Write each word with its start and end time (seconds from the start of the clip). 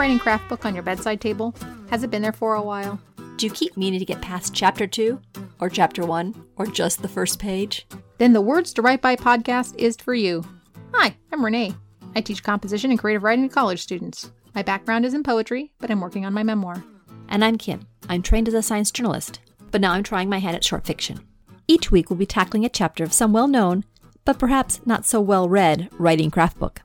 writing 0.00 0.18
craft 0.18 0.48
book 0.48 0.64
on 0.64 0.72
your 0.72 0.82
bedside 0.82 1.20
table? 1.20 1.54
Has 1.90 2.02
it 2.02 2.10
been 2.10 2.22
there 2.22 2.32
for 2.32 2.54
a 2.54 2.62
while? 2.62 2.98
Do 3.36 3.44
you 3.44 3.52
keep 3.52 3.76
meaning 3.76 3.98
to 3.98 4.06
get 4.06 4.22
past 4.22 4.54
chapter 4.54 4.86
two, 4.86 5.20
or 5.58 5.68
chapter 5.68 6.06
one, 6.06 6.34
or 6.56 6.64
just 6.64 7.02
the 7.02 7.08
first 7.08 7.38
page? 7.38 7.86
Then 8.16 8.32
the 8.32 8.40
Words 8.40 8.72
to 8.72 8.82
Write 8.82 9.02
By 9.02 9.14
podcast 9.14 9.76
is 9.76 9.98
for 9.98 10.14
you. 10.14 10.42
Hi, 10.94 11.14
I'm 11.30 11.44
Renee. 11.44 11.74
I 12.16 12.22
teach 12.22 12.42
composition 12.42 12.90
and 12.90 12.98
creative 12.98 13.22
writing 13.22 13.46
to 13.46 13.54
college 13.54 13.82
students. 13.82 14.32
My 14.54 14.62
background 14.62 15.04
is 15.04 15.12
in 15.12 15.22
poetry, 15.22 15.70
but 15.78 15.90
I'm 15.90 16.00
working 16.00 16.24
on 16.24 16.32
my 16.32 16.44
memoir. 16.44 16.82
And 17.28 17.44
I'm 17.44 17.58
Kim. 17.58 17.86
I'm 18.08 18.22
trained 18.22 18.48
as 18.48 18.54
a 18.54 18.62
science 18.62 18.90
journalist, 18.90 19.40
but 19.70 19.82
now 19.82 19.92
I'm 19.92 20.02
trying 20.02 20.30
my 20.30 20.38
hand 20.38 20.56
at 20.56 20.64
short 20.64 20.86
fiction. 20.86 21.20
Each 21.68 21.90
week 21.90 22.08
we'll 22.08 22.16
be 22.16 22.24
tackling 22.24 22.64
a 22.64 22.70
chapter 22.70 23.04
of 23.04 23.12
some 23.12 23.34
well 23.34 23.48
known, 23.48 23.84
but 24.24 24.38
perhaps 24.38 24.80
not 24.86 25.04
so 25.04 25.20
well 25.20 25.46
read, 25.46 25.90
writing 25.98 26.30
craft 26.30 26.58
book. 26.58 26.80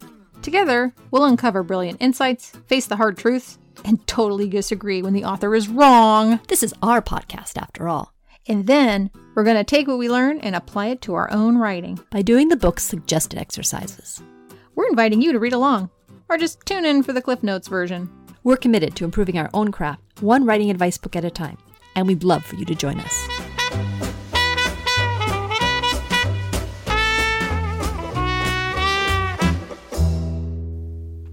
Together, 0.45 0.93
we'll 1.09 1.25
uncover 1.25 1.63
brilliant 1.63 1.99
insights, 1.99 2.51
face 2.67 2.85
the 2.85 2.97
hard 2.97 3.17
truths, 3.17 3.57
and 3.83 4.05
totally 4.05 4.47
disagree 4.47 5.01
when 5.01 5.13
the 5.13 5.23
author 5.23 5.55
is 5.55 5.67
wrong. 5.67 6.39
This 6.49 6.61
is 6.61 6.71
our 6.83 7.01
podcast, 7.01 7.57
after 7.57 7.89
all. 7.89 8.13
And 8.47 8.67
then 8.67 9.09
we're 9.33 9.43
going 9.43 9.57
to 9.57 9.63
take 9.63 9.87
what 9.87 9.97
we 9.97 10.07
learn 10.07 10.39
and 10.41 10.55
apply 10.55 10.89
it 10.89 11.01
to 11.01 11.15
our 11.15 11.31
own 11.31 11.57
writing. 11.57 11.99
By 12.11 12.21
doing 12.21 12.49
the 12.49 12.55
book's 12.55 12.83
suggested 12.83 13.39
exercises, 13.39 14.21
We're 14.75 14.87
inviting 14.87 15.19
you 15.19 15.31
to 15.31 15.39
read 15.39 15.53
along, 15.53 15.89
or 16.29 16.37
just 16.37 16.63
tune 16.63 16.85
in 16.85 17.01
for 17.01 17.11
the 17.11 17.23
Cliff 17.23 17.41
Notes 17.41 17.67
version. 17.67 18.07
we're 18.43 18.55
committed 18.55 18.95
to 18.97 19.03
improving 19.03 19.39
our 19.39 19.49
own 19.51 19.71
craft, 19.71 20.21
one 20.21 20.45
writing 20.45 20.69
advice 20.69 20.99
book 20.99 21.15
at 21.15 21.25
a 21.25 21.31
time, 21.31 21.57
and 21.95 22.05
we'd 22.05 22.23
love 22.23 22.45
for 22.45 22.55
you 22.55 22.65
to 22.65 22.75
join 22.75 22.99
us. 22.99 23.34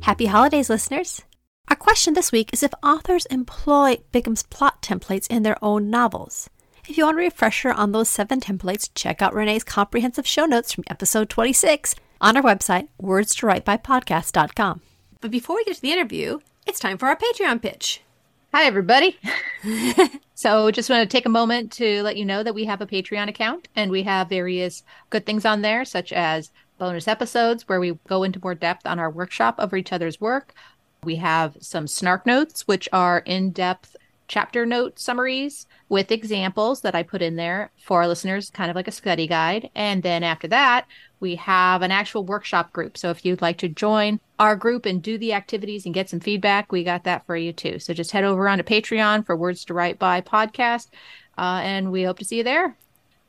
Happy 0.02 0.26
holidays, 0.26 0.68
listeners! 0.68 1.22
Our 1.68 1.76
question 1.76 2.14
this 2.14 2.32
week 2.32 2.50
is 2.52 2.64
if 2.64 2.74
authors 2.82 3.24
employ 3.26 3.98
Bickham's 4.10 4.42
plot 4.42 4.82
templates 4.82 5.28
in 5.28 5.44
their 5.44 5.56
own 5.62 5.90
novels. 5.90 6.50
If 6.88 6.98
you 6.98 7.04
want 7.04 7.18
a 7.18 7.18
refresher 7.18 7.70
on 7.70 7.92
those 7.92 8.08
seven 8.08 8.40
templates, 8.40 8.90
check 8.96 9.22
out 9.22 9.32
Renee's 9.32 9.62
comprehensive 9.62 10.26
show 10.26 10.44
notes 10.44 10.72
from 10.72 10.82
episode 10.90 11.30
26 11.30 11.94
on 12.20 12.36
our 12.36 12.42
website, 12.42 12.88
wordstowritebypodcast.com. 13.00 14.80
But 15.20 15.30
before 15.30 15.54
we 15.54 15.64
get 15.64 15.76
to 15.76 15.82
the 15.82 15.92
interview, 15.92 16.40
it's 16.66 16.80
time 16.80 16.98
for 16.98 17.06
our 17.06 17.16
Patreon 17.16 17.62
pitch. 17.62 18.02
Hi, 18.52 18.64
everybody. 18.64 19.16
so, 20.34 20.72
just 20.72 20.90
want 20.90 21.08
to 21.08 21.16
take 21.16 21.26
a 21.26 21.30
moment 21.30 21.70
to 21.74 22.02
let 22.02 22.16
you 22.16 22.24
know 22.24 22.42
that 22.42 22.56
we 22.56 22.64
have 22.64 22.80
a 22.80 22.86
Patreon 22.88 23.28
account 23.28 23.68
and 23.76 23.88
we 23.88 24.02
have 24.02 24.28
various 24.28 24.82
good 25.10 25.24
things 25.24 25.44
on 25.44 25.62
there, 25.62 25.84
such 25.84 26.12
as 26.12 26.50
bonus 26.82 27.06
episodes 27.06 27.68
where 27.68 27.78
we 27.78 27.96
go 28.08 28.24
into 28.24 28.40
more 28.42 28.56
depth 28.56 28.88
on 28.88 28.98
our 28.98 29.08
workshop 29.08 29.54
of 29.58 29.72
each 29.72 29.92
other's 29.92 30.20
work. 30.20 30.52
We 31.04 31.14
have 31.14 31.56
some 31.60 31.86
snark 31.86 32.26
notes, 32.26 32.66
which 32.66 32.88
are 32.92 33.20
in 33.20 33.52
depth 33.52 33.94
chapter 34.26 34.66
note 34.66 34.98
summaries 34.98 35.68
with 35.88 36.10
examples 36.10 36.80
that 36.80 36.96
I 36.96 37.04
put 37.04 37.22
in 37.22 37.36
there 37.36 37.70
for 37.80 38.02
our 38.02 38.08
listeners, 38.08 38.50
kind 38.50 38.68
of 38.68 38.74
like 38.74 38.88
a 38.88 38.90
study 38.90 39.28
guide. 39.28 39.70
And 39.76 40.02
then 40.02 40.24
after 40.24 40.48
that, 40.48 40.88
we 41.20 41.36
have 41.36 41.82
an 41.82 41.92
actual 41.92 42.24
workshop 42.24 42.72
group. 42.72 42.98
So 42.98 43.10
if 43.10 43.24
you'd 43.24 43.42
like 43.42 43.58
to 43.58 43.68
join 43.68 44.18
our 44.40 44.56
group 44.56 44.84
and 44.84 45.00
do 45.00 45.16
the 45.18 45.34
activities 45.34 45.84
and 45.84 45.94
get 45.94 46.10
some 46.10 46.18
feedback, 46.18 46.72
we 46.72 46.82
got 46.82 47.04
that 47.04 47.24
for 47.26 47.36
you 47.36 47.52
too. 47.52 47.78
So 47.78 47.94
just 47.94 48.10
head 48.10 48.24
over 48.24 48.48
onto 48.48 48.64
Patreon 48.64 49.24
for 49.24 49.36
Words 49.36 49.64
to 49.66 49.74
Write 49.74 50.00
By 50.00 50.20
podcast, 50.20 50.88
uh, 51.38 51.60
and 51.62 51.92
we 51.92 52.02
hope 52.02 52.18
to 52.18 52.24
see 52.24 52.38
you 52.38 52.42
there. 52.42 52.76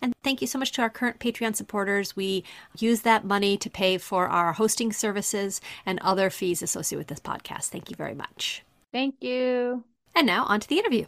And 0.04 0.14
thank 0.22 0.42
you 0.42 0.48
so 0.48 0.60
much 0.60 0.74
to 0.74 0.82
our 0.82 0.90
current 0.90 1.20
Patreon 1.20 1.56
supporters. 1.56 2.14
We 2.14 2.44
use 2.78 3.02
that 3.04 3.24
money 3.24 3.56
to 3.56 3.70
pay 3.70 3.98
for 3.98 4.28
our 4.28 4.52
hosting 4.52 4.92
services 4.92 5.62
and 5.86 5.98
other 6.02 6.30
fees 6.30 6.62
associated 6.62 7.00
with 7.00 7.08
this 7.08 7.22
podcast. 7.22 7.70
Thank 7.70 7.90
you 7.90 7.96
very 7.96 8.14
much. 8.14 8.64
Thank 8.92 9.16
you. 9.22 9.86
And 10.14 10.28
now 10.28 10.44
on 10.44 10.60
to 10.60 10.68
the 10.68 10.78
interview. 10.78 11.06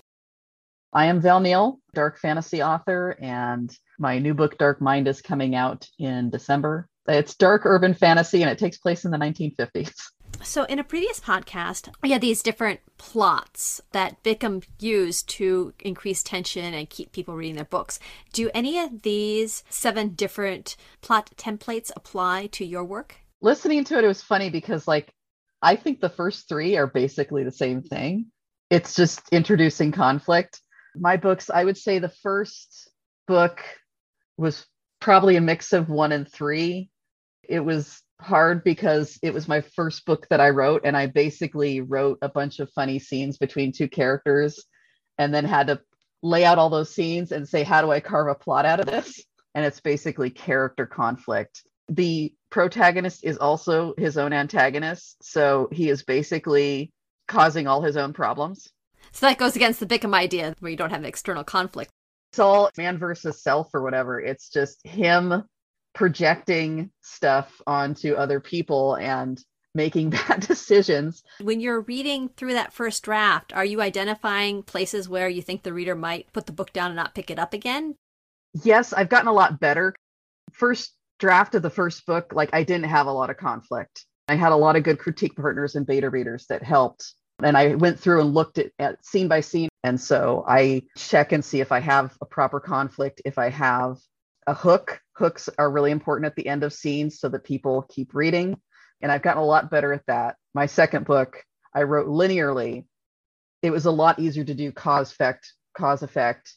I 0.93 1.07
am 1.07 1.19
Val 1.19 1.41
Neal, 1.41 1.81
dark 1.93 2.17
fantasy 2.19 2.63
author, 2.63 3.17
and 3.21 3.77
my 3.99 4.17
new 4.17 4.33
book, 4.33 4.57
Dark 4.57 4.79
Mind, 4.79 5.09
is 5.09 5.21
coming 5.21 5.55
out 5.55 5.85
in 5.99 6.29
December. 6.29 6.87
It's 7.05 7.35
dark 7.35 7.63
urban 7.65 7.93
fantasy 7.93 8.43
and 8.43 8.49
it 8.49 8.57
takes 8.57 8.77
place 8.77 9.03
in 9.03 9.11
the 9.11 9.17
1950s. 9.17 9.93
So, 10.43 10.63
in 10.63 10.79
a 10.79 10.83
previous 10.83 11.19
podcast, 11.19 11.93
we 12.01 12.11
had 12.11 12.21
these 12.21 12.41
different 12.41 12.79
plots 12.97 13.81
that 13.91 14.23
Bickham 14.23 14.63
used 14.79 15.27
to 15.29 15.73
increase 15.79 16.23
tension 16.23 16.73
and 16.73 16.89
keep 16.89 17.11
people 17.11 17.35
reading 17.35 17.55
their 17.55 17.65
books. 17.65 17.99
Do 18.33 18.49
any 18.53 18.79
of 18.79 19.01
these 19.01 19.63
seven 19.69 20.09
different 20.09 20.75
plot 21.01 21.31
templates 21.37 21.91
apply 21.95 22.47
to 22.47 22.65
your 22.65 22.83
work? 22.83 23.15
Listening 23.41 23.83
to 23.85 23.97
it, 23.97 24.03
it 24.03 24.07
was 24.07 24.21
funny 24.21 24.49
because, 24.49 24.87
like, 24.87 25.13
I 25.61 25.75
think 25.75 25.99
the 25.99 26.09
first 26.09 26.47
three 26.47 26.77
are 26.77 26.87
basically 26.87 27.43
the 27.43 27.51
same 27.51 27.81
thing. 27.81 28.27
It's 28.69 28.95
just 28.95 29.21
introducing 29.31 29.91
conflict. 29.91 30.61
My 30.95 31.17
books, 31.17 31.49
I 31.49 31.63
would 31.63 31.77
say 31.77 31.99
the 31.99 32.09
first 32.09 32.89
book 33.27 33.61
was 34.37 34.65
probably 34.99 35.35
a 35.35 35.41
mix 35.41 35.73
of 35.73 35.89
one 35.89 36.11
and 36.11 36.31
three. 36.31 36.89
It 37.43 37.59
was 37.59 38.01
hard 38.21 38.63
because 38.63 39.19
it 39.21 39.33
was 39.33 39.47
my 39.47 39.61
first 39.61 40.05
book 40.05 40.27
that 40.29 40.39
I 40.39 40.49
wrote, 40.49 40.81
and 40.85 40.95
I 40.95 41.07
basically 41.07 41.81
wrote 41.81 42.19
a 42.21 42.29
bunch 42.29 42.59
of 42.59 42.71
funny 42.71 42.99
scenes 42.99 43.37
between 43.37 43.71
two 43.71 43.87
characters 43.87 44.63
and 45.17 45.33
then 45.33 45.45
had 45.45 45.67
to 45.67 45.81
lay 46.21 46.43
out 46.45 46.57
all 46.57 46.69
those 46.69 46.93
scenes 46.93 47.31
and 47.31 47.47
say, 47.47 47.63
how 47.63 47.81
do 47.81 47.91
I 47.91 47.99
carve 47.99 48.27
a 48.27 48.35
plot 48.35 48.65
out 48.65 48.79
of 48.79 48.87
this? 48.87 49.23
And 49.53 49.65
it's 49.65 49.79
basically 49.79 50.29
character 50.29 50.85
conflict. 50.85 51.63
The 51.87 52.33
protagonist 52.49 53.23
is 53.23 53.37
also 53.37 53.93
his 53.97 54.17
own 54.17 54.33
antagonist. 54.33 55.17
So 55.21 55.69
he 55.71 55.89
is 55.89 56.03
basically 56.03 56.91
causing 57.27 57.67
all 57.67 57.81
his 57.81 57.95
own 57.95 58.13
problems. 58.13 58.67
So, 59.11 59.27
that 59.27 59.37
goes 59.37 59.55
against 59.55 59.79
the 59.79 59.85
Bickham 59.85 60.15
idea 60.15 60.55
where 60.59 60.71
you 60.71 60.77
don't 60.77 60.89
have 60.89 61.05
external 61.05 61.43
conflict. 61.43 61.91
It's 62.31 62.39
all 62.39 62.69
man 62.75 62.97
versus 62.97 63.41
self 63.41 63.69
or 63.73 63.81
whatever. 63.81 64.19
It's 64.19 64.49
just 64.49 64.85
him 64.85 65.43
projecting 65.95 66.91
stuff 67.01 67.61
onto 67.65 68.13
other 68.13 68.39
people 68.39 68.95
and 68.95 69.43
making 69.73 70.09
bad 70.27 70.41
decisions. 70.41 71.23
When 71.41 71.59
you're 71.59 71.81
reading 71.81 72.29
through 72.29 72.53
that 72.53 72.73
first 72.73 73.03
draft, 73.03 73.53
are 73.53 73.65
you 73.65 73.81
identifying 73.81 74.61
places 74.61 75.09
where 75.09 75.29
you 75.29 75.41
think 75.41 75.63
the 75.63 75.73
reader 75.73 75.95
might 75.95 76.31
put 76.33 76.45
the 76.45 76.51
book 76.51 76.71
down 76.73 76.87
and 76.87 76.95
not 76.95 77.15
pick 77.15 77.31
it 77.31 77.39
up 77.39 77.53
again? 77.53 77.95
Yes, 78.63 78.93
I've 78.93 79.09
gotten 79.09 79.27
a 79.27 79.33
lot 79.33 79.59
better. 79.59 79.93
First 80.53 80.93
draft 81.19 81.55
of 81.55 81.61
the 81.61 81.69
first 81.69 82.05
book, 82.05 82.31
like 82.33 82.49
I 82.53 82.63
didn't 82.63 82.89
have 82.89 83.07
a 83.07 83.11
lot 83.11 83.29
of 83.29 83.37
conflict. 83.37 84.05
I 84.27 84.35
had 84.35 84.51
a 84.51 84.55
lot 84.55 84.75
of 84.75 84.83
good 84.83 84.99
critique 84.99 85.35
partners 85.35 85.75
and 85.75 85.85
beta 85.85 86.09
readers 86.09 86.45
that 86.47 86.63
helped. 86.63 87.13
And 87.43 87.57
I 87.57 87.75
went 87.75 87.99
through 87.99 88.21
and 88.21 88.33
looked 88.33 88.57
at, 88.57 88.71
at 88.79 89.05
scene 89.05 89.27
by 89.27 89.41
scene. 89.41 89.69
And 89.83 89.99
so 89.99 90.45
I 90.47 90.83
check 90.97 91.31
and 91.31 91.43
see 91.43 91.59
if 91.59 91.71
I 91.71 91.79
have 91.79 92.17
a 92.21 92.25
proper 92.25 92.59
conflict, 92.59 93.21
if 93.25 93.37
I 93.37 93.49
have 93.49 93.97
a 94.47 94.53
hook. 94.53 95.01
Hooks 95.13 95.49
are 95.57 95.71
really 95.71 95.91
important 95.91 96.25
at 96.25 96.35
the 96.35 96.47
end 96.47 96.63
of 96.63 96.73
scenes 96.73 97.19
so 97.19 97.29
that 97.29 97.43
people 97.43 97.85
keep 97.89 98.13
reading. 98.13 98.59
And 99.01 99.11
I've 99.11 99.21
gotten 99.21 99.41
a 99.41 99.45
lot 99.45 99.71
better 99.71 99.93
at 99.93 100.05
that. 100.07 100.35
My 100.53 100.65
second 100.65 101.05
book, 101.05 101.43
I 101.73 101.83
wrote 101.83 102.07
linearly. 102.07 102.85
It 103.61 103.71
was 103.71 103.85
a 103.85 103.91
lot 103.91 104.19
easier 104.19 104.43
to 104.43 104.53
do 104.53 104.71
cause 104.71 105.11
effect, 105.11 105.53
cause 105.77 106.03
effect. 106.03 106.53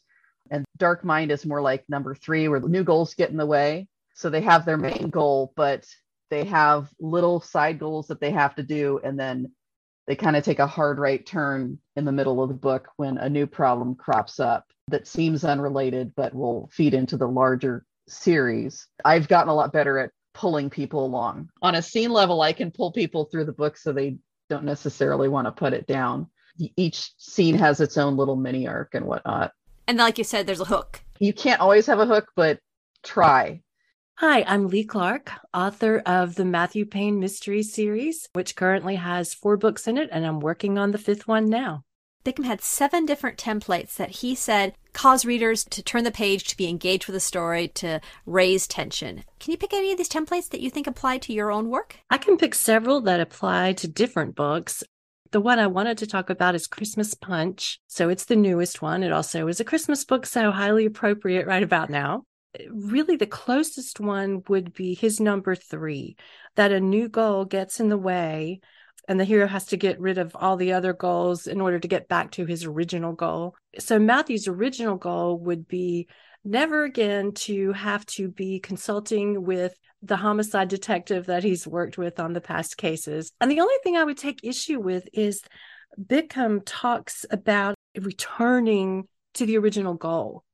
And 0.50 0.64
Dark 0.76 1.04
Mind 1.04 1.30
is 1.30 1.46
more 1.46 1.60
like 1.60 1.84
number 1.88 2.14
three, 2.14 2.48
where 2.48 2.60
new 2.60 2.84
goals 2.84 3.14
get 3.14 3.30
in 3.30 3.36
the 3.36 3.46
way. 3.46 3.88
So 4.14 4.30
they 4.30 4.40
have 4.42 4.64
their 4.64 4.76
main 4.76 5.10
goal, 5.10 5.52
but 5.56 5.84
they 6.30 6.44
have 6.44 6.88
little 6.98 7.40
side 7.40 7.78
goals 7.78 8.08
that 8.08 8.20
they 8.20 8.30
have 8.30 8.54
to 8.56 8.62
do. 8.62 9.00
And 9.02 9.18
then 9.18 9.52
they 10.08 10.16
kind 10.16 10.36
of 10.36 10.42
take 10.42 10.58
a 10.58 10.66
hard 10.66 10.98
right 10.98 11.24
turn 11.24 11.78
in 11.94 12.06
the 12.06 12.12
middle 12.12 12.42
of 12.42 12.48
the 12.48 12.54
book 12.54 12.88
when 12.96 13.18
a 13.18 13.28
new 13.28 13.46
problem 13.46 13.94
crops 13.94 14.40
up 14.40 14.64
that 14.88 15.06
seems 15.06 15.44
unrelated 15.44 16.14
but 16.16 16.34
will 16.34 16.68
feed 16.72 16.94
into 16.94 17.18
the 17.18 17.28
larger 17.28 17.84
series. 18.08 18.88
I've 19.04 19.28
gotten 19.28 19.50
a 19.50 19.54
lot 19.54 19.70
better 19.70 19.98
at 19.98 20.10
pulling 20.32 20.70
people 20.70 21.04
along. 21.04 21.50
On 21.60 21.74
a 21.74 21.82
scene 21.82 22.10
level, 22.10 22.40
I 22.40 22.54
can 22.54 22.70
pull 22.70 22.90
people 22.90 23.26
through 23.26 23.44
the 23.44 23.52
book 23.52 23.76
so 23.76 23.92
they 23.92 24.16
don't 24.48 24.64
necessarily 24.64 25.28
want 25.28 25.46
to 25.46 25.52
put 25.52 25.74
it 25.74 25.86
down. 25.86 26.26
Each 26.76 27.12
scene 27.18 27.58
has 27.58 27.82
its 27.82 27.98
own 27.98 28.16
little 28.16 28.36
mini 28.36 28.66
arc 28.66 28.94
and 28.94 29.04
whatnot. 29.04 29.52
And 29.86 29.98
like 29.98 30.16
you 30.16 30.24
said, 30.24 30.46
there's 30.46 30.60
a 30.60 30.64
hook. 30.64 31.02
You 31.18 31.34
can't 31.34 31.60
always 31.60 31.84
have 31.84 31.98
a 31.98 32.06
hook, 32.06 32.30
but 32.34 32.60
try. 33.02 33.60
Hi, 34.20 34.42
I'm 34.48 34.66
Lee 34.66 34.82
Clark, 34.82 35.30
author 35.54 36.02
of 36.04 36.34
the 36.34 36.44
Matthew 36.44 36.84
Payne 36.84 37.20
Mystery 37.20 37.62
Series, 37.62 38.28
which 38.32 38.56
currently 38.56 38.96
has 38.96 39.32
four 39.32 39.56
books 39.56 39.86
in 39.86 39.96
it, 39.96 40.08
and 40.10 40.26
I'm 40.26 40.40
working 40.40 40.76
on 40.76 40.90
the 40.90 40.98
fifth 40.98 41.28
one 41.28 41.48
now. 41.48 41.84
Bickham 42.24 42.44
had 42.44 42.60
seven 42.60 43.06
different 43.06 43.38
templates 43.38 43.94
that 43.94 44.10
he 44.10 44.34
said 44.34 44.74
cause 44.92 45.24
readers 45.24 45.62
to 45.66 45.84
turn 45.84 46.02
the 46.02 46.10
page, 46.10 46.42
to 46.48 46.56
be 46.56 46.68
engaged 46.68 47.06
with 47.06 47.14
the 47.14 47.20
story, 47.20 47.68
to 47.76 48.00
raise 48.26 48.66
tension. 48.66 49.22
Can 49.38 49.52
you 49.52 49.56
pick 49.56 49.72
any 49.72 49.92
of 49.92 49.98
these 49.98 50.08
templates 50.08 50.48
that 50.48 50.60
you 50.60 50.68
think 50.68 50.88
apply 50.88 51.18
to 51.18 51.32
your 51.32 51.52
own 51.52 51.68
work? 51.68 51.94
I 52.10 52.18
can 52.18 52.36
pick 52.36 52.56
several 52.56 53.00
that 53.02 53.20
apply 53.20 53.74
to 53.74 53.86
different 53.86 54.34
books. 54.34 54.82
The 55.30 55.40
one 55.40 55.60
I 55.60 55.68
wanted 55.68 55.96
to 55.98 56.08
talk 56.08 56.28
about 56.28 56.56
is 56.56 56.66
Christmas 56.66 57.14
Punch. 57.14 57.78
So 57.86 58.08
it's 58.08 58.24
the 58.24 58.34
newest 58.34 58.82
one. 58.82 59.04
It 59.04 59.12
also 59.12 59.46
is 59.46 59.60
a 59.60 59.64
Christmas 59.64 60.04
book, 60.04 60.26
so 60.26 60.50
highly 60.50 60.86
appropriate 60.86 61.46
right 61.46 61.62
about 61.62 61.88
now. 61.88 62.24
Really, 62.70 63.16
the 63.16 63.26
closest 63.26 64.00
one 64.00 64.42
would 64.48 64.72
be 64.72 64.94
his 64.94 65.20
number 65.20 65.54
three 65.54 66.16
that 66.56 66.72
a 66.72 66.80
new 66.80 67.08
goal 67.08 67.44
gets 67.44 67.78
in 67.78 67.88
the 67.88 67.98
way 67.98 68.60
and 69.08 69.18
the 69.18 69.24
hero 69.24 69.46
has 69.46 69.64
to 69.66 69.76
get 69.76 69.98
rid 69.98 70.18
of 70.18 70.36
all 70.36 70.56
the 70.56 70.74
other 70.74 70.92
goals 70.92 71.46
in 71.46 71.60
order 71.60 71.80
to 71.80 71.88
get 71.88 72.08
back 72.08 72.30
to 72.32 72.44
his 72.44 72.64
original 72.64 73.14
goal. 73.14 73.56
So 73.78 73.98
Matthew's 73.98 74.46
original 74.46 74.96
goal 74.96 75.38
would 75.38 75.66
be 75.66 76.08
never 76.44 76.84
again 76.84 77.32
to 77.32 77.72
have 77.72 78.04
to 78.06 78.28
be 78.28 78.60
consulting 78.60 79.44
with 79.44 79.74
the 80.02 80.16
homicide 80.16 80.68
detective 80.68 81.26
that 81.26 81.42
he's 81.42 81.66
worked 81.66 81.98
with 81.98 82.20
on 82.20 82.34
the 82.34 82.40
past 82.40 82.76
cases. 82.76 83.32
And 83.40 83.50
the 83.50 83.60
only 83.60 83.74
thing 83.82 83.96
I 83.96 84.04
would 84.04 84.18
take 84.18 84.44
issue 84.44 84.78
with 84.78 85.08
is 85.12 85.42
Bickham 86.00 86.62
talks 86.64 87.24
about 87.30 87.74
returning 87.98 89.08
to 89.34 89.46
the 89.46 89.56
original 89.58 89.94
goal. 89.94 90.44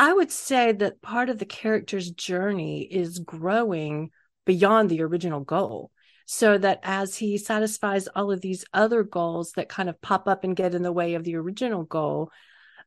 I 0.00 0.14
would 0.14 0.32
say 0.32 0.72
that 0.72 1.02
part 1.02 1.28
of 1.28 1.36
the 1.36 1.44
character's 1.44 2.10
journey 2.10 2.84
is 2.84 3.18
growing 3.18 4.12
beyond 4.46 4.88
the 4.88 5.02
original 5.02 5.40
goal. 5.40 5.90
So 6.24 6.56
that 6.56 6.80
as 6.82 7.16
he 7.16 7.36
satisfies 7.36 8.08
all 8.08 8.32
of 8.32 8.40
these 8.40 8.64
other 8.72 9.02
goals 9.02 9.52
that 9.56 9.68
kind 9.68 9.90
of 9.90 10.00
pop 10.00 10.26
up 10.26 10.42
and 10.42 10.56
get 10.56 10.74
in 10.74 10.82
the 10.82 10.90
way 10.90 11.16
of 11.16 11.24
the 11.24 11.36
original 11.36 11.82
goal, 11.84 12.30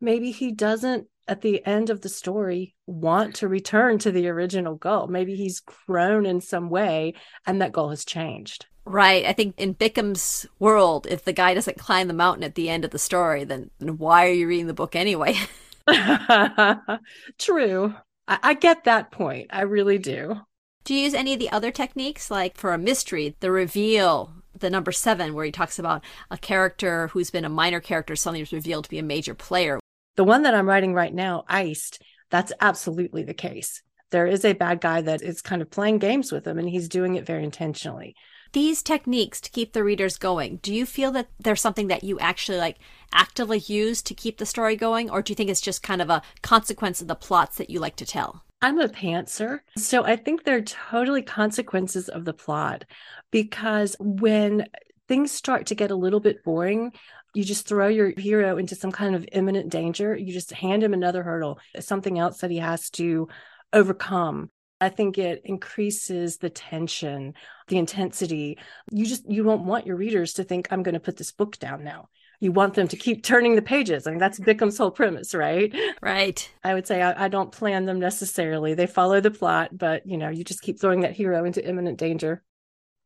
maybe 0.01 0.31
he 0.31 0.53
doesn't 0.53 1.07
at 1.27 1.41
the 1.41 1.63
end 1.67 1.91
of 1.91 2.01
the 2.01 2.09
story 2.09 2.73
want 2.87 3.35
to 3.35 3.47
return 3.47 3.99
to 3.99 4.11
the 4.11 4.27
original 4.27 4.73
goal. 4.73 5.05
Maybe 5.05 5.35
he's 5.35 5.59
grown 5.59 6.25
in 6.25 6.41
some 6.41 6.71
way 6.71 7.13
and 7.45 7.61
that 7.61 7.73
goal 7.73 7.91
has 7.91 8.05
changed. 8.05 8.65
Right. 8.85 9.23
I 9.23 9.33
think 9.33 9.53
in 9.59 9.75
Bickham's 9.75 10.47
world, 10.57 11.05
if 11.07 11.25
the 11.25 11.31
guy 11.31 11.53
doesn't 11.53 11.77
climb 11.77 12.07
the 12.07 12.15
mountain 12.15 12.43
at 12.43 12.55
the 12.55 12.69
end 12.69 12.83
of 12.85 12.89
the 12.91 12.97
story, 12.97 13.43
then, 13.43 13.69
why 13.77 14.25
are 14.25 14.33
you 14.33 14.47
reading 14.47 14.65
the 14.65 14.73
book 14.73 14.95
anyway? 14.95 15.37
True. 17.37 17.93
I, 18.27 18.39
I 18.41 18.53
get 18.53 18.83
that 18.85 19.11
point. 19.11 19.47
I 19.51 19.61
really 19.61 19.97
do. 19.97 20.41
Do 20.83 20.93
you 20.93 21.01
use 21.03 21.13
any 21.13 21.33
of 21.33 21.39
the 21.39 21.51
other 21.51 21.71
techniques, 21.71 22.29
like 22.29 22.57
for 22.57 22.73
a 22.73 22.77
mystery, 22.77 23.35
the 23.39 23.51
reveal, 23.51 24.33
the 24.57 24.69
number 24.69 24.91
seven, 24.91 25.33
where 25.33 25.45
he 25.45 25.51
talks 25.51 25.79
about 25.79 26.03
a 26.29 26.37
character 26.37 27.07
who's 27.09 27.31
been 27.31 27.45
a 27.45 27.49
minor 27.49 27.79
character 27.79 28.15
suddenly 28.15 28.41
is 28.41 28.51
revealed 28.51 28.83
to 28.85 28.89
be 28.89 28.99
a 28.99 29.03
major 29.03 29.33
player? 29.33 29.79
The 30.15 30.23
one 30.23 30.43
that 30.43 30.53
I'm 30.53 30.67
writing 30.67 30.93
right 30.93 31.13
now, 31.13 31.45
Iced, 31.47 32.01
that's 32.29 32.51
absolutely 32.59 33.23
the 33.23 33.33
case. 33.33 33.81
There 34.11 34.27
is 34.27 34.45
a 34.45 34.53
bad 34.53 34.81
guy 34.81 35.01
that 35.01 35.21
is 35.21 35.41
kind 35.41 35.61
of 35.61 35.71
playing 35.71 35.99
games 35.99 36.31
with 36.31 36.45
him, 36.45 36.59
and 36.59 36.69
he's 36.69 36.89
doing 36.89 37.15
it 37.15 37.25
very 37.25 37.43
intentionally. 37.43 38.15
These 38.53 38.83
techniques 38.83 39.41
to 39.41 39.49
keep 39.49 39.73
the 39.73 39.83
readers 39.83 40.17
going, 40.17 40.57
do 40.57 40.73
you 40.73 40.85
feel 40.85 41.11
that 41.13 41.27
there's 41.39 41.59
something 41.59 41.87
that 41.87 42.03
you 42.03 42.19
actually 42.19 42.59
like 42.59 42.77
actively 43.11 43.57
use 43.57 44.03
to 44.03 44.13
keep 44.13 44.37
the 44.37 44.45
story 44.45 44.75
going, 44.75 45.09
or 45.09 45.23
do 45.23 45.31
you 45.31 45.35
think 45.35 45.49
it's 45.49 45.59
just 45.59 45.81
kind 45.81 46.03
of 46.03 46.11
a 46.11 46.21
consequence 46.43 47.01
of 47.01 47.07
the 47.07 47.15
plots 47.15 47.57
that 47.57 47.71
you 47.71 47.79
like 47.79 47.95
to 47.95 48.05
tell? 48.05 48.43
I'm 48.61 48.79
a 48.79 48.87
pantser. 48.87 49.61
So 49.75 50.03
I 50.05 50.15
think 50.15 50.43
they're 50.43 50.61
totally 50.61 51.23
consequences 51.23 52.09
of 52.09 52.25
the 52.25 52.33
plot 52.33 52.85
because 53.31 53.95
when 53.99 54.67
things 55.07 55.31
start 55.31 55.65
to 55.67 55.75
get 55.75 55.89
a 55.89 55.95
little 55.95 56.19
bit 56.19 56.43
boring, 56.43 56.91
you 57.33 57.43
just 57.43 57.67
throw 57.67 57.87
your 57.87 58.13
hero 58.17 58.57
into 58.57 58.75
some 58.75 58.91
kind 58.91 59.15
of 59.15 59.27
imminent 59.31 59.71
danger. 59.71 60.15
You 60.15 60.31
just 60.31 60.53
hand 60.53 60.83
him 60.83 60.93
another 60.93 61.23
hurdle, 61.23 61.59
something 61.79 62.19
else 62.19 62.37
that 62.37 62.51
he 62.51 62.57
has 62.59 62.91
to 62.91 63.27
overcome. 63.73 64.51
I 64.83 64.89
think 64.89 65.17
it 65.17 65.41
increases 65.45 66.37
the 66.37 66.49
tension, 66.49 67.33
the 67.67 67.77
intensity. 67.77 68.57
You 68.91 69.05
just 69.05 69.29
you 69.29 69.43
don't 69.43 69.65
want 69.65 69.87
your 69.87 69.95
readers 69.95 70.33
to 70.33 70.43
think 70.43 70.67
I'm 70.69 70.83
going 70.83 70.93
to 70.93 70.99
put 70.99 71.17
this 71.17 71.31
book 71.31 71.57
down 71.57 71.83
now. 71.83 72.09
You 72.39 72.51
want 72.51 72.73
them 72.73 72.89
to 72.89 72.97
keep 72.97 73.23
turning 73.23 73.55
the 73.55 73.61
pages. 73.61 74.05
I 74.05 74.11
mean, 74.11 74.19
that's 74.19 74.39
Bickham's 74.39 74.77
whole 74.77 74.91
premise, 74.91 75.33
right? 75.33 75.73
Right. 76.01 76.51
I 76.63 76.73
would 76.73 76.85
say 76.85 77.01
I, 77.01 77.25
I 77.25 77.27
don't 77.29 77.53
plan 77.53 77.85
them 77.85 77.99
necessarily. 77.99 78.73
They 78.73 78.85
follow 78.85 79.21
the 79.21 79.31
plot, 79.31 79.77
but 79.77 80.05
you 80.05 80.17
know, 80.17 80.29
you 80.29 80.43
just 80.43 80.61
keep 80.61 80.79
throwing 80.81 81.01
that 81.01 81.13
hero 81.13 81.45
into 81.45 81.65
imminent 81.65 81.97
danger. 81.97 82.43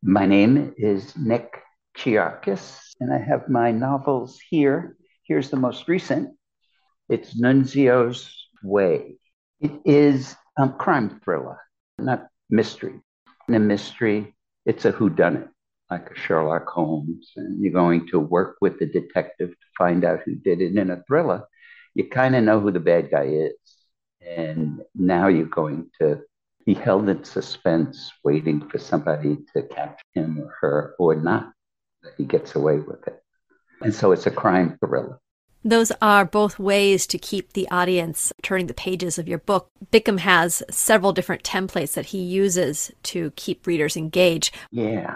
My 0.02 0.26
name 0.26 0.74
is 0.78 1.16
Nick 1.16 1.62
Chiarkis 1.96 2.80
and 3.00 3.14
I 3.14 3.20
have 3.20 3.50
my 3.50 3.72
novels 3.72 4.40
here. 4.50 4.98
Here's 5.24 5.50
the 5.50 5.58
most 5.58 5.88
recent. 5.88 6.36
It's 7.10 7.40
Nunzio's 7.40 8.34
Way. 8.64 9.18
It 9.60 9.72
is 9.86 10.36
a 10.58 10.70
crime 10.70 11.22
thriller, 11.24 11.60
not 12.00 12.28
mystery. 12.50 13.00
In 13.48 13.56
a 13.56 13.60
mystery, 13.60 14.36
it's 14.66 14.86
a 14.86 14.92
whodunit, 14.92 15.50
like 15.90 16.10
a 16.12 16.20
Sherlock 16.20 16.68
Holmes, 16.68 17.32
and 17.36 17.62
you're 17.62 17.74
going 17.74 18.08
to 18.10 18.20
work 18.20 18.58
with 18.62 18.80
the 18.80 18.86
detective 18.86 19.50
to 19.50 19.68
find 19.78 20.04
out 20.04 20.22
who 20.26 20.36
did 20.36 20.62
it. 20.62 20.76
In 20.76 20.92
a 20.92 21.04
thriller, 21.08 21.48
you 21.96 22.10
kind 22.10 22.36
of 22.36 22.44
know 22.44 22.60
who 22.60 22.72
the 22.72 22.80
bad 22.80 23.10
guy 23.10 23.24
is, 23.24 23.54
and 24.22 24.82
now 24.94 25.28
you're 25.28 25.46
going 25.46 25.90
to 26.00 26.22
be 26.66 26.74
held 26.74 27.08
in 27.08 27.24
suspense, 27.24 28.12
waiting 28.24 28.68
for 28.70 28.78
somebody 28.78 29.38
to 29.54 29.64
catch 29.64 30.00
him 30.14 30.40
or 30.40 30.54
her 30.60 30.96
or 31.00 31.16
not 31.16 31.54
that 32.04 32.14
he 32.18 32.26
gets 32.26 32.56
away 32.56 32.78
with 32.78 33.08
it. 33.08 33.22
And 33.82 33.96
so 33.96 34.12
it's 34.12 34.28
a 34.28 34.32
crime 34.32 34.78
thriller. 34.80 35.20
Those 35.64 35.92
are 36.02 36.26
both 36.26 36.60
ways 36.60 37.08
to 37.08 37.18
keep 37.18 37.54
the 37.54 37.70
audience 37.70 38.32
turning 38.42 38.68
the 38.68 38.74
pages 38.74 39.18
of 39.18 39.28
your 39.28 39.40
book. 39.40 39.70
Bickham 39.92 40.20
has 40.20 40.64
several 40.70 41.14
different 41.14 41.44
templates 41.44 41.94
that 41.94 42.08
he 42.08 42.20
uses 42.20 42.92
to 43.04 43.32
keep 43.36 43.68
readers 43.68 43.98
engaged. 43.98 44.56
Yeah. 44.72 45.16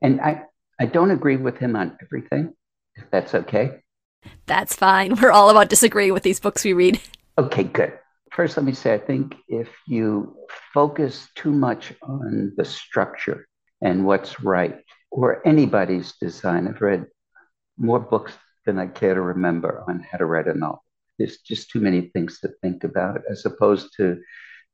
And 0.00 0.20
I, 0.20 0.42
I 0.78 0.86
don't 0.86 1.10
agree 1.10 1.36
with 1.36 1.58
him 1.58 1.76
on 1.76 1.98
everything, 2.02 2.54
if 2.94 3.04
that's 3.10 3.34
okay. 3.34 3.80
That's 4.46 4.74
fine. 4.74 5.14
We're 5.20 5.32
all 5.32 5.50
about 5.50 5.68
disagreeing 5.68 6.12
with 6.12 6.22
these 6.22 6.40
books 6.40 6.64
we 6.64 6.72
read. 6.72 7.00
Okay, 7.38 7.64
good. 7.64 7.98
First, 8.32 8.56
let 8.56 8.64
me 8.64 8.72
say 8.72 8.94
I 8.94 8.98
think 8.98 9.34
if 9.48 9.68
you 9.86 10.36
focus 10.72 11.28
too 11.34 11.52
much 11.52 11.92
on 12.02 12.52
the 12.56 12.64
structure 12.64 13.46
and 13.82 14.06
what's 14.06 14.40
right, 14.40 14.80
or 15.10 15.46
anybody's 15.46 16.12
design. 16.20 16.68
I've 16.68 16.80
read 16.80 17.06
more 17.76 17.98
books 17.98 18.32
than 18.66 18.78
I 18.78 18.86
care 18.86 19.14
to 19.14 19.20
remember 19.20 19.84
on 19.88 20.00
how 20.00 20.18
to 20.18 20.26
write 20.26 20.46
a 20.46 20.54
novel. 20.54 20.84
There's 21.18 21.38
just 21.38 21.70
too 21.70 21.80
many 21.80 22.10
things 22.14 22.40
to 22.40 22.48
think 22.62 22.84
about 22.84 23.20
as 23.30 23.44
opposed 23.44 23.90
to 23.96 24.20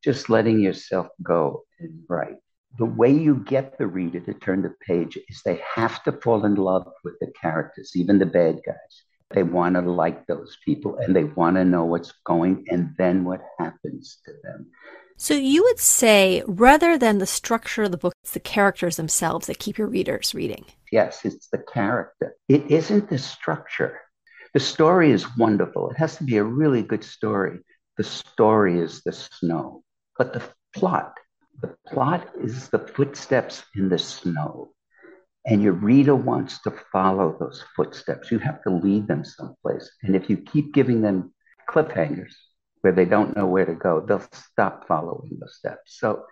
just 0.03 0.29
letting 0.29 0.59
yourself 0.59 1.07
go 1.21 1.63
and 1.79 2.03
write. 2.07 2.37
The 2.77 2.85
way 2.85 3.11
you 3.11 3.43
get 3.45 3.77
the 3.77 3.87
reader 3.87 4.19
to 4.19 4.33
turn 4.33 4.61
the 4.61 4.75
page 4.85 5.17
is 5.29 5.41
they 5.43 5.59
have 5.75 6.03
to 6.03 6.11
fall 6.11 6.45
in 6.45 6.55
love 6.55 6.87
with 7.03 7.15
the 7.19 7.31
characters, 7.41 7.93
even 7.95 8.19
the 8.19 8.25
bad 8.25 8.61
guys. 8.65 9.03
They 9.31 9.43
want 9.43 9.75
to 9.75 9.81
like 9.81 10.25
those 10.27 10.57
people 10.63 10.97
and 10.97 11.15
they 11.15 11.25
want 11.25 11.57
to 11.57 11.65
know 11.65 11.85
what's 11.85 12.13
going 12.25 12.65
and 12.69 12.93
then 12.97 13.25
what 13.25 13.41
happens 13.59 14.19
to 14.25 14.33
them. 14.43 14.67
So 15.19 15.33
you 15.33 15.63
would 15.63 15.79
say 15.79 16.43
rather 16.45 16.95
than 16.95 17.17
the 17.17 17.25
structure 17.25 17.83
of 17.83 17.91
the 17.91 17.97
book, 17.97 18.13
it's 18.23 18.33
the 18.33 18.39
characters 18.39 18.97
themselves 18.97 19.47
that 19.47 19.57
keep 19.57 19.79
your 19.79 19.87
readers 19.87 20.35
reading. 20.35 20.65
Yes, 20.91 21.25
it's 21.25 21.47
the 21.49 21.57
character. 21.57 22.35
It 22.47 22.69
isn't 22.69 23.09
the 23.09 23.17
structure. 23.17 23.99
The 24.53 24.59
story 24.59 25.09
is 25.09 25.35
wonderful. 25.35 25.89
It 25.89 25.97
has 25.97 26.17
to 26.17 26.23
be 26.23 26.37
a 26.37 26.43
really 26.43 26.83
good 26.83 27.03
story. 27.03 27.59
The 27.97 28.03
story 28.03 28.79
is 28.79 29.01
the 29.01 29.11
snow. 29.11 29.83
But 30.19 30.33
the 30.33 30.43
plot, 30.75 31.15
the 31.61 31.75
plot 31.87 32.29
is 32.39 32.69
the 32.69 32.79
footsteps 32.79 33.63
in 33.75 33.89
the 33.89 33.97
snow. 33.97 34.69
And 35.47 35.63
your 35.63 35.73
reader 35.73 36.15
wants 36.15 36.61
to 36.61 36.71
follow 36.91 37.35
those 37.39 37.63
footsteps. 37.75 38.31
You 38.31 38.37
have 38.39 38.61
to 38.63 38.69
lead 38.69 39.07
them 39.07 39.25
someplace. 39.25 39.89
And 40.03 40.15
if 40.15 40.29
you 40.29 40.37
keep 40.37 40.75
giving 40.75 41.01
them 41.01 41.33
cliffhangers, 41.67 42.33
where 42.81 42.93
they 42.93 43.05
don't 43.05 43.35
know 43.35 43.45
where 43.45 43.65
to 43.65 43.73
go, 43.73 44.01
they'll 44.01 44.27
stop 44.31 44.87
following 44.87 45.37
the 45.39 45.49
steps. 45.49 45.99
So 45.99 46.25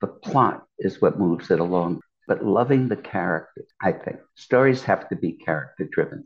the 0.00 0.08
plot 0.08 0.64
is 0.78 1.00
what 1.00 1.18
moves 1.18 1.50
it 1.50 1.60
along. 1.60 2.00
But 2.28 2.44
loving 2.44 2.88
the 2.88 2.96
characters, 2.96 3.66
I 3.80 3.92
think 3.92 4.18
stories 4.36 4.82
have 4.84 5.08
to 5.08 5.16
be 5.16 5.32
character 5.32 5.88
driven. 5.90 6.24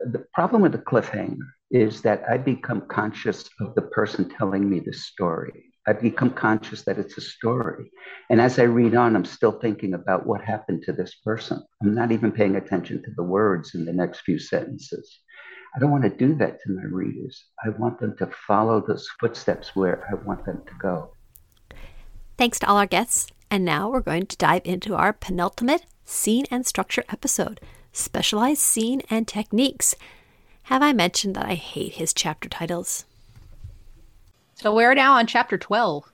The 0.00 0.24
problem 0.32 0.62
with 0.62 0.72
the 0.72 0.78
cliffhanger 0.78 1.38
is 1.70 2.02
that 2.02 2.22
I 2.28 2.38
become 2.38 2.82
conscious 2.88 3.48
of 3.60 3.74
the 3.74 3.82
person 3.82 4.28
telling 4.28 4.68
me 4.68 4.80
the 4.80 4.92
story. 4.92 5.72
I 5.86 5.94
become 5.94 6.30
conscious 6.30 6.82
that 6.84 6.98
it's 6.98 7.16
a 7.16 7.22
story. 7.22 7.90
And 8.30 8.40
as 8.40 8.58
I 8.58 8.64
read 8.64 8.94
on, 8.94 9.16
I'm 9.16 9.24
still 9.24 9.52
thinking 9.52 9.94
about 9.94 10.26
what 10.26 10.42
happened 10.42 10.82
to 10.82 10.92
this 10.92 11.14
person. 11.24 11.62
I'm 11.82 11.94
not 11.94 12.12
even 12.12 12.30
paying 12.30 12.56
attention 12.56 13.02
to 13.02 13.10
the 13.16 13.22
words 13.22 13.74
in 13.74 13.84
the 13.84 13.92
next 13.92 14.20
few 14.20 14.38
sentences. 14.38 15.20
I 15.74 15.78
don't 15.78 15.90
want 15.90 16.04
to 16.04 16.10
do 16.10 16.34
that 16.36 16.60
to 16.62 16.72
my 16.72 16.84
readers. 16.84 17.44
I 17.64 17.70
want 17.70 18.00
them 18.00 18.16
to 18.18 18.26
follow 18.46 18.80
those 18.80 19.08
footsteps 19.20 19.76
where 19.76 20.06
I 20.10 20.14
want 20.14 20.44
them 20.44 20.62
to 20.66 20.72
go. 20.80 21.12
Thanks 22.36 22.58
to 22.60 22.68
all 22.68 22.76
our 22.76 22.86
guests. 22.86 23.28
And 23.50 23.64
now 23.64 23.88
we're 23.90 24.00
going 24.00 24.26
to 24.26 24.36
dive 24.36 24.62
into 24.64 24.94
our 24.94 25.12
penultimate 25.12 25.86
scene 26.04 26.44
and 26.50 26.66
structure 26.66 27.04
episode 27.08 27.60
specialized 27.92 28.60
scene 28.60 29.02
and 29.10 29.26
techniques. 29.26 29.94
Have 30.64 30.82
I 30.82 30.92
mentioned 30.92 31.34
that 31.34 31.46
I 31.46 31.54
hate 31.54 31.94
his 31.94 32.12
chapter 32.12 32.48
titles? 32.48 33.04
So 34.54 34.74
we're 34.74 34.94
now 34.94 35.14
on 35.14 35.26
chapter 35.26 35.56
12. 35.56 36.04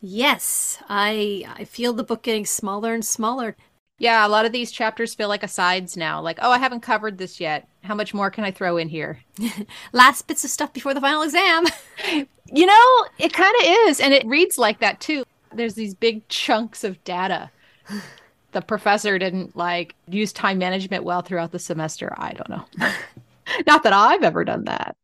Yes, 0.00 0.82
I 0.88 1.44
I 1.56 1.64
feel 1.64 1.92
the 1.92 2.04
book 2.04 2.22
getting 2.22 2.46
smaller 2.46 2.94
and 2.94 3.04
smaller. 3.04 3.56
Yeah, 4.00 4.26
a 4.26 4.28
lot 4.28 4.46
of 4.46 4.52
these 4.52 4.72
chapters 4.72 5.14
feel 5.14 5.28
like 5.28 5.42
asides 5.42 5.94
now. 5.94 6.22
Like, 6.22 6.38
oh, 6.40 6.50
I 6.50 6.56
haven't 6.56 6.80
covered 6.80 7.18
this 7.18 7.38
yet. 7.38 7.68
How 7.84 7.94
much 7.94 8.14
more 8.14 8.30
can 8.30 8.44
I 8.44 8.50
throw 8.50 8.78
in 8.78 8.88
here? 8.88 9.20
Last 9.92 10.26
bits 10.26 10.42
of 10.42 10.48
stuff 10.48 10.72
before 10.72 10.94
the 10.94 11.02
final 11.02 11.20
exam. 11.20 11.66
you 12.46 12.64
know, 12.64 13.06
it 13.18 13.34
kind 13.34 13.54
of 13.60 13.66
is. 13.88 14.00
And 14.00 14.14
it 14.14 14.26
reads 14.26 14.56
like 14.56 14.80
that 14.80 15.00
too. 15.00 15.24
There's 15.52 15.74
these 15.74 15.92
big 15.94 16.26
chunks 16.28 16.82
of 16.82 17.04
data. 17.04 17.50
the 18.52 18.62
professor 18.62 19.18
didn't 19.18 19.54
like 19.54 19.94
use 20.08 20.32
time 20.32 20.56
management 20.56 21.04
well 21.04 21.20
throughout 21.20 21.52
the 21.52 21.58
semester. 21.58 22.14
I 22.16 22.32
don't 22.32 22.48
know. 22.48 22.64
Not 23.66 23.82
that 23.82 23.92
I've 23.92 24.22
ever 24.22 24.44
done 24.44 24.64
that. 24.64 24.96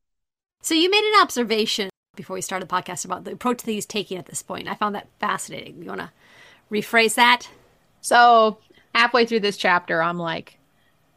So 0.63 0.75
you 0.75 0.91
made 0.91 1.05
an 1.05 1.21
observation 1.21 1.91
before 2.17 2.33
we 2.33 2.41
started 2.41 2.67
the 2.67 2.75
podcast 2.75 3.05
about 3.05 3.25
the 3.25 3.33
approach 3.33 3.63
that 3.63 3.71
he's 3.71 3.85
taking 3.85 4.17
at 4.17 4.25
this 4.25 4.41
point. 4.41 4.69
I 4.69 4.75
found 4.75 4.95
that 4.95 5.09
fascinating. 5.21 5.83
You 5.83 5.89
want 5.89 6.01
to 6.01 6.11
rephrase 6.73 7.17
that? 7.17 7.51
So 8.01 8.57
halfway 8.97 9.27
through 9.27 9.41
this 9.41 9.59
chapter, 9.59 10.03
I'm 10.03 10.19
like, 10.19 10.59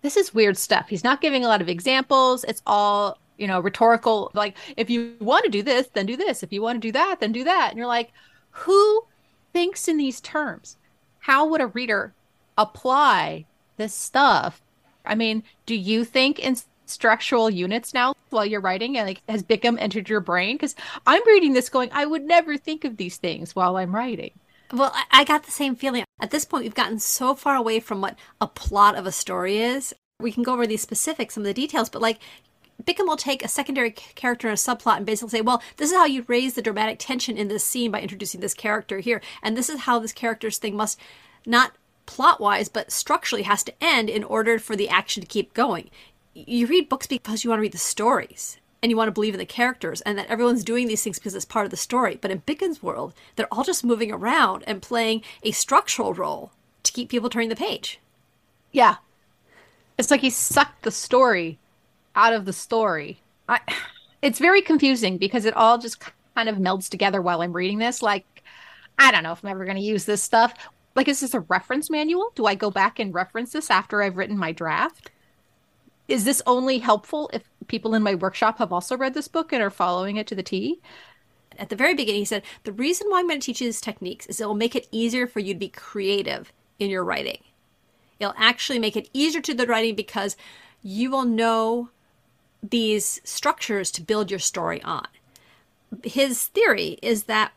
this 0.02 0.18
is 0.18 0.34
weird 0.34 0.58
stuff. 0.58 0.90
He's 0.90 1.04
not 1.04 1.22
giving 1.22 1.46
a 1.46 1.48
lot 1.48 1.62
of 1.62 1.70
examples. 1.70 2.44
It's 2.44 2.62
all, 2.68 3.18
you 3.38 3.48
know, 3.48 3.62
rhetorical. 3.62 4.32
Like, 4.34 4.58
if 4.76 4.90
you 4.90 5.16
want 5.20 5.46
to 5.46 5.50
do 5.50 5.64
this, 5.64 5.88
then 5.94 6.06
do 6.06 6.18
this. 6.18 6.44
If 6.44 6.52
you 6.52 6.62
want 6.62 6.76
to 6.76 6.88
do 6.88 6.92
that, 6.92 7.22
then 7.22 7.32
do 7.32 7.46
that. 7.46 7.70
And 7.70 7.78
you're 7.78 7.88
like, 7.88 8.12
who 8.52 9.06
thinks 9.54 9.88
in 9.88 9.96
these 9.96 10.20
terms? 10.20 10.76
How 11.20 11.46
would 11.48 11.62
a 11.62 11.68
reader 11.68 12.14
apply 12.58 13.46
this 13.78 13.94
stuff? 13.94 14.62
I 15.06 15.16
mean, 15.16 15.44
do 15.66 15.76
you 15.76 16.04
think 16.04 16.40
in 16.40 16.58
structural 16.86 17.50
units 17.50 17.94
now 17.94 18.14
while 18.30 18.46
you're 18.46 18.60
writing? 18.60 18.98
And 18.98 19.08
like, 19.08 19.22
has 19.30 19.42
Bickham 19.42 19.80
entered 19.80 20.10
your 20.10 20.20
brain? 20.20 20.56
Because 20.56 20.76
I'm 21.08 21.26
reading 21.26 21.54
this 21.54 21.70
going, 21.70 21.90
I 21.94 22.06
would 22.06 22.24
never 22.24 22.58
think 22.58 22.84
of 22.84 22.98
these 22.98 23.16
things 23.16 23.56
while 23.56 23.78
I'm 23.78 23.96
writing. 23.96 24.32
Well, 24.72 24.94
I 25.12 25.24
got 25.24 25.44
the 25.44 25.52
same 25.52 25.76
feeling. 25.76 26.06
At 26.20 26.30
this 26.30 26.46
point, 26.46 26.64
we've 26.64 26.76
gotten 26.76 27.00
so 27.00 27.34
far 27.34 27.56
away 27.56 27.80
from 27.80 28.02
what 28.02 28.16
a 28.40 28.46
plot 28.46 28.96
of 28.96 29.08
a 29.08 29.12
story 29.12 29.58
is. 29.58 29.96
We 30.20 30.32
can 30.32 30.44
go 30.44 30.54
over 30.54 30.68
these 30.68 30.82
specifics, 30.82 31.34
some 31.34 31.42
of 31.42 31.48
the 31.48 31.54
details, 31.54 31.90
but 31.90 32.04
like 32.04 32.20
Bickham 32.84 33.08
will 33.08 33.18
take 33.18 33.44
a 33.44 33.48
secondary 33.48 33.92
character 33.92 34.48
in 34.48 34.54
a 34.54 34.58
subplot 34.58 34.98
and 34.98 35.06
basically 35.08 35.30
say, 35.30 35.42
well, 35.42 35.64
this 35.78 35.90
is 35.90 35.98
how 35.98 36.06
you 36.06 36.24
raise 36.28 36.54
the 36.54 36.62
dramatic 36.62 37.00
tension 37.00 37.36
in 37.36 37.48
this 37.48 37.64
scene 37.64 37.90
by 37.90 38.02
introducing 38.02 38.42
this 38.42 38.54
character 38.54 39.00
here. 39.00 39.22
And 39.42 39.58
this 39.58 39.70
is 39.70 39.82
how 39.82 39.98
this 39.98 40.14
character's 40.14 40.60
thing 40.60 40.76
must 40.76 41.00
not 41.48 41.74
plot 42.06 42.40
wise, 42.40 42.70
but 42.70 42.92
structurally 42.92 43.44
has 43.44 43.64
to 43.64 43.74
end 43.82 44.10
in 44.10 44.24
order 44.24 44.60
for 44.60 44.76
the 44.76 44.90
action 44.90 45.22
to 45.22 45.28
keep 45.28 45.54
going. 45.54 45.90
You 46.36 46.68
read 46.68 46.90
books 46.90 47.08
because 47.08 47.44
you 47.44 47.50
want 47.50 47.58
to 47.58 47.64
read 47.64 47.72
the 47.72 47.80
stories 47.80 48.59
and 48.82 48.90
you 48.90 48.98
want 48.98 49.08
to 49.08 49.14
believe 49.14 49.34
in 49.34 49.40
the 49.40 49.46
characters 49.46 50.02
and 50.02 50.18
that 50.18 50.28
everyone's 50.28 50.64
doing 50.64 50.88
these 50.88 51.04
things 51.04 51.20
because 51.20 51.36
it's 51.36 51.46
part 51.46 51.66
of 51.66 51.72
the 51.72 51.78
story. 51.78 52.18
But 52.20 52.32
in 52.32 52.42
Bickham's 52.42 52.82
world, 52.82 53.14
they're 53.36 53.54
all 53.54 53.64
just 53.64 53.84
moving 53.84 54.12
around 54.12 54.64
and 54.68 54.82
playing 54.82 55.24
a 55.44 55.52
structural 55.52 56.14
role 56.14 56.52
to 56.84 56.92
keep 56.92 57.10
people 57.10 57.30
turning 57.30 57.50
the 57.50 57.56
page. 57.56 58.00
Yeah. 58.72 58.96
It's 59.98 60.12
like 60.12 60.22
he 60.22 60.30
sucked 60.30 60.84
the 60.84 60.92
story 60.92 61.60
out 62.16 62.34
of 62.34 62.46
the 62.46 62.54
story. 62.54 63.22
I, 63.48 63.60
it's 64.22 64.40
very 64.40 64.62
confusing 64.62 65.18
because 65.18 65.46
it 65.46 65.56
all 65.56 65.78
just 65.78 66.04
kind 66.36 66.50
of 66.50 66.56
melds 66.56 66.90
together 66.90 67.22
while 67.22 67.42
I'm 67.42 67.54
reading 67.54 67.80
this. 67.80 68.02
Like, 68.02 68.44
I 68.98 69.12
don't 69.12 69.24
know 69.24 69.34
if 69.34 69.44
I'm 69.44 69.52
ever 69.52 69.66
going 69.66 69.78
to 69.78 69.84
use 69.84 70.06
this 70.06 70.24
stuff. 70.24 70.54
Like, 70.96 71.08
is 71.08 71.20
this 71.20 71.34
a 71.34 71.42
reference 71.42 71.90
manual? 71.90 72.32
Do 72.36 72.46
I 72.46 72.56
go 72.56 72.72
back 72.72 73.00
and 73.00 73.14
reference 73.14 73.52
this 73.52 73.70
after 73.70 74.02
I've 74.02 74.18
written 74.18 74.38
my 74.38 74.52
draft? 74.52 75.12
Is 76.10 76.26
this 76.26 76.42
only 76.48 76.80
helpful 76.80 77.30
if 77.32 77.44
people 77.68 77.94
in 77.94 78.02
my 78.02 78.16
workshop 78.16 78.58
have 78.58 78.74
also 78.74 78.98
read 78.98 79.14
this 79.14 79.28
book 79.28 79.54
and 79.54 79.62
are 79.62 79.70
following 79.70 80.18
it 80.18 80.26
to 80.28 80.36
the 80.36 80.42
T? 80.42 80.82
At 81.58 81.70
the 81.70 81.76
very 81.76 81.94
beginning, 81.94 82.22
he 82.22 82.26
said, 82.26 82.42
The 82.64 82.72
reason 82.72 83.08
why 83.10 83.20
I'm 83.20 83.28
going 83.28 83.40
to 83.40 83.46
teach 83.46 83.62
you 83.62 83.68
these 83.68 83.80
techniques 83.80 84.26
is 84.26 84.42
it 84.42 84.48
will 84.48 84.56
make 84.56 84.76
it 84.76 84.88
easier 84.92 85.28
for 85.28 85.40
you 85.40 85.54
to 85.54 85.60
be 85.60 85.70
creative 85.70 86.52
in 86.80 86.90
your 86.90 87.04
writing. 87.04 87.44
It'll 88.20 88.34
actually 88.38 88.80
make 88.80 88.98
it 88.98 89.10
easier 89.14 89.42
to 89.42 89.54
the 89.54 89.68
writing 89.68 89.94
because 89.94 90.36
you 90.82 91.12
will 91.12 91.26
know 91.26 91.90
these 92.64 93.22
structures 93.24 93.92
to 93.92 94.02
build 94.02 94.32
your 94.32 94.40
story 94.40 94.82
on. 94.82 95.06
His 96.04 96.48
theory 96.48 96.98
is 97.04 97.24
that 97.26 97.52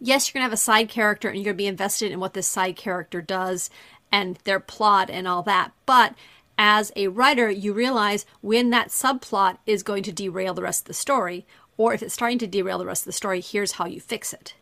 yes, 0.00 0.28
you're 0.28 0.40
going 0.40 0.42
to 0.42 0.50
have 0.50 0.52
a 0.52 0.56
side 0.56 0.88
character 0.88 1.28
and 1.28 1.36
you're 1.36 1.44
going 1.44 1.56
to 1.56 1.62
be 1.62 1.66
invested 1.66 2.10
in 2.10 2.18
what 2.18 2.34
this 2.34 2.48
side 2.48 2.74
character 2.74 3.22
does 3.22 3.70
and 4.10 4.38
their 4.44 4.60
plot 4.60 5.08
and 5.10 5.28
all 5.28 5.42
that, 5.42 5.72
but 5.86 6.14
as 6.58 6.90
a 6.96 7.08
writer, 7.08 7.48
you 7.48 7.72
realize 7.72 8.26
when 8.40 8.70
that 8.70 8.88
subplot 8.88 9.58
is 9.64 9.84
going 9.84 10.02
to 10.02 10.12
derail 10.12 10.52
the 10.54 10.62
rest 10.62 10.82
of 10.82 10.86
the 10.88 10.94
story, 10.94 11.46
or 11.76 11.94
if 11.94 12.02
it's 12.02 12.14
starting 12.14 12.38
to 12.38 12.46
derail 12.48 12.78
the 12.78 12.86
rest 12.86 13.02
of 13.02 13.06
the 13.06 13.12
story, 13.12 13.40
here's 13.40 13.72
how 13.72 13.86
you 13.86 14.00
fix 14.00 14.32
it. 14.32 14.54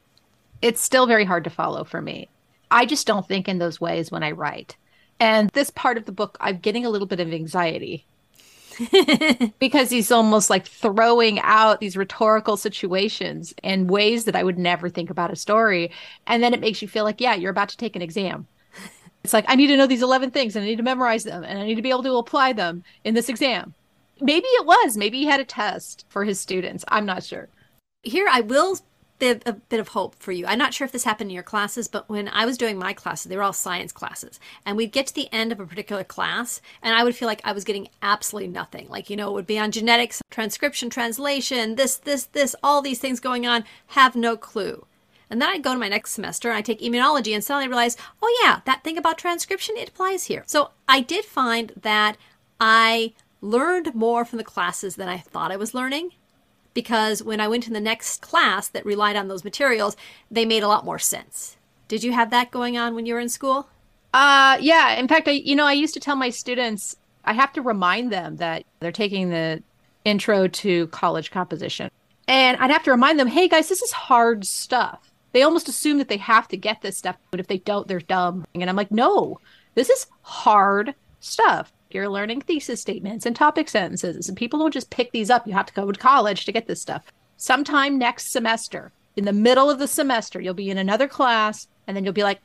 It's 0.61 0.81
still 0.81 1.07
very 1.07 1.25
hard 1.25 1.45
to 1.45 1.51
follow 1.51 1.85
for 1.85 2.03
me. 2.03 2.29
I 2.71 2.85
just 2.85 3.07
don't 3.07 3.27
think 3.27 3.49
in 3.49 3.59
those 3.59 3.81
ways 3.81 4.11
when 4.11 4.23
I 4.23 4.33
write. 4.33 4.77
And 5.19 5.49
this 5.51 5.71
part 5.71 5.97
of 5.97 6.05
the 6.05 6.13
book, 6.13 6.37
I'm 6.41 6.59
getting 6.59 6.85
a 6.85 6.91
little 6.91 7.07
bit 7.07 7.21
of 7.21 7.33
anxiety 7.33 8.05
because 9.59 9.89
he's 9.89 10.13
almost 10.13 10.51
like 10.51 10.67
throwing 10.67 11.41
out 11.41 11.81
these 11.81 11.97
rhetorical 11.97 12.59
situations 12.59 13.55
in 13.63 13.87
ways 13.87 14.25
that 14.25 14.37
I 14.37 14.43
would 14.43 14.59
never 14.59 14.91
think 14.91 15.09
about 15.09 15.33
a 15.33 15.37
story. 15.37 15.91
And 16.27 16.43
then 16.43 16.53
it 16.53 16.61
makes 16.61 16.83
you 16.83 16.89
feel 16.89 17.05
like, 17.05 17.21
yeah, 17.21 17.35
you're 17.35 17.51
about 17.51 17.71
to 17.71 17.77
take 17.79 17.97
an 17.97 18.03
exam. 18.03 18.47
It's 19.27 19.33
like, 19.33 19.45
I 19.49 19.57
need 19.57 19.67
to 19.67 19.77
know 19.77 19.89
these 19.89 20.03
11 20.03 20.31
things 20.31 20.55
and 20.55 20.65
I 20.65 20.69
need 20.69 20.77
to 20.77 20.85
memorize 20.85 21.25
them 21.25 21.43
and 21.43 21.59
I 21.59 21.65
need 21.65 21.75
to 21.75 21.83
be 21.83 21.91
able 21.91 22.05
to 22.05 22.15
apply 22.15 22.53
them 22.53 22.85
in 23.03 23.15
this 23.15 23.29
exam. 23.29 23.75
Maybe 24.21 24.47
it 24.47 24.65
was. 24.65 24.97
Maybe 24.97 25.19
he 25.19 25.27
had 25.27 25.41
a 25.41 25.45
test 25.45 26.07
for 26.09 26.25
his 26.25 26.39
students. 26.39 26.85
I'm 26.87 27.05
not 27.05 27.25
sure. 27.25 27.49
Here, 28.05 28.29
I 28.31 28.43
will 28.43 28.79
bit, 29.19 29.43
a 29.45 29.55
bit 29.55 29.81
of 29.81 29.89
hope 29.89 30.15
for 30.15 30.31
you. 30.31 30.47
I'm 30.47 30.61
not 30.61 30.75
sure 30.75 30.85
if 30.85 30.93
this 30.93 31.03
happened 31.03 31.31
in 31.31 31.35
your 31.35 31.43
classes, 31.43 31.89
but 31.89 32.09
when 32.09 32.29
I 32.29 32.47
was 32.47 32.57
doing 32.57 32.79
my 32.79 32.93
classes, 32.93 33.29
they 33.29 33.37
were 33.37 33.43
all 33.43 33.53
science 33.53 33.91
classes. 33.91 34.39
And 34.65 34.77
we'd 34.77 34.93
get 34.93 35.09
to 35.09 35.15
the 35.15 35.29
end 35.33 35.51
of 35.51 35.59
a 35.59 35.67
particular 35.67 36.05
class, 36.05 36.61
and 36.81 36.95
I 36.95 37.03
would 37.03 37.17
feel 37.17 37.27
like 37.27 37.41
I 37.43 37.53
was 37.53 37.65
getting 37.65 37.89
absolutely 38.03 38.49
nothing. 38.49 38.87
Like, 38.89 39.11
you 39.11 39.17
know, 39.17 39.29
it 39.31 39.35
would 39.35 39.47
be 39.47 39.59
on 39.59 39.73
genetics, 39.73 40.23
transcription, 40.31 40.89
translation, 40.89 41.75
this, 41.75 41.97
this, 41.97 42.27
this, 42.27 42.55
all 42.63 42.81
these 42.81 43.01
things 43.01 43.19
going 43.19 43.45
on, 43.45 43.65
have 43.89 44.15
no 44.15 44.37
clue. 44.37 44.87
And 45.29 45.43
then 45.43 45.49
I'd 45.49 45.63
go 45.63 45.73
to 45.73 45.79
my 45.79 45.89
next 45.89 46.13
semester 46.13 46.49
and 46.49 46.57
I 46.57 46.63
take 46.63 46.81
immunology 46.81 47.35
and 47.35 47.43
suddenly 47.43 47.67
I 47.67 47.69
realize, 47.69 47.97
oh 48.23 48.41
yeah, 48.43 48.61
that 48.65 48.85
thing 48.85 48.97
about 48.97 49.19
transcription, 49.19 49.77
it 49.77 49.89
applies 49.89 50.25
here. 50.25 50.45
So 50.47 50.71
I 50.89 51.01
did 51.01 51.25
find 51.25 51.73
that 51.81 52.17
I 52.61 53.13
learned 53.41 53.95
more 53.95 54.25
from 54.25 54.39
the 54.39 54.45
classes 54.45 54.97
than 54.97 55.09
I 55.09 55.19
thought 55.19 55.53
I 55.53 55.57
was 55.57 55.75
learning 55.75 56.11
because 56.75 57.23
when 57.23 57.41
I 57.41 57.49
went 57.49 57.65
to 57.65 57.73
the 57.73 57.81
next 57.81 58.21
class 58.21 58.69
that 58.69 58.87
relied 58.87 59.17
on 59.17 59.29
those 59.29 59.45
materials, 59.45 59.97
they 60.31 60.45
made 60.45 60.63
a 60.63 60.69
lot 60.69 60.85
more 60.85 60.99
sense. 60.99 61.57
Did 61.89 62.05
you 62.05 62.13
have 62.13 62.31
that 62.31 62.51
going 62.51 62.77
on 62.77 62.95
when 62.95 63.07
you 63.07 63.15
were 63.15 63.21
in 63.21 63.29
school? 63.29 63.69
Uh 64.15 64.59
yeah, 64.61 64.93
in 64.95 65.09
fact 65.09 65.27
I 65.29 65.33
you 65.33 65.57
know 65.57 65.67
I 65.67 65.73
used 65.73 65.95
to 65.95 66.01
tell 66.01 66.17
my 66.17 66.31
students 66.31 66.97
I 67.25 67.33
have 67.33 67.53
to 67.55 67.63
remind 67.63 68.13
them 68.13 68.37
that 68.37 68.65
they're 68.81 68.93
taking 68.93 69.31
the 69.31 69.63
intro 70.05 70.47
to 70.47 70.87
college 70.89 71.31
composition. 71.31 71.91
And 72.29 72.57
I'd 72.59 72.71
have 72.71 72.85
to 72.85 72.91
remind 72.91 73.19
them, 73.19 73.29
"Hey 73.29 73.49
guys, 73.49 73.69
this 73.69 73.83
is 73.83 73.93
hard 73.93 74.47
stuff." 74.47 75.13
They 75.33 75.43
almost 75.43 75.69
assume 75.69 75.99
that 75.99 76.09
they 76.09 76.17
have 76.17 76.49
to 76.49 76.57
get 76.57 76.81
this 76.81 76.97
stuff, 76.97 77.17
but 77.31 77.41
if 77.41 77.47
they 77.47 77.59
don't, 77.59 77.87
they're 77.89 78.01
dumb. 78.01 78.47
And 78.55 78.69
I'm 78.69 78.77
like, 78.77 78.91
no, 78.91 79.41
this 79.75 79.91
is 79.91 80.07
hard 80.23 80.95
stuff. 81.21 81.73
You're 81.91 82.09
learning 82.09 82.41
thesis 82.41 82.81
statements 82.81 83.27
and 83.27 83.37
topic 83.37 83.69
sentences, 83.69 84.29
and 84.29 84.37
people 84.37 84.59
don't 84.59 84.73
just 84.73 84.91
pick 84.91 85.13
these 85.13 85.31
up. 85.31 85.47
You 85.47 85.53
have 85.53 85.67
to 85.67 85.75
go 85.75 85.91
to 85.91 85.99
college 85.99 86.45
to 86.45 86.53
get 86.53 86.67
this 86.67 86.81
stuff. 86.81 87.05
Sometime 87.37 87.99
next 87.99 88.33
semester, 88.33 88.93
in 89.15 89.25
the 89.25 89.33
middle 89.33 89.71
of 89.71 89.79
the 89.79 89.89
semester, 89.89 90.41
you'll 90.41 90.55
be 90.55 90.71
in 90.71 90.79
another 90.79 91.09
class, 91.09 91.69
and 91.87 91.97
then 91.97 92.05
you'll 92.05 92.13
be 92.13 92.23
like, 92.23 92.41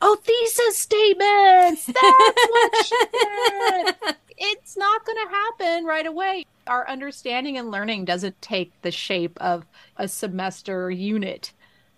oh, 0.00 0.16
thesis 0.22 0.76
statements. 0.76 1.86
That's 1.86 2.48
what 2.50 2.86
she 2.86 2.96
did. 3.12 4.16
It's 4.36 4.76
not 4.76 5.06
going 5.06 5.16
to 5.16 5.32
happen 5.32 5.84
right 5.84 6.06
away. 6.06 6.44
Our 6.66 6.88
understanding 6.88 7.56
and 7.56 7.70
learning 7.70 8.04
doesn't 8.04 8.42
take 8.42 8.72
the 8.82 8.90
shape 8.90 9.38
of 9.40 9.64
a 9.96 10.08
semester 10.08 10.90
unit 10.90 11.52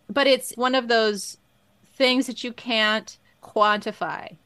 but 0.09 0.27
it's 0.27 0.53
one 0.57 0.75
of 0.75 0.89
those 0.89 1.39
things 1.95 2.27
that 2.27 2.45
you 2.45 2.53
can't 2.53 3.19
quantify. 3.43 4.37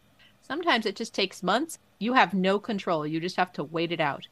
Sometimes 0.42 0.86
it 0.86 0.96
just 0.96 1.14
takes 1.14 1.42
months. 1.42 1.78
You 1.98 2.14
have 2.14 2.34
no 2.34 2.58
control. 2.58 3.06
You 3.06 3.20
just 3.20 3.36
have 3.36 3.52
to 3.54 3.64
wait 3.64 3.92
it 3.92 4.00
out. 4.00 4.26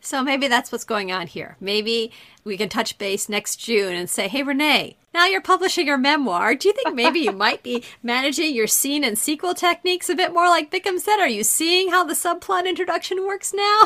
So 0.00 0.22
maybe 0.22 0.48
that's 0.48 0.70
what's 0.70 0.84
going 0.84 1.10
on 1.10 1.26
here. 1.26 1.56
Maybe 1.60 2.12
we 2.44 2.58
can 2.58 2.68
touch 2.68 2.98
base 2.98 3.28
next 3.30 3.56
June 3.56 3.94
and 3.94 4.10
say, 4.10 4.28
hey, 4.28 4.42
Renee, 4.42 4.98
now 5.14 5.24
you're 5.24 5.40
publishing 5.40 5.86
your 5.86 5.96
memoir. 5.96 6.54
Do 6.54 6.68
you 6.68 6.74
think 6.74 6.94
maybe 6.94 7.20
you 7.20 7.32
might 7.46 7.62
be 7.62 7.82
managing 8.02 8.54
your 8.54 8.66
scene 8.66 9.02
and 9.02 9.16
sequel 9.16 9.54
techniques 9.54 10.10
a 10.10 10.14
bit 10.14 10.34
more 10.34 10.46
like 10.48 10.70
Bickham 10.70 10.98
said? 10.98 11.20
Are 11.20 11.28
you 11.28 11.42
seeing 11.42 11.90
how 11.90 12.04
the 12.04 12.12
subplot 12.12 12.66
introduction 12.66 13.24
works 13.24 13.54
now? 13.54 13.84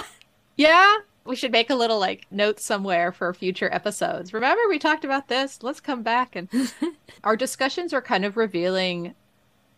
Yeah, 0.56 0.96
we 1.28 1.36
should 1.36 1.52
make 1.52 1.68
a 1.68 1.74
little 1.74 1.98
like 1.98 2.26
note 2.30 2.58
somewhere 2.58 3.12
for 3.12 3.32
future 3.34 3.68
episodes. 3.72 4.32
Remember 4.32 4.62
we 4.68 4.78
talked 4.78 5.04
about 5.04 5.28
this? 5.28 5.62
Let's 5.62 5.78
come 5.78 6.02
back 6.02 6.34
and 6.34 6.48
our 7.24 7.36
discussions 7.36 7.92
are 7.92 8.00
kind 8.00 8.24
of 8.24 8.38
revealing 8.38 9.14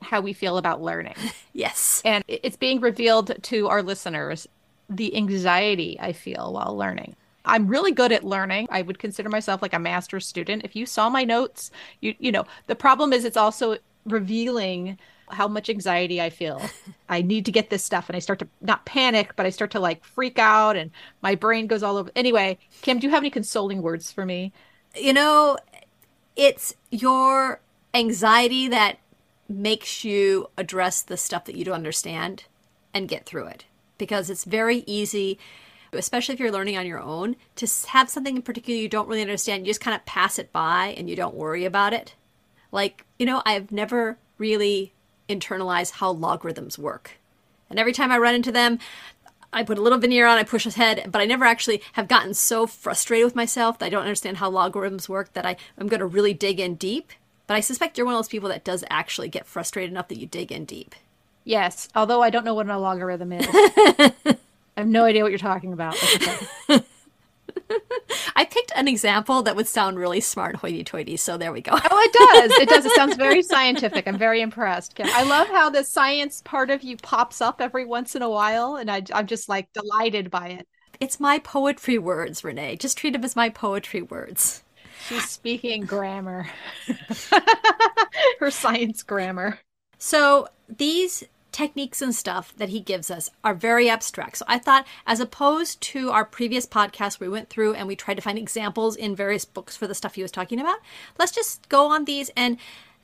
how 0.01 0.21
we 0.21 0.33
feel 0.33 0.57
about 0.57 0.81
learning. 0.81 1.17
Yes. 1.53 2.01
And 2.05 2.25
it's 2.29 2.57
being 2.57 2.81
revealed 2.81 3.43
to 3.43 3.69
our 3.69 3.83
listeners 3.83 4.47
the 4.89 5.15
anxiety 5.17 5.99
I 6.01 6.13
feel 6.13 6.53
while 6.53 6.77
learning. 6.77 7.17
I'm 7.45 7.67
really 7.67 7.91
good 7.91 8.13
at 8.13 8.23
learning. 8.23 8.69
I 8.71 8.83
would 8.83 8.99
consider 8.99 9.29
myself 9.29 9.61
like 9.61 9.75
a 9.75 9.79
master's 9.79 10.27
student. 10.27 10.65
If 10.65 10.77
you 10.77 10.87
saw 10.87 11.09
my 11.09 11.25
notes, 11.25 11.71
you 12.01 12.15
you 12.19 12.31
know, 12.31 12.45
the 12.69 12.77
problem 12.77 13.13
is 13.13 13.25
it's 13.25 13.37
also 13.37 13.79
revealing 14.13 14.99
how 15.31 15.49
much 15.49 15.71
anxiety 15.71 16.21
I 16.21 16.31
feel. 16.31 16.61
I 17.09 17.23
need 17.23 17.45
to 17.47 17.53
get 17.53 17.71
this 17.71 17.85
stuff. 17.85 18.09
And 18.09 18.17
I 18.17 18.19
start 18.19 18.41
to 18.41 18.49
not 18.61 18.85
panic, 18.85 19.35
but 19.37 19.47
I 19.47 19.51
start 19.51 19.71
to 19.73 19.81
like 19.81 20.05
freak 20.05 20.39
out 20.39 20.77
and 20.77 20.91
my 21.23 21.35
brain 21.35 21.67
goes 21.67 21.83
all 21.83 21.97
over. 21.97 22.11
Anyway, 22.17 22.59
Kim, 22.83 22.99
do 22.99 23.07
you 23.07 23.13
have 23.13 23.23
any 23.23 23.31
consoling 23.31 23.83
words 23.83 24.11
for 24.11 24.27
me? 24.27 24.53
You 24.97 25.13
know, 25.13 25.57
it's 26.37 26.75
your 26.91 27.61
anxiety 27.95 28.69
that 28.69 28.99
makes 29.49 30.05
you 30.05 30.49
address 30.57 31.03
the 31.03 31.17
stuff 31.17 31.45
that 31.45 31.57
you 31.57 31.65
don't 31.65 31.75
understand 31.75 32.45
and 32.95 33.09
get 33.09 33.27
through 33.27 33.47
it 33.47 33.65
because 33.99 34.31
it's 34.31 34.45
very 34.45 34.85
easy 34.87 35.39
especially 35.93 36.33
if 36.33 36.39
you're 36.39 36.53
learning 36.53 36.77
on 36.77 36.87
your 36.87 37.01
own 37.01 37.35
to 37.57 37.67
have 37.89 38.09
something 38.09 38.37
in 38.37 38.43
particular 38.43 38.79
you 38.79 38.89
don't 38.89 39.09
really 39.09 39.21
understand 39.21 39.67
you 39.67 39.71
just 39.71 39.81
kind 39.81 39.95
of 39.95 40.07
pass 40.07 40.39
it 40.39 40.53
by 40.53 40.95
and 40.97 41.11
you 41.11 41.17
don't 41.17 41.35
worry 41.35 41.65
about 41.65 41.93
it 41.93 42.15
like 42.73 43.05
you 43.19 43.27
know 43.27 43.43
i've 43.47 43.71
never 43.71 44.19
really 44.39 44.93
internalized 45.29 45.93
how 45.93 46.11
logarithms 46.11 46.79
work 46.79 47.13
and 47.69 47.79
every 47.79 47.93
time 47.93 48.11
i 48.11 48.19
run 48.19 48.35
into 48.35 48.53
them 48.53 48.79
I 49.53 49.65
put 49.65 49.79
a 49.79 49.83
little 49.83 49.99
veneer 49.99 50.27
on, 50.27 50.39
I 50.39 50.45
push 50.45 50.65
ahead, 50.65 51.09
but 51.11 51.21
I 51.21 51.25
never 51.25 51.45
actually 51.45 51.83
have 51.95 52.09
gotten 52.09 52.35
so 52.35 52.67
frustrated 52.67 53.25
with 53.25 53.35
myself 53.35 53.79
that 53.79 53.87
I 53.87 53.89
don't 53.89 54.03
understand 54.03 54.37
how 54.37 54.49
logarithms 54.49 55.09
work 55.09 55.33
that 55.33 55.45
I, 55.45 55.57
I'm 55.77 55.89
going 55.89 56.01
to 56.01 56.07
really 56.07 56.33
dig 56.33 56.61
in 56.61 56.77
deep. 56.77 57.13
But 57.47 57.57
I 57.57 57.61
suspect 57.61 57.99
you're 57.99 58.05
one 58.05 58.15
of 58.15 58.19
those 58.19 58.29
people 58.29 58.49
that 58.51 58.63
does 58.63 58.85
actually 58.91 59.29
get 59.29 59.47
frustrated 59.47 59.91
enough 59.91 60.07
that 60.09 60.19
you 60.19 60.27
dig 60.27 60.53
in 60.53 60.65
deep. 60.67 60.95
Yes, 61.43 61.89
although 61.97 62.23
I 62.23 62.31
don't 62.31 62.45
know 62.45 62.55
what 62.55 62.69
a 62.69 62.79
logarithm 62.79 63.33
is. 63.33 63.47
I 63.51 64.37
have 64.77 64.87
no 64.87 65.05
idea 65.05 65.23
what 65.23 65.33
you're 65.33 65.39
talking 65.39 65.73
about. 65.73 65.97
I 68.37 68.45
picked 68.45 68.73
an 68.75 68.89
example 68.89 69.43
that 69.43 69.57
would 69.57 69.69
sound 69.69 69.99
really 69.99 70.21
smart 70.21 70.57
hoity 70.57 70.85
toity, 70.85 71.17
so 71.17 71.37
there 71.37 71.53
we 71.53 71.61
go. 71.61 71.73
oh, 71.75 71.79
it 71.81 72.13
does. 72.13 72.61
It 72.61 72.69
does. 72.69 72.85
It 72.87 72.93
sounds 72.93 73.17
very 73.17 73.43
scientific. 73.53 74.07
I'm 74.07 74.19
very 74.19 74.41
impressed. 74.41 74.99
I 75.03 75.23
love 75.25 75.49
how 75.49 75.71
the 75.71 75.85
science 75.85 76.43
part 76.45 76.71
of 76.71 76.83
you 76.83 76.97
pops 76.97 77.41
up 77.41 77.61
every 77.61 77.85
once 77.85 78.15
in 78.15 78.23
a 78.23 78.31
while, 78.31 78.77
and 78.77 78.91
I, 78.91 79.03
I'm 79.13 79.27
just 79.27 79.49
like 79.49 79.73
delighted 79.73 80.31
by 80.31 80.49
it. 80.49 80.69
It's 81.01 81.21
my 81.21 81.39
poetry 81.39 81.99
words, 81.99 82.45
Renee. 82.45 82.77
Just 82.77 82.99
treat 82.99 83.15
them 83.15 83.25
as 83.25 83.37
my 83.37 83.49
poetry 83.49 84.03
words. 84.03 84.63
She's 85.09 85.29
speaking 85.29 85.87
grammar, 85.87 86.47
her 88.41 88.51
science 88.51 89.03
grammar. 89.03 89.59
So 89.99 90.49
these 90.69 91.25
techniques 91.53 92.03
and 92.03 92.15
stuff 92.15 92.55
that 92.57 92.69
he 92.69 92.81
gives 92.81 93.11
us 93.11 93.31
are 93.45 93.55
very 93.55 93.89
abstract. 93.89 94.39
So 94.39 94.45
I 94.49 94.59
thought, 94.59 94.87
as 95.07 95.21
opposed 95.21 95.81
to 95.83 96.11
our 96.11 96.25
previous 96.25 96.67
podcast, 96.67 97.21
we 97.21 97.29
went 97.29 97.49
through 97.49 97.75
and 97.75 97.87
we 97.87 97.97
tried 97.97 98.15
to 98.15 98.23
find 98.23 98.39
examples 98.39 98.97
in 98.97 99.17
various 99.17 99.45
books 99.45 99.77
for 99.77 99.87
the 99.87 99.95
stuff 99.95 100.15
he 100.15 100.23
was 100.23 100.31
talking 100.31 100.61
about. 100.61 100.79
Let's 101.19 101.33
just 101.33 101.69
go 101.69 101.87
on 101.87 102.05
these 102.05 102.31
and 102.37 102.57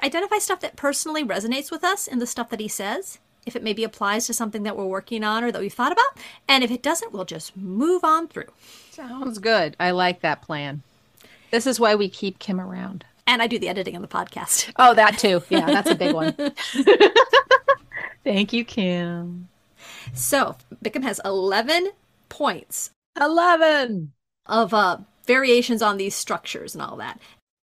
identify 0.03 0.39
stuff 0.39 0.61
that 0.61 0.77
personally 0.77 1.25
resonates 1.25 1.71
with 1.71 1.85
us 1.85 2.07
in 2.07 2.19
the 2.19 2.27
stuff 2.27 2.51
that 2.51 2.61
he 2.61 2.69
says. 2.69 3.19
If 3.45 3.55
it 3.55 3.63
maybe 3.63 3.85
applies 3.85 4.27
to 4.27 4.35
something 4.35 4.65
that 4.65 4.77
we're 4.77 4.87
working 4.87 5.23
on 5.23 5.45
or 5.45 5.53
that 5.53 5.61
we've 5.61 5.73
thought 5.73 5.93
about. 5.93 6.19
And 6.49 6.65
if 6.65 6.71
it 6.73 6.83
doesn't, 6.83 7.13
we'll 7.13 7.25
just 7.25 7.57
move 7.57 8.03
on 8.03 8.27
through. 8.27 8.51
Sounds 8.91 9.39
good. 9.39 9.77
I 9.79 9.93
like 9.93 10.21
that 10.21 10.43
plan. 10.43 10.83
This 11.53 11.65
is 11.65 11.79
why 11.79 11.95
we 11.95 12.09
keep 12.09 12.41
Kim 12.41 12.61
around. 12.61 13.05
And 13.25 13.41
I 13.41 13.47
do 13.47 13.59
the 13.59 13.69
editing 13.69 13.95
on 13.95 14.03
the 14.03 14.09
podcast. 14.09 14.73
Oh, 14.77 14.95
that 14.95 15.19
too. 15.19 15.43
Yeah, 15.49 15.67
that's 15.67 15.91
a 15.91 15.95
big 15.95 16.15
one. 16.15 16.35
Thank 18.27 18.53
you, 18.53 18.65
Kim. 18.65 19.47
So, 20.13 20.57
Bickham 20.85 21.05
has 21.05 21.21
11 21.25 21.91
points. 22.29 22.91
11 23.21 24.15
of 24.47 24.75
uh, 24.75 24.99
variations 25.29 25.81
on 25.81 25.97
these 25.97 26.17
structures 26.17 26.75
and 26.75 26.83
all 26.83 26.97
that. 26.97 27.21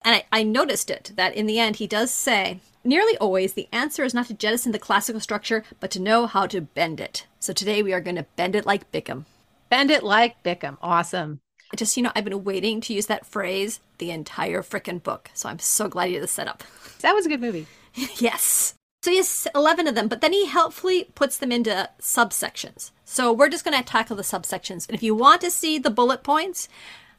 And 0.05 0.17
I, 0.17 0.25
I 0.31 0.43
noticed 0.43 0.91
it 0.91 1.13
that 1.15 1.33
in 1.33 1.47
the 1.47 1.57
end 1.57 1.77
he 1.77 1.87
does 1.87 2.13
say, 2.13 2.59
nearly 2.83 3.17
always 3.17 3.53
the 3.53 3.69
answer 3.71 4.03
is 4.03 4.13
not 4.13 4.27
to 4.27 4.35
jettison 4.35 4.71
the 4.71 4.77
classical 4.77 5.19
structure, 5.19 5.63
but 5.79 5.89
to 5.91 5.99
know 5.99 6.27
how 6.27 6.45
to 6.45 6.61
bend 6.61 7.01
it. 7.01 7.25
So 7.39 7.53
today 7.53 7.81
we 7.81 7.91
are 7.91 7.99
going 7.99 8.17
to 8.17 8.27
bend 8.35 8.55
it 8.55 8.67
like 8.67 8.91
Bickham. 8.91 9.25
Bend 9.71 9.89
it 9.89 10.03
like 10.03 10.43
Bickham. 10.43 10.77
Awesome. 10.79 11.39
Just, 11.75 11.97
you 11.97 12.03
know, 12.03 12.11
I've 12.15 12.25
been 12.25 12.43
waiting 12.43 12.81
to 12.81 12.93
use 12.93 13.07
that 13.07 13.25
phrase 13.25 13.79
the 13.97 14.11
entire 14.11 14.61
frickin' 14.61 15.01
book. 15.01 15.31
So 15.33 15.49
I'm 15.49 15.57
so 15.57 15.87
glad 15.87 16.09
you 16.11 16.17
did 16.17 16.23
the 16.23 16.27
setup. 16.27 16.63
That 16.99 17.15
was 17.15 17.25
a 17.25 17.29
good 17.29 17.41
movie. 17.41 17.65
yes. 17.95 18.75
So 19.03 19.09
he 19.09 19.17
has 19.17 19.47
11 19.55 19.87
of 19.87 19.95
them, 19.95 20.07
but 20.07 20.21
then 20.21 20.31
he 20.31 20.45
helpfully 20.45 21.05
puts 21.15 21.35
them 21.35 21.51
into 21.51 21.89
subsections. 21.99 22.91
So 23.03 23.33
we're 23.33 23.49
just 23.49 23.65
going 23.65 23.75
to 23.75 23.83
tackle 23.83 24.15
the 24.15 24.21
subsections. 24.21 24.87
And 24.87 24.95
if 24.95 25.01
you 25.01 25.15
want 25.15 25.41
to 25.41 25.49
see 25.49 25.79
the 25.79 25.89
bullet 25.89 26.21
points, 26.21 26.69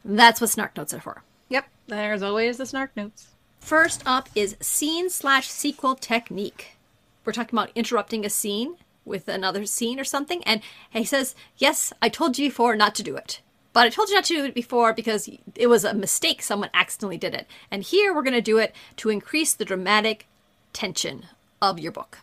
that's 0.05 0.40
what 0.40 0.51
Snark 0.51 0.77
Notes 0.77 0.95
are 0.95 1.01
for. 1.01 1.25
Yep, 1.49 1.66
there's 1.88 2.23
always 2.23 2.59
the 2.59 2.66
Snark 2.66 2.97
Notes. 2.97 3.33
First 3.59 4.05
up 4.07 4.29
is 4.37 4.57
scene 4.61 5.11
slash 5.11 5.49
sequel 5.49 5.97
technique. 5.97 6.77
We're 7.25 7.33
talking 7.33 7.59
about 7.59 7.73
interrupting 7.75 8.25
a 8.25 8.31
scene 8.31 8.77
with 9.05 9.27
another 9.27 9.66
scene 9.66 9.99
or 9.99 10.05
something. 10.05 10.45
And 10.45 10.62
he 10.90 11.05
says, 11.05 11.35
Yes, 11.57 11.92
I 12.01 12.09
told 12.09 12.38
you 12.38 12.49
before 12.49 12.77
not 12.77 12.95
to 12.97 13.03
do 13.03 13.16
it. 13.16 13.40
But 13.73 13.87
I 13.87 13.90
told 13.90 14.09
you 14.09 14.14
not 14.14 14.25
to 14.27 14.35
do 14.35 14.45
it 14.45 14.55
before 14.55 14.92
because 14.92 15.29
it 15.57 15.66
was 15.66 15.85
a 15.85 15.95
mistake. 15.95 16.42
Someone 16.42 16.71
accidentally 16.75 17.18
did 17.18 17.35
it. 17.35 17.49
And 17.73 17.83
here 17.83 18.14
we're 18.14 18.23
going 18.23 18.35
to 18.35 18.40
do 18.40 18.59
it 18.59 18.73
to 18.99 19.11
increase 19.11 19.53
the 19.53 19.64
dramatic 19.64 20.29
tension 20.73 21.27
of 21.62 21.79
your 21.79 21.92
book. 21.92 22.18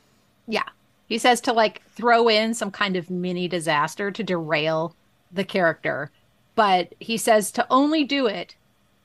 Yeah. 0.47 0.69
He 1.08 1.17
says 1.17 1.41
to 1.41 1.54
like 1.54 1.82
throw 1.88 2.28
in 2.28 2.54
some 2.54 2.69
kind 2.69 2.95
of 2.95 3.10
mini 3.10 3.47
disaster 3.47 4.12
to 4.12 4.23
derail 4.23 4.95
the 5.32 5.43
character. 5.43 6.12
But 6.54 6.93
he 6.99 7.17
says 7.17 7.52
to 7.54 7.65
only 7.71 8.04
do 8.04 8.28
it 8.28 8.56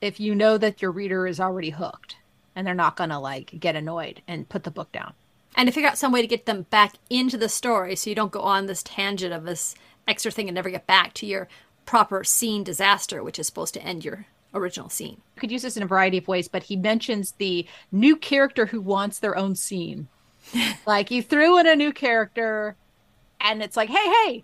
if 0.01 0.19
you 0.19 0.35
know 0.35 0.57
that 0.59 0.81
your 0.81 0.91
reader 0.91 1.25
is 1.25 1.39
already 1.39 1.71
hooked 1.71 2.17
and 2.55 2.67
they're 2.67 2.75
not 2.75 2.97
going 2.97 3.09
to 3.09 3.17
like 3.17 3.59
get 3.59 3.75
annoyed 3.75 4.21
and 4.27 4.49
put 4.49 4.63
the 4.63 4.71
book 4.71 4.91
down. 4.91 5.13
And 5.55 5.67
to 5.67 5.71
figure 5.71 5.89
out 5.89 5.97
some 5.97 6.11
way 6.11 6.21
to 6.21 6.27
get 6.27 6.45
them 6.45 6.63
back 6.63 6.95
into 7.09 7.37
the 7.37 7.49
story 7.49 7.95
so 7.95 8.09
you 8.09 8.15
don't 8.15 8.31
go 8.31 8.41
on 8.41 8.65
this 8.65 8.83
tangent 8.83 9.33
of 9.33 9.45
this 9.45 9.73
extra 10.07 10.31
thing 10.31 10.47
and 10.49 10.55
never 10.55 10.69
get 10.69 10.85
back 10.85 11.13
to 11.15 11.25
your 11.25 11.47
proper 11.85 12.23
scene 12.23 12.63
disaster, 12.63 13.23
which 13.23 13.39
is 13.39 13.47
supposed 13.47 13.73
to 13.75 13.81
end 13.81 14.03
your 14.03 14.25
original 14.53 14.89
scene. 14.89 15.21
You 15.35 15.39
could 15.39 15.51
use 15.51 15.61
this 15.61 15.77
in 15.77 15.83
a 15.83 15.87
variety 15.87 16.17
of 16.17 16.27
ways, 16.27 16.47
but 16.47 16.63
he 16.63 16.75
mentions 16.75 17.33
the 17.33 17.65
new 17.91 18.15
character 18.15 18.67
who 18.67 18.81
wants 18.81 19.19
their 19.19 19.37
own 19.37 19.55
scene. 19.55 20.07
like 20.85 21.11
you 21.11 21.21
threw 21.21 21.57
in 21.59 21.67
a 21.67 21.75
new 21.75 21.91
character 21.91 22.75
and 23.39 23.61
it's 23.61 23.77
like, 23.77 23.89
hey, 23.89 23.95
hey, 24.25 24.43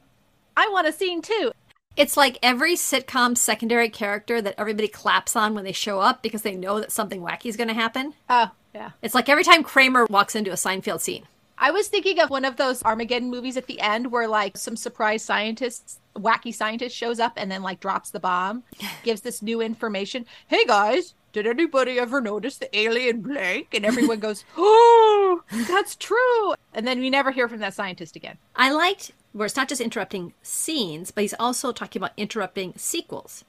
I 0.56 0.70
want 0.70 0.88
a 0.88 0.92
scene 0.92 1.22
too. 1.22 1.52
It's 1.98 2.16
like 2.16 2.40
every 2.42 2.76
sitcom 2.76 3.38
secondary 3.38 3.90
character 3.90 4.42
that 4.42 4.56
everybody 4.58 4.88
claps 4.88 5.36
on 5.36 5.54
when 5.54 5.66
they 5.66 5.74
show 5.74 6.00
up 6.00 6.24
because 6.24 6.42
they 6.42 6.56
know 6.56 6.80
that 6.80 6.92
something 6.92 7.22
wacky 7.22 7.48
is 7.48 7.58
going 7.58 7.68
to 7.68 7.74
happen. 7.74 8.14
Oh, 8.30 8.52
yeah. 8.74 8.92
It's 9.02 9.14
like 9.14 9.28
every 9.28 9.44
time 9.44 9.64
Kramer 9.64 10.06
walks 10.06 10.36
into 10.36 10.52
a 10.52 10.56
Seinfeld 10.56 11.02
scene. 11.02 11.26
I 11.58 11.70
was 11.70 11.90
thinking 11.90 12.20
of 12.20 12.32
one 12.32 12.46
of 12.46 12.56
those 12.56 12.82
Armageddon 12.82 13.30
movies 13.30 13.56
at 13.56 13.68
the 13.68 13.80
end 13.82 14.12
where 14.12 14.28
like 14.28 14.58
some 14.58 14.76
surprise 14.76 15.22
scientists, 15.22 16.00
wacky 16.16 16.54
scientist 16.54 16.96
shows 16.96 17.20
up 17.20 17.34
and 17.36 17.52
then 17.52 17.62
like 17.62 17.80
drops 17.80 18.10
the 18.10 18.20
bomb, 18.20 18.64
gives 19.04 19.22
this 19.22 19.42
new 19.42 19.62
information. 19.62 20.26
Hey 20.48 20.66
guys, 20.66 21.14
did 21.32 21.48
anybody 21.48 22.00
ever 22.00 22.22
notice 22.22 22.58
the 22.58 22.76
alien 22.78 23.22
blank? 23.22 23.74
And 23.74 23.86
everyone 23.86 24.20
goes, 24.28 24.44
oh, 24.58 25.42
that's 25.68 25.96
true. 25.96 26.54
And 26.74 26.86
then 26.88 27.00
we 27.00 27.10
never 27.10 27.32
hear 27.32 27.48
from 27.48 27.60
that 27.60 27.74
scientist 27.74 28.16
again. 28.16 28.38
I 28.56 28.72
liked 28.72 29.12
where 29.34 29.46
it's 29.46 29.56
not 29.56 29.70
just 29.70 29.82
interrupting 29.82 30.34
scenes, 30.42 31.12
but 31.12 31.22
he's 31.22 31.34
also 31.40 31.72
talking 31.72 32.02
about 32.02 32.14
interrupting 32.18 32.74
sequels. 32.76 33.46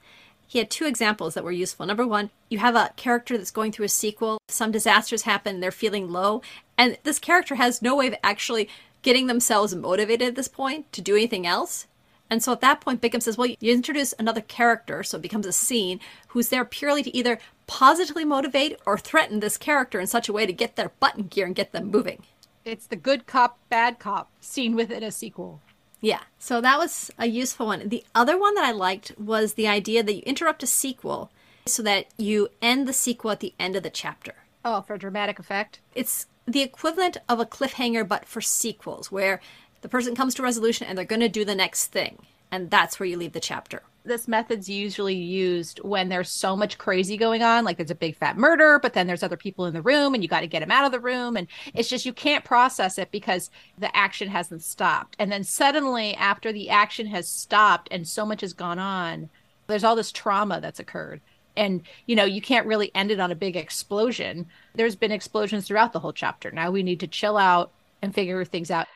He 0.47 0.59
had 0.59 0.69
two 0.69 0.85
examples 0.85 1.33
that 1.33 1.43
were 1.43 1.51
useful. 1.51 1.85
Number 1.85 2.05
one, 2.05 2.29
you 2.49 2.59
have 2.59 2.75
a 2.75 2.91
character 2.95 3.37
that's 3.37 3.51
going 3.51 3.71
through 3.71 3.85
a 3.85 3.89
sequel, 3.89 4.37
some 4.47 4.71
disasters 4.71 5.23
happen, 5.23 5.59
they're 5.59 5.71
feeling 5.71 6.11
low, 6.11 6.41
and 6.77 6.97
this 7.03 7.19
character 7.19 7.55
has 7.55 7.81
no 7.81 7.95
way 7.95 8.07
of 8.07 8.15
actually 8.23 8.69
getting 9.01 9.27
themselves 9.27 9.75
motivated 9.75 10.29
at 10.29 10.35
this 10.35 10.47
point 10.47 10.91
to 10.93 11.01
do 11.01 11.15
anything 11.15 11.47
else. 11.47 11.87
And 12.29 12.41
so 12.41 12.51
at 12.51 12.61
that 12.61 12.81
point, 12.81 13.01
Bickham 13.01 13.21
says, 13.21 13.37
well, 13.37 13.47
you 13.47 13.73
introduce 13.73 14.13
another 14.17 14.41
character, 14.41 15.03
so 15.03 15.17
it 15.17 15.21
becomes 15.21 15.45
a 15.45 15.51
scene, 15.51 15.99
who's 16.29 16.49
there 16.49 16.65
purely 16.65 17.03
to 17.03 17.15
either 17.15 17.37
positively 17.67 18.25
motivate 18.25 18.79
or 18.85 18.97
threaten 18.97 19.39
this 19.39 19.57
character 19.57 19.99
in 19.99 20.07
such 20.07 20.29
a 20.29 20.33
way 20.33 20.45
to 20.45 20.53
get 20.53 20.75
their 20.75 20.91
button 20.99 21.23
gear 21.23 21.45
and 21.45 21.55
get 21.55 21.71
them 21.71 21.91
moving. 21.91 22.23
It's 22.65 22.87
the 22.87 22.95
good 22.95 23.27
cop, 23.27 23.59
bad 23.69 23.99
cop 23.99 24.31
scene 24.39 24.75
within 24.75 25.03
a 25.03 25.11
sequel. 25.11 25.61
Yeah, 25.99 26.21
so 26.37 26.59
that 26.61 26.77
was 26.77 27.11
a 27.17 27.27
useful 27.27 27.67
one. 27.67 27.87
The 27.87 28.03
other 28.13 28.37
one 28.37 28.55
that 28.55 28.65
I 28.65 28.71
liked 28.71 29.13
was 29.17 29.53
the 29.53 29.67
idea 29.67 30.03
that 30.03 30.13
you 30.13 30.21
interrupt 30.25 30.63
a 30.63 30.67
sequel 30.67 31.31
so 31.65 31.81
that 31.83 32.07
you 32.17 32.49
end 32.61 32.87
the 32.87 32.93
sequel 32.93 33.31
at 33.31 33.39
the 33.39 33.53
end 33.59 33.75
of 33.75 33.83
the 33.83 33.89
chapter. 33.89 34.35
Oh, 34.65 34.81
for 34.81 34.97
dramatic 34.97 35.39
effect? 35.39 35.79
It's 35.95 36.27
the 36.45 36.61
equivalent 36.61 37.17
of 37.29 37.39
a 37.39 37.45
cliffhanger, 37.45 38.05
but 38.07 38.25
for 38.25 38.41
sequels, 38.41 39.11
where 39.11 39.39
the 39.81 39.89
person 39.89 40.15
comes 40.15 40.35
to 40.35 40.43
resolution 40.43 40.87
and 40.87 40.97
they're 40.97 41.05
going 41.05 41.21
to 41.21 41.29
do 41.29 41.45
the 41.45 41.55
next 41.55 41.87
thing. 41.87 42.25
And 42.51 42.69
that's 42.69 42.99
where 42.99 43.07
you 43.07 43.17
leave 43.17 43.33
the 43.33 43.39
chapter 43.39 43.83
this 44.05 44.27
method's 44.27 44.69
usually 44.69 45.15
used 45.15 45.79
when 45.79 46.09
there's 46.09 46.29
so 46.29 46.55
much 46.55 46.77
crazy 46.77 47.15
going 47.15 47.41
on 47.41 47.63
like 47.63 47.77
there's 47.77 47.91
a 47.91 47.95
big 47.95 48.15
fat 48.15 48.37
murder 48.37 48.77
but 48.79 48.93
then 48.93 49.07
there's 49.07 49.23
other 49.23 49.37
people 49.37 49.65
in 49.65 49.73
the 49.73 49.81
room 49.81 50.13
and 50.13 50.21
you 50.21 50.29
got 50.29 50.41
to 50.41 50.47
get 50.47 50.59
them 50.59 50.71
out 50.71 50.85
of 50.85 50.91
the 50.91 50.99
room. 50.99 51.37
And 51.37 51.47
it's 51.73 51.89
just 51.89 52.05
you 52.05 52.13
can't 52.13 52.43
process 52.43 52.97
it 52.97 53.11
because 53.11 53.49
the 53.77 53.95
action 53.95 54.27
hasn't 54.27 54.63
stopped. 54.63 55.15
And 55.19 55.31
then 55.31 55.43
suddenly 55.43 56.15
after 56.15 56.51
the 56.51 56.69
action 56.69 57.07
has 57.07 57.29
stopped 57.29 57.87
and 57.91 58.07
so 58.07 58.25
much 58.25 58.41
has 58.41 58.53
gone 58.53 58.79
on 58.79 59.29
there's 59.67 59.85
all 59.85 59.95
this 59.95 60.11
trauma 60.11 60.59
that's 60.59 60.79
occurred. 60.79 61.21
And 61.55 61.83
you 62.05 62.15
know 62.15 62.25
you 62.25 62.41
can't 62.41 62.67
really 62.67 62.91
end 62.93 63.11
it 63.11 63.19
on 63.19 63.31
a 63.31 63.35
big 63.35 63.55
explosion. 63.55 64.47
There's 64.75 64.95
been 64.95 65.11
explosions 65.11 65.67
throughout 65.67 65.93
the 65.93 65.99
whole 65.99 66.13
chapter. 66.13 66.51
Now 66.51 66.71
we 66.71 66.83
need 66.83 66.99
to 67.01 67.07
chill 67.07 67.37
out 67.37 67.71
and 68.01 68.13
figure 68.13 68.43
things 68.43 68.69
out. 68.69 68.87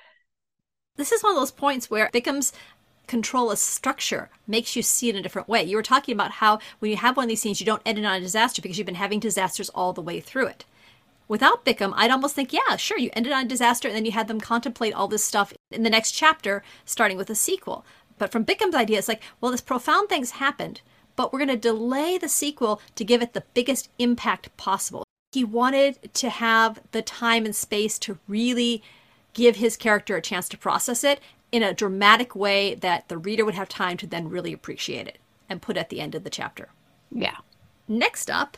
This 0.98 1.12
is 1.12 1.22
one 1.22 1.34
of 1.34 1.39
those 1.39 1.52
points 1.52 1.89
where 1.89 2.10
Bickham's 2.12 2.52
control 3.08 3.52
a 3.52 3.58
structure 3.58 4.30
makes 4.46 4.76
you 4.76 4.82
see 4.82 5.10
it 5.10 5.15
in 5.15 5.20
a 5.20 5.24
different 5.24 5.48
way. 5.48 5.63
You 5.63 5.78
were 5.78 5.84
talking 5.84 6.13
about 6.13 6.32
how 6.32 6.60
when 6.80 6.91
you 6.91 6.98
have 6.98 7.17
one 7.17 7.26
of 7.26 7.30
these 7.30 7.41
scenes, 7.41 7.60
you 7.60 7.65
don't 7.65 7.82
end 7.86 7.98
it 7.98 8.06
on 8.06 8.15
a 8.15 8.22
disaster 8.22 8.62
because 8.62 8.78
you've 8.78 8.86
been 8.86 8.96
having 8.96 9.20
disasters 9.20 9.70
all 9.70 9.93
the 9.93 10.02
way 10.02 10.20
through 10.20 10.48
it. 10.48 10.65
Without 11.28 11.65
Bickham, 11.65 11.93
I'd 11.96 12.12
almost 12.12 12.36
think, 12.36 12.54
yeah, 12.54 12.78
sure, 12.78 12.98
you 12.98 13.10
ended 13.13 13.34
on 13.34 13.46
a 13.46 13.50
disaster 13.50 13.88
and 13.88 13.98
then 13.98 14.06
you 14.06 14.12
had 14.12 14.28
them 14.28 14.39
contemplate 14.39 14.93
all 14.93 15.08
this 15.08 15.24
stuff 15.24 15.54
in 15.72 15.84
the 15.84 15.89
next 15.89 16.12
chapter, 16.12 16.63
starting 16.86 17.17
with 17.17 17.30
a 17.30 17.36
sequel. 17.36 17.86
But 18.17 18.32
from 18.32 18.46
Bickham's 18.46 18.76
idea, 18.76 18.98
it's 18.98 19.08
like, 19.08 19.22
well, 19.41 19.52
this 19.52 19.62
profound 19.62 20.10
things 20.10 20.32
happened, 20.32 20.82
but 21.15 21.32
we're 21.32 21.39
going 21.39 21.50
to 21.50 21.58
delay 21.58 22.17
the 22.17 22.30
sequel 22.30 22.82
to 22.96 23.04
give 23.04 23.22
it 23.22 23.34
the 23.34 23.43
biggest 23.54 23.89
impact 24.00 24.56
possible. 24.56 25.04
He 25.34 25.43
wanted 25.43 26.13
to 26.13 26.30
have 26.30 26.80
the 26.91 27.02
time 27.02 27.46
and 27.46 27.56
space 27.56 28.00
to 28.00 28.20
really 28.28 28.82
give 29.34 29.58
his 29.58 29.78
character 29.78 30.15
a 30.15 30.22
chance 30.22 30.50
to 30.50 30.58
process 30.58 31.04
it 31.04 31.20
in 31.51 31.63
a 31.63 31.73
dramatic 31.73 32.36
way 32.36 32.75
that 32.75 33.07
the 33.07 33.17
reader 33.17 33.45
would 33.45 33.55
have 33.55 33.69
time 33.69 33.97
to 33.97 34.07
then 34.07 34.29
really 34.29 34.53
appreciate 34.53 35.07
it 35.07 35.17
and 35.49 35.62
put 35.62 35.77
at 35.77 35.89
the 35.89 36.01
end 36.01 36.15
of 36.15 36.23
the 36.23 36.29
chapter. 36.29 36.69
Yeah. 37.12 37.38
Next 37.88 38.29
up 38.29 38.57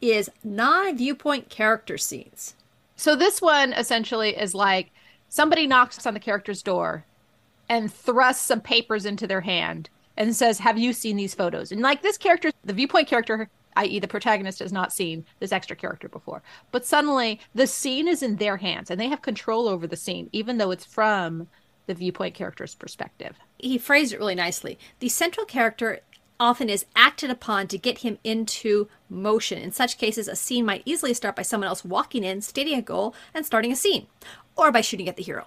is 0.00 0.30
non 0.42 0.96
viewpoint 0.96 1.50
character 1.50 1.98
scenes. 1.98 2.54
So 2.96 3.14
this 3.14 3.40
one 3.42 3.72
essentially 3.72 4.36
is 4.36 4.54
like 4.54 4.90
somebody 5.28 5.66
knocks 5.66 6.06
on 6.06 6.14
the 6.14 6.20
character's 6.20 6.62
door 6.62 7.04
and 7.68 7.92
thrusts 7.92 8.44
some 8.44 8.60
papers 8.60 9.06
into 9.06 9.26
their 9.26 9.42
hand 9.42 9.88
and 10.16 10.34
says, 10.34 10.58
Have 10.58 10.78
you 10.78 10.92
seen 10.92 11.16
these 11.16 11.34
photos? 11.34 11.72
And 11.72 11.80
like 11.80 12.02
this 12.02 12.18
character, 12.18 12.50
the 12.64 12.72
viewpoint 12.72 13.08
character, 13.08 13.48
i.e., 13.76 13.98
the 13.98 14.08
protagonist, 14.08 14.58
has 14.58 14.72
not 14.72 14.92
seen 14.92 15.24
this 15.38 15.52
extra 15.52 15.76
character 15.76 16.08
before. 16.08 16.42
But 16.72 16.84
suddenly 16.84 17.40
the 17.54 17.66
scene 17.66 18.08
is 18.08 18.22
in 18.22 18.36
their 18.36 18.56
hands 18.56 18.90
and 18.90 19.00
they 19.00 19.08
have 19.08 19.22
control 19.22 19.68
over 19.68 19.86
the 19.86 19.96
scene, 19.96 20.28
even 20.32 20.58
though 20.58 20.70
it's 20.70 20.84
from 20.84 21.48
the 21.90 21.94
viewpoint 21.94 22.34
character's 22.34 22.76
perspective. 22.76 23.36
He 23.58 23.76
phrased 23.76 24.12
it 24.12 24.20
really 24.20 24.36
nicely. 24.36 24.78
The 25.00 25.08
central 25.08 25.44
character 25.44 25.98
often 26.38 26.70
is 26.70 26.86
acted 26.94 27.30
upon 27.30 27.66
to 27.66 27.76
get 27.76 27.98
him 27.98 28.16
into 28.22 28.88
motion. 29.08 29.58
In 29.58 29.72
such 29.72 29.98
cases, 29.98 30.28
a 30.28 30.36
scene 30.36 30.64
might 30.64 30.82
easily 30.84 31.12
start 31.12 31.34
by 31.34 31.42
someone 31.42 31.66
else 31.66 31.84
walking 31.84 32.22
in, 32.22 32.42
stating 32.42 32.78
a 32.78 32.82
goal, 32.82 33.12
and 33.34 33.44
starting 33.44 33.72
a 33.72 33.76
scene, 33.76 34.06
or 34.56 34.70
by 34.70 34.80
shooting 34.80 35.08
at 35.08 35.16
the 35.16 35.24
hero. 35.24 35.46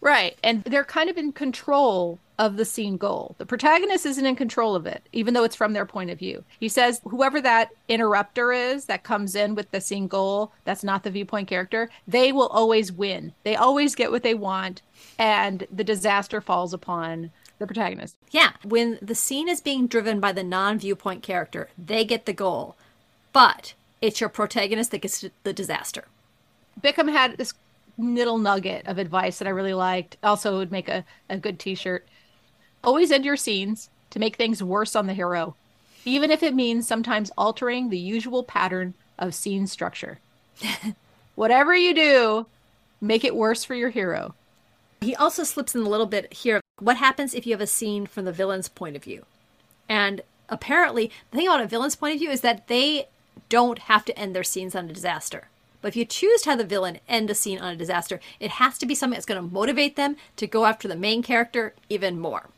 Right. 0.00 0.36
And 0.42 0.64
they're 0.64 0.84
kind 0.84 1.08
of 1.08 1.16
in 1.16 1.30
control 1.30 2.18
of 2.38 2.56
the 2.56 2.64
scene 2.64 2.96
goal. 2.96 3.34
The 3.38 3.46
protagonist 3.46 4.06
isn't 4.06 4.24
in 4.24 4.36
control 4.36 4.74
of 4.74 4.86
it, 4.86 5.02
even 5.12 5.34
though 5.34 5.44
it's 5.44 5.56
from 5.56 5.72
their 5.72 5.86
point 5.86 6.10
of 6.10 6.18
view. 6.18 6.44
He 6.60 6.68
says 6.68 7.00
whoever 7.04 7.40
that 7.40 7.70
interrupter 7.88 8.52
is 8.52 8.84
that 8.84 9.02
comes 9.02 9.34
in 9.34 9.54
with 9.54 9.70
the 9.70 9.80
scene 9.80 10.06
goal, 10.06 10.52
that's 10.64 10.84
not 10.84 11.02
the 11.02 11.10
viewpoint 11.10 11.48
character, 11.48 11.90
they 12.06 12.30
will 12.32 12.48
always 12.48 12.92
win. 12.92 13.32
They 13.42 13.56
always 13.56 13.94
get 13.94 14.12
what 14.12 14.22
they 14.22 14.34
want, 14.34 14.82
and 15.18 15.66
the 15.72 15.84
disaster 15.84 16.40
falls 16.40 16.72
upon 16.72 17.30
the 17.58 17.66
protagonist. 17.66 18.16
Yeah. 18.30 18.52
When 18.64 18.98
the 19.02 19.14
scene 19.14 19.48
is 19.48 19.60
being 19.60 19.86
driven 19.86 20.20
by 20.20 20.32
the 20.32 20.44
non 20.44 20.78
viewpoint 20.78 21.22
character, 21.22 21.68
they 21.76 22.04
get 22.04 22.26
the 22.26 22.32
goal. 22.32 22.76
But 23.32 23.74
it's 24.00 24.20
your 24.20 24.30
protagonist 24.30 24.90
that 24.92 25.02
gets 25.02 25.24
the 25.42 25.52
disaster. 25.52 26.04
Bickham 26.80 27.10
had 27.10 27.36
this 27.36 27.54
little 27.98 28.38
nugget 28.38 28.86
of 28.86 28.98
advice 28.98 29.38
that 29.38 29.48
I 29.48 29.50
really 29.50 29.74
liked. 29.74 30.16
Also, 30.22 30.58
would 30.58 30.70
make 30.70 30.88
a, 30.88 31.04
a 31.28 31.36
good 31.36 31.58
t 31.58 31.74
shirt. 31.74 32.06
Always 32.88 33.12
end 33.12 33.26
your 33.26 33.36
scenes 33.36 33.90
to 34.08 34.18
make 34.18 34.36
things 34.36 34.62
worse 34.62 34.96
on 34.96 35.06
the 35.06 35.12
hero, 35.12 35.56
even 36.06 36.30
if 36.30 36.42
it 36.42 36.54
means 36.54 36.88
sometimes 36.88 37.30
altering 37.36 37.90
the 37.90 37.98
usual 37.98 38.42
pattern 38.42 38.94
of 39.18 39.34
scene 39.34 39.66
structure. 39.66 40.20
Whatever 41.34 41.76
you 41.76 41.92
do, 41.92 42.46
make 42.98 43.24
it 43.24 43.36
worse 43.36 43.62
for 43.62 43.74
your 43.74 43.90
hero. 43.90 44.34
He 45.02 45.14
also 45.14 45.44
slips 45.44 45.74
in 45.74 45.82
a 45.82 45.88
little 45.88 46.06
bit 46.06 46.32
here. 46.32 46.62
What 46.78 46.96
happens 46.96 47.34
if 47.34 47.46
you 47.46 47.52
have 47.52 47.60
a 47.60 47.66
scene 47.66 48.06
from 48.06 48.24
the 48.24 48.32
villain's 48.32 48.70
point 48.70 48.96
of 48.96 49.04
view? 49.04 49.26
And 49.86 50.22
apparently, 50.48 51.10
the 51.30 51.36
thing 51.36 51.46
about 51.46 51.60
a 51.60 51.66
villain's 51.66 51.94
point 51.94 52.14
of 52.14 52.20
view 52.20 52.30
is 52.30 52.40
that 52.40 52.68
they 52.68 53.08
don't 53.50 53.80
have 53.80 54.06
to 54.06 54.18
end 54.18 54.34
their 54.34 54.42
scenes 54.42 54.74
on 54.74 54.88
a 54.88 54.94
disaster. 54.94 55.48
But 55.82 55.88
if 55.88 55.96
you 55.96 56.06
choose 56.06 56.40
to 56.40 56.48
have 56.48 56.58
the 56.58 56.64
villain 56.64 57.00
end 57.06 57.28
a 57.28 57.34
scene 57.34 57.58
on 57.58 57.74
a 57.74 57.76
disaster, 57.76 58.18
it 58.40 58.52
has 58.52 58.78
to 58.78 58.86
be 58.86 58.94
something 58.94 59.18
that's 59.18 59.26
going 59.26 59.46
to 59.46 59.54
motivate 59.54 59.96
them 59.96 60.16
to 60.36 60.46
go 60.46 60.64
after 60.64 60.88
the 60.88 60.96
main 60.96 61.22
character 61.22 61.74
even 61.90 62.18
more. 62.18 62.48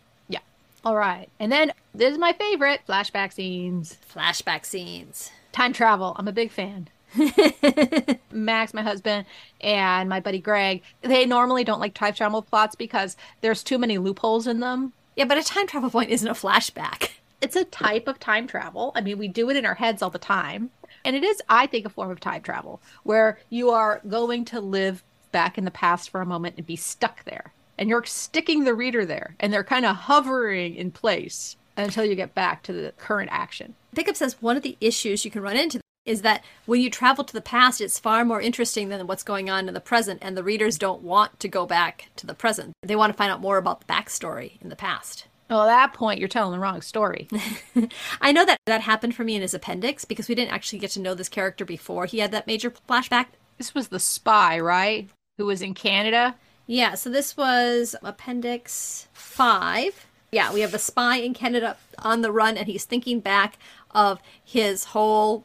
All 0.84 0.96
right. 0.96 1.28
And 1.38 1.52
then 1.52 1.72
this 1.94 2.12
is 2.12 2.18
my 2.18 2.32
favorite 2.32 2.80
flashback 2.88 3.32
scenes. 3.32 3.98
Flashback 4.12 4.64
scenes. 4.64 5.30
Time 5.52 5.72
travel. 5.72 6.14
I'm 6.18 6.28
a 6.28 6.32
big 6.32 6.50
fan. 6.50 6.88
Max, 8.30 8.72
my 8.72 8.82
husband, 8.82 9.26
and 9.60 10.08
my 10.08 10.20
buddy 10.20 10.38
Greg, 10.38 10.82
they 11.02 11.26
normally 11.26 11.64
don't 11.64 11.80
like 11.80 11.92
time 11.92 12.14
travel 12.14 12.40
plots 12.40 12.76
because 12.76 13.16
there's 13.40 13.62
too 13.64 13.78
many 13.78 13.98
loopholes 13.98 14.46
in 14.46 14.60
them. 14.60 14.92
Yeah, 15.16 15.24
but 15.24 15.36
a 15.36 15.42
time 15.42 15.66
travel 15.66 15.90
point 15.90 16.10
isn't 16.10 16.28
a 16.28 16.34
flashback. 16.34 17.10
It's 17.40 17.56
a 17.56 17.64
type 17.64 18.06
of 18.06 18.20
time 18.20 18.46
travel. 18.46 18.92
I 18.94 19.00
mean, 19.00 19.18
we 19.18 19.26
do 19.26 19.50
it 19.50 19.56
in 19.56 19.66
our 19.66 19.74
heads 19.74 20.02
all 20.02 20.10
the 20.10 20.18
time. 20.18 20.70
And 21.04 21.16
it 21.16 21.24
is, 21.24 21.40
I 21.48 21.66
think, 21.66 21.86
a 21.86 21.90
form 21.90 22.10
of 22.10 22.20
time 22.20 22.42
travel 22.42 22.80
where 23.02 23.38
you 23.48 23.70
are 23.70 24.02
going 24.06 24.44
to 24.46 24.60
live 24.60 25.02
back 25.32 25.56
in 25.56 25.64
the 25.64 25.70
past 25.70 26.10
for 26.10 26.20
a 26.20 26.26
moment 26.26 26.56
and 26.58 26.66
be 26.66 26.76
stuck 26.76 27.24
there. 27.24 27.52
And 27.80 27.88
you're 27.88 28.04
sticking 28.04 28.64
the 28.64 28.74
reader 28.74 29.06
there, 29.06 29.34
and 29.40 29.52
they're 29.52 29.64
kind 29.64 29.86
of 29.86 29.96
hovering 29.96 30.76
in 30.76 30.92
place 30.92 31.56
until 31.78 32.04
you 32.04 32.14
get 32.14 32.34
back 32.34 32.62
to 32.64 32.72
the 32.72 32.92
current 32.98 33.30
action. 33.32 33.74
Bickham 33.96 34.14
says 34.14 34.40
one 34.40 34.56
of 34.56 34.62
the 34.62 34.76
issues 34.82 35.24
you 35.24 35.30
can 35.30 35.42
run 35.42 35.56
into 35.56 35.80
is 36.04 36.22
that 36.22 36.44
when 36.66 36.80
you 36.80 36.90
travel 36.90 37.24
to 37.24 37.32
the 37.32 37.40
past, 37.40 37.80
it's 37.80 37.98
far 37.98 38.24
more 38.24 38.40
interesting 38.40 38.90
than 38.90 39.06
what's 39.06 39.22
going 39.22 39.48
on 39.48 39.66
in 39.66 39.74
the 39.74 39.80
present, 39.80 40.18
and 40.22 40.36
the 40.36 40.44
readers 40.44 40.78
don't 40.78 41.02
want 41.02 41.40
to 41.40 41.48
go 41.48 41.66
back 41.66 42.10
to 42.16 42.26
the 42.26 42.34
present. 42.34 42.72
They 42.82 42.96
want 42.96 43.12
to 43.12 43.16
find 43.16 43.32
out 43.32 43.40
more 43.40 43.58
about 43.58 43.80
the 43.80 43.86
backstory 43.86 44.60
in 44.60 44.68
the 44.68 44.76
past. 44.76 45.26
Well, 45.48 45.62
at 45.62 45.66
that 45.66 45.94
point, 45.94 46.20
you're 46.20 46.28
telling 46.28 46.52
the 46.52 46.58
wrong 46.58 46.80
story. 46.80 47.28
I 48.20 48.30
know 48.30 48.44
that 48.44 48.58
that 48.66 48.82
happened 48.82 49.16
for 49.16 49.24
me 49.24 49.34
in 49.34 49.42
his 49.42 49.54
appendix 49.54 50.04
because 50.04 50.28
we 50.28 50.34
didn't 50.34 50.52
actually 50.52 50.78
get 50.78 50.92
to 50.92 51.00
know 51.00 51.14
this 51.14 51.28
character 51.28 51.64
before 51.64 52.06
he 52.06 52.18
had 52.18 52.30
that 52.30 52.46
major 52.46 52.70
flashback. 52.70 53.26
This 53.58 53.74
was 53.74 53.88
the 53.88 53.98
spy, 53.98 54.60
right? 54.60 55.08
Who 55.38 55.46
was 55.46 55.60
in 55.60 55.74
Canada? 55.74 56.36
Yeah, 56.70 56.94
so 56.94 57.10
this 57.10 57.36
was 57.36 57.96
appendix 58.00 59.08
five. 59.12 60.06
Yeah, 60.30 60.52
we 60.52 60.60
have 60.60 60.70
the 60.70 60.78
spy 60.78 61.16
in 61.16 61.34
Canada 61.34 61.76
on 61.98 62.20
the 62.20 62.30
run, 62.30 62.56
and 62.56 62.68
he's 62.68 62.84
thinking 62.84 63.18
back 63.18 63.58
of 63.90 64.20
his 64.44 64.84
whole 64.84 65.44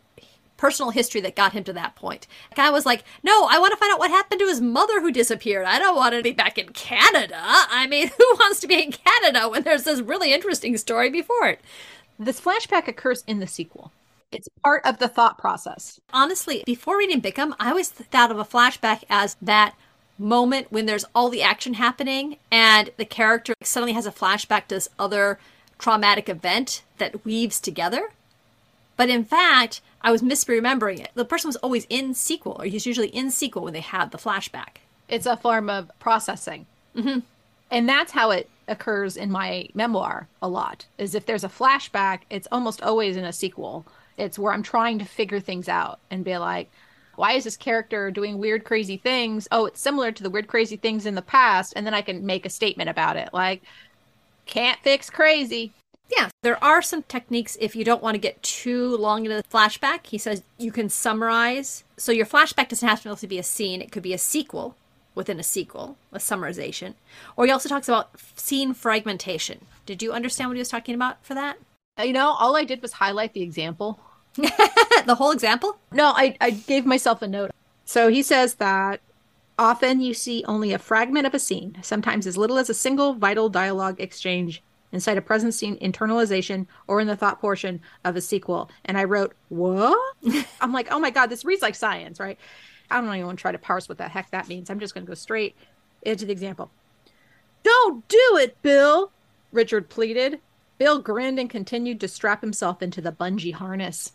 personal 0.56 0.92
history 0.92 1.22
that 1.22 1.36
got 1.36 1.54
him 1.54 1.64
to 1.64 1.74
that 1.74 1.96
point. 1.96 2.28
The 2.52 2.58
guy 2.58 2.70
was 2.70 2.86
like, 2.86 3.04
No, 3.24 3.48
I 3.50 3.58
want 3.58 3.72
to 3.72 3.78
find 3.78 3.92
out 3.92 3.98
what 3.98 4.12
happened 4.12 4.38
to 4.40 4.46
his 4.46 4.62
mother 4.62 5.02
who 5.02 5.12
disappeared. 5.12 5.66
I 5.66 5.80
don't 5.80 5.96
want 5.96 6.14
to 6.14 6.22
be 6.22 6.32
back 6.32 6.60
in 6.60 6.70
Canada. 6.74 7.42
I 7.42 7.88
mean, 7.88 8.10
who 8.20 8.36
wants 8.40 8.60
to 8.60 8.68
be 8.68 8.84
in 8.84 8.92
Canada 8.92 9.50
when 9.50 9.64
there's 9.64 9.86
this 9.86 10.02
really 10.02 10.32
interesting 10.32 10.78
story 10.78 11.10
before 11.10 11.48
it? 11.48 11.62
This 12.20 12.40
flashback 12.40 12.88
occurs 12.88 13.24
in 13.26 13.40
the 13.40 13.48
sequel. 13.48 13.92
It's 14.32 14.50
part 14.64 14.86
of 14.86 15.00
the 15.00 15.08
thought 15.08 15.40
process. 15.40 16.00
Honestly, 16.14 16.62
before 16.68 17.00
reading 17.00 17.20
Bickham, 17.20 17.56
I 17.60 17.70
always 17.70 17.90
thought 17.90 18.30
of 18.30 18.38
a 18.38 18.46
flashback 18.46 19.04
as 19.10 19.38
that 19.42 19.74
moment 20.18 20.72
when 20.72 20.86
there's 20.86 21.06
all 21.14 21.30
the 21.30 21.42
action 21.42 21.76
happening 21.76 22.38
and 22.52 22.90
the 22.98 23.06
character 23.06 23.54
suddenly 23.62 23.94
has 23.94 24.06
a 24.06 24.12
flashback 24.12 24.68
to 24.68 24.76
this 24.76 24.90
other 24.98 25.40
traumatic 25.78 26.30
event 26.30 26.84
that 26.98 27.26
weaves 27.26 27.60
together. 27.60 28.10
But 28.98 29.10
in 29.10 29.26
fact, 29.26 29.82
I 30.02 30.12
was 30.12 30.22
misremembering 30.22 31.00
it. 31.00 31.12
The 31.16 31.26
person 31.26 31.50
was 31.50 31.58
always 31.58 31.86
in 31.90 32.14
sequel, 32.14 32.56
or 32.60 32.66
he's 32.66 32.86
usually 32.86 33.10
in 33.10 33.30
sequel 33.32 33.64
when 33.64 33.74
they 33.74 33.82
have 33.82 34.12
the 34.12 34.18
flashback. 34.18 34.78
It's 35.10 35.26
a 35.26 35.36
form 35.36 35.70
of 35.70 35.92
processing. 36.00 36.66
Mm-hmm. 36.96 37.20
And 37.72 37.90
that's 37.90 38.14
how 38.14 38.32
it 38.32 38.50
occurs 38.68 39.18
in 39.18 39.32
my 39.32 39.68
memoir 39.74 40.28
a 40.42 40.48
lot. 40.48 40.86
Is 40.98 41.14
if 41.14 41.26
there's 41.26 41.44
a 41.44 41.50
flashback, 41.50 42.22
it's 42.30 42.48
almost 42.52 42.82
always 42.82 43.18
in 43.18 43.26
a 43.26 43.34
sequel. 43.34 43.86
It's 44.18 44.40
where 44.40 44.54
I'm 44.54 44.64
trying 44.64 45.00
to 45.00 45.06
figure 45.06 45.42
things 45.42 45.68
out 45.68 46.00
and 46.10 46.24
be 46.24 46.38
like, 46.38 46.72
why 47.18 47.34
is 47.34 47.44
this 47.44 47.58
character 47.58 48.12
doing 48.12 48.38
weird, 48.38 48.64
crazy 48.64 48.98
things? 48.98 49.48
Oh, 49.52 49.66
it's 49.66 49.82
similar 49.82 50.12
to 50.12 50.24
the 50.24 50.30
weird, 50.30 50.48
crazy 50.48 50.78
things 50.78 51.06
in 51.06 51.16
the 51.16 51.22
past. 51.22 51.74
And 51.76 51.86
then 51.86 51.94
I 51.94 52.02
can 52.02 52.26
make 52.26 52.46
a 52.46 52.50
statement 52.50 52.90
about 52.90 53.18
it. 53.18 53.30
Like, 53.34 53.64
can't 54.46 54.80
fix 54.82 55.10
crazy. 55.10 55.74
Yeah, 56.16 56.30
there 56.44 56.64
are 56.64 56.82
some 56.82 57.04
techniques 57.04 57.58
if 57.60 57.76
you 57.76 57.84
don't 57.84 58.04
want 58.04 58.16
to 58.16 58.20
get 58.20 58.42
too 58.44 58.96
long 58.98 59.26
into 59.26 59.38
the 59.38 59.44
flashback. 59.44 60.06
He 60.06 60.18
says 60.18 60.44
you 60.58 60.72
can 60.72 60.90
summarize. 60.90 61.84
So 61.98 62.12
your 62.12 62.28
flashback 62.28 62.70
doesn't 62.70 62.88
have 62.88 63.02
to 63.02 63.28
be 63.28 63.40
a 63.40 63.44
scene, 63.44 63.82
it 63.82 63.92
could 63.92 64.04
be 64.04 64.14
a 64.14 64.20
sequel 64.20 64.76
within 65.16 65.40
a 65.40 65.44
sequel, 65.44 65.98
a 66.12 66.20
summarization. 66.20 66.94
Or 67.36 67.46
he 67.46 67.52
also 67.52 67.70
talks 67.70 67.88
about 67.88 68.12
scene 68.36 68.74
fragmentation. 68.74 69.66
Did 69.86 70.04
you 70.04 70.12
understand 70.12 70.50
what 70.50 70.58
he 70.58 70.62
was 70.62 70.70
talking 70.70 70.94
about 70.94 71.26
for 71.26 71.34
that? 71.34 71.58
Uh, 71.98 72.04
you 72.04 72.14
know, 72.14 72.32
all 72.32 72.56
I 72.56 72.66
did 72.66 72.82
was 72.82 72.94
highlight 72.94 73.34
the 73.34 73.42
example. 73.42 74.00
the 75.06 75.16
whole 75.16 75.32
example? 75.32 75.78
No, 75.92 76.08
I, 76.16 76.36
I 76.42 76.52
gave 76.52 76.86
myself 76.86 77.22
a 77.22 77.28
note. 77.28 77.52
So 77.86 78.10
he 78.10 78.22
says 78.22 78.56
that 78.56 79.00
often 79.58 80.02
you 80.02 80.14
see 80.14 80.44
only 80.48 80.74
a 80.74 80.80
fragment 80.80 81.26
of 81.26 81.34
a 81.34 81.40
scene, 81.40 81.78
sometimes 81.82 82.28
as 82.28 82.38
little 82.38 82.58
as 82.58 82.70
a 82.70 82.74
single 82.74 83.14
vital 83.14 83.50
dialogue 83.50 84.00
exchange 84.00 84.62
inside 84.92 85.18
a 85.18 85.22
present 85.22 85.54
scene 85.54 85.78
internalization 85.80 86.68
or 86.88 87.00
in 87.00 87.08
the 87.08 87.16
thought 87.16 87.40
portion 87.40 87.82
of 88.04 88.16
a 88.16 88.22
sequel. 88.22 88.70
And 88.86 88.98
I 88.98 89.04
wrote, 89.04 89.36
What? 89.50 89.98
I'm 90.62 90.74
like, 90.74 90.88
Oh 90.92 91.00
my 91.00 91.12
God, 91.12 91.28
this 91.28 91.46
reads 91.46 91.62
like 91.62 91.76
science, 91.76 92.20
right? 92.20 92.40
I 92.90 93.02
don't 93.02 93.14
even 93.14 93.26
want 93.26 93.40
to 93.40 93.42
try 93.42 93.52
to 93.52 93.58
parse 93.58 93.90
what 93.90 93.98
the 93.98 94.08
heck 94.08 94.32
that 94.32 94.48
means. 94.48 94.70
I'm 94.70 94.80
just 94.80 94.94
going 94.94 95.06
to 95.06 95.10
go 95.10 95.16
straight 95.16 95.56
into 96.02 96.26
the 96.26 96.32
example. 96.32 96.72
Don't 97.64 98.08
do 98.08 98.38
it, 98.40 98.62
Bill, 98.62 99.12
Richard 99.52 99.90
pleaded. 99.90 100.40
Bill 100.78 101.00
grinned 101.00 101.40
and 101.40 101.50
continued 101.50 102.00
to 102.02 102.08
strap 102.08 102.42
himself 102.42 102.84
into 102.84 103.02
the 103.02 103.12
bungee 103.12 103.54
harness. 103.54 104.12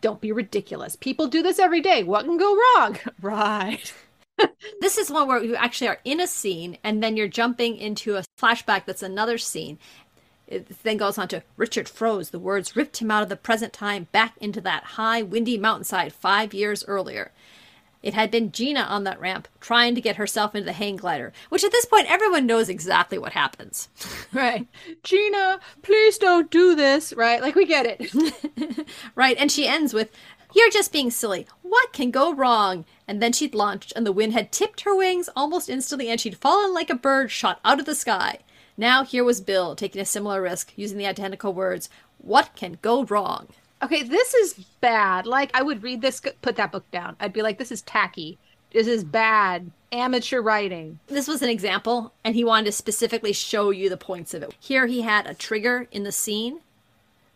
Don't 0.00 0.20
be 0.20 0.32
ridiculous. 0.32 0.96
People 0.96 1.28
do 1.28 1.42
this 1.42 1.58
every 1.58 1.80
day. 1.80 2.02
What 2.02 2.24
can 2.24 2.36
go 2.36 2.54
wrong? 2.54 2.98
right. 3.22 3.92
this 4.80 4.98
is 4.98 5.10
one 5.10 5.28
where 5.28 5.42
you 5.42 5.54
actually 5.54 5.88
are 5.88 6.00
in 6.04 6.20
a 6.20 6.26
scene 6.26 6.78
and 6.82 7.02
then 7.02 7.16
you're 7.16 7.28
jumping 7.28 7.76
into 7.76 8.16
a 8.16 8.24
flashback 8.38 8.84
that's 8.84 9.02
another 9.02 9.38
scene. 9.38 9.78
It 10.46 10.82
then 10.82 10.98
goes 10.98 11.16
on 11.16 11.28
to 11.28 11.42
Richard 11.56 11.88
froze. 11.88 12.30
The 12.30 12.38
words 12.38 12.76
ripped 12.76 12.98
him 12.98 13.10
out 13.10 13.22
of 13.22 13.28
the 13.28 13.36
present 13.36 13.72
time 13.72 14.08
back 14.12 14.36
into 14.40 14.60
that 14.62 14.84
high, 14.84 15.22
windy 15.22 15.56
mountainside 15.56 16.12
five 16.12 16.52
years 16.52 16.84
earlier. 16.86 17.32
It 18.04 18.12
had 18.12 18.30
been 18.30 18.52
Gina 18.52 18.82
on 18.82 19.04
that 19.04 19.18
ramp 19.18 19.48
trying 19.60 19.94
to 19.94 20.00
get 20.02 20.16
herself 20.16 20.54
into 20.54 20.66
the 20.66 20.74
hang 20.74 20.96
glider, 20.96 21.32
which 21.48 21.64
at 21.64 21.72
this 21.72 21.86
point 21.86 22.10
everyone 22.10 22.44
knows 22.44 22.68
exactly 22.68 23.16
what 23.16 23.32
happens. 23.32 23.88
Right. 24.32 24.66
Gina, 25.04 25.60
please 25.82 26.18
don't 26.18 26.50
do 26.50 26.74
this. 26.74 27.12
Right. 27.12 27.40
Like 27.40 27.54
we 27.54 27.64
get 27.66 27.86
it. 27.86 28.86
right. 29.14 29.36
And 29.38 29.50
she 29.50 29.66
ends 29.66 29.94
with, 29.94 30.10
You're 30.52 30.70
just 30.70 30.92
being 30.92 31.10
silly. 31.10 31.46
What 31.62 31.92
can 31.92 32.10
go 32.10 32.34
wrong? 32.34 32.84
And 33.06 33.22
then 33.22 33.32
she'd 33.32 33.54
launched, 33.54 33.92
and 33.94 34.04
the 34.04 34.12
wind 34.12 34.32
had 34.32 34.52
tipped 34.52 34.82
her 34.82 34.94
wings 34.94 35.30
almost 35.36 35.70
instantly, 35.70 36.10
and 36.10 36.20
she'd 36.20 36.36
fallen 36.36 36.74
like 36.74 36.90
a 36.90 36.96
bird 36.96 37.30
shot 37.30 37.60
out 37.64 37.78
of 37.78 37.86
the 37.86 37.94
sky. 37.94 38.40
Now 38.76 39.04
here 39.04 39.24
was 39.24 39.40
Bill 39.40 39.76
taking 39.76 40.02
a 40.02 40.04
similar 40.04 40.42
risk, 40.42 40.72
using 40.76 40.98
the 40.98 41.06
identical 41.06 41.54
words, 41.54 41.88
What 42.18 42.50
can 42.56 42.78
go 42.82 43.04
wrong? 43.04 43.48
Okay, 43.84 44.02
this 44.02 44.32
is 44.32 44.54
bad. 44.80 45.26
Like, 45.26 45.50
I 45.52 45.62
would 45.62 45.82
read 45.82 46.00
this, 46.00 46.22
put 46.40 46.56
that 46.56 46.72
book 46.72 46.90
down. 46.90 47.16
I'd 47.20 47.34
be 47.34 47.42
like, 47.42 47.58
this 47.58 47.70
is 47.70 47.82
tacky. 47.82 48.38
This 48.72 48.86
is 48.86 49.04
bad. 49.04 49.70
Amateur 49.92 50.40
writing. 50.40 51.00
This 51.06 51.28
was 51.28 51.42
an 51.42 51.50
example, 51.50 52.14
and 52.24 52.34
he 52.34 52.44
wanted 52.44 52.64
to 52.64 52.72
specifically 52.72 53.34
show 53.34 53.68
you 53.68 53.90
the 53.90 53.98
points 53.98 54.32
of 54.32 54.42
it. 54.42 54.54
Here 54.58 54.86
he 54.86 55.02
had 55.02 55.26
a 55.26 55.34
trigger 55.34 55.86
in 55.92 56.02
the 56.02 56.12
scene 56.12 56.60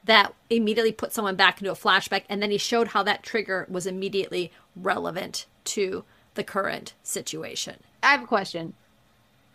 that 0.05 0.33
immediately 0.49 0.91
put 0.91 1.13
someone 1.13 1.37
back 1.37 1.61
into 1.61 1.71
a 1.71 1.77
flashback, 1.77 2.25
and 2.31 2.41
then 2.41 2.51
he 2.51 2.57
showed 2.57 2.89
how 2.89 3.03
that 3.03 3.23
trigger 3.23 3.67
was 3.69 3.87
immediately 3.87 4.51
relevant 4.75 5.45
to 5.65 6.03
the 6.33 6.43
current 6.43 6.95
situation. 7.03 7.77
I 8.03 8.13
have 8.13 8.23
a 8.23 8.27
question 8.27 8.73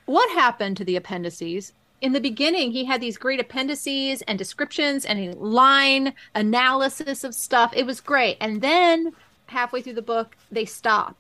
what 0.06 0.30
happened 0.32 0.78
to 0.78 0.86
the 0.86 0.98
appendices? 0.98 1.74
In 2.04 2.12
the 2.12 2.20
beginning, 2.20 2.74
he 2.74 2.84
had 2.84 3.00
these 3.00 3.18
great 3.18 3.40
appendices 3.40 4.22
and 4.24 4.38
descriptions 4.38 5.06
and 5.06 5.20
a 5.20 5.38
line 5.38 6.14
analysis 6.36 7.24
of 7.24 7.34
stuff. 7.34 7.72
It 7.74 7.86
was 7.86 8.02
great. 8.02 8.36
And 8.42 8.62
then 8.62 9.14
halfway 9.46 9.82
through 9.82 9.94
the 9.94 10.02
book, 10.02 10.36
they 10.52 10.66
stop. 10.66 11.16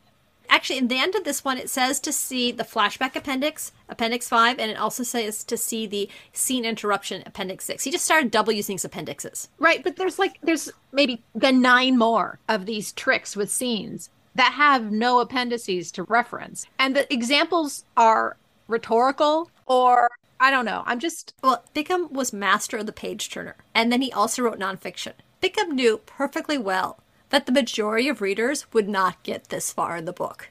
Actually, 0.49 0.79
in 0.79 0.89
the 0.89 0.97
end 0.97 1.15
of 1.15 1.23
this 1.23 1.45
one, 1.45 1.57
it 1.57 1.69
says 1.69 2.01
to 2.01 2.11
see 2.11 2.51
the 2.51 2.65
flashback 2.65 3.15
appendix, 3.15 3.71
Appendix 3.87 4.27
5, 4.27 4.59
and 4.59 4.69
it 4.69 4.77
also 4.77 5.03
says 5.03 5.45
to 5.45 5.55
see 5.55 5.87
the 5.87 6.09
scene 6.33 6.65
interruption, 6.65 7.23
Appendix 7.25 7.63
6. 7.63 7.85
He 7.85 7.89
just 7.89 8.03
started 8.03 8.29
double 8.29 8.51
using 8.51 8.73
his 8.73 8.83
appendixes. 8.83 9.47
Right, 9.59 9.81
but 9.85 9.95
there's 9.95 10.19
like, 10.19 10.37
there's 10.43 10.69
maybe 10.91 11.23
then 11.33 11.61
nine 11.61 11.97
more 11.97 12.39
of 12.49 12.65
these 12.65 12.91
tricks 12.91 13.37
with 13.37 13.49
scenes 13.49 14.09
that 14.35 14.51
have 14.51 14.91
no 14.91 15.21
appendices 15.21 15.93
to 15.93 16.03
reference. 16.03 16.67
And 16.77 16.93
the 16.93 17.11
examples 17.11 17.85
are 17.95 18.35
rhetorical 18.67 19.49
or 19.65 20.09
I 20.43 20.51
don't 20.51 20.65
know. 20.65 20.83
I'm 20.85 20.99
just. 20.99 21.33
Well, 21.41 21.63
Bickham 21.73 22.11
was 22.11 22.33
master 22.33 22.75
of 22.75 22.85
the 22.85 22.91
page 22.91 23.29
turner, 23.29 23.55
and 23.73 23.89
then 23.89 24.01
he 24.01 24.11
also 24.11 24.41
wrote 24.41 24.59
nonfiction. 24.59 25.13
Bickham 25.41 25.69
knew 25.69 26.01
perfectly 26.05 26.57
well 26.57 26.99
that 27.29 27.45
the 27.45 27.53
majority 27.53 28.09
of 28.09 28.19
readers 28.19 28.65
would 28.73 28.89
not 28.89 29.23
get 29.23 29.45
this 29.45 29.71
far 29.71 29.95
in 29.95 30.03
the 30.03 30.11
book. 30.11 30.49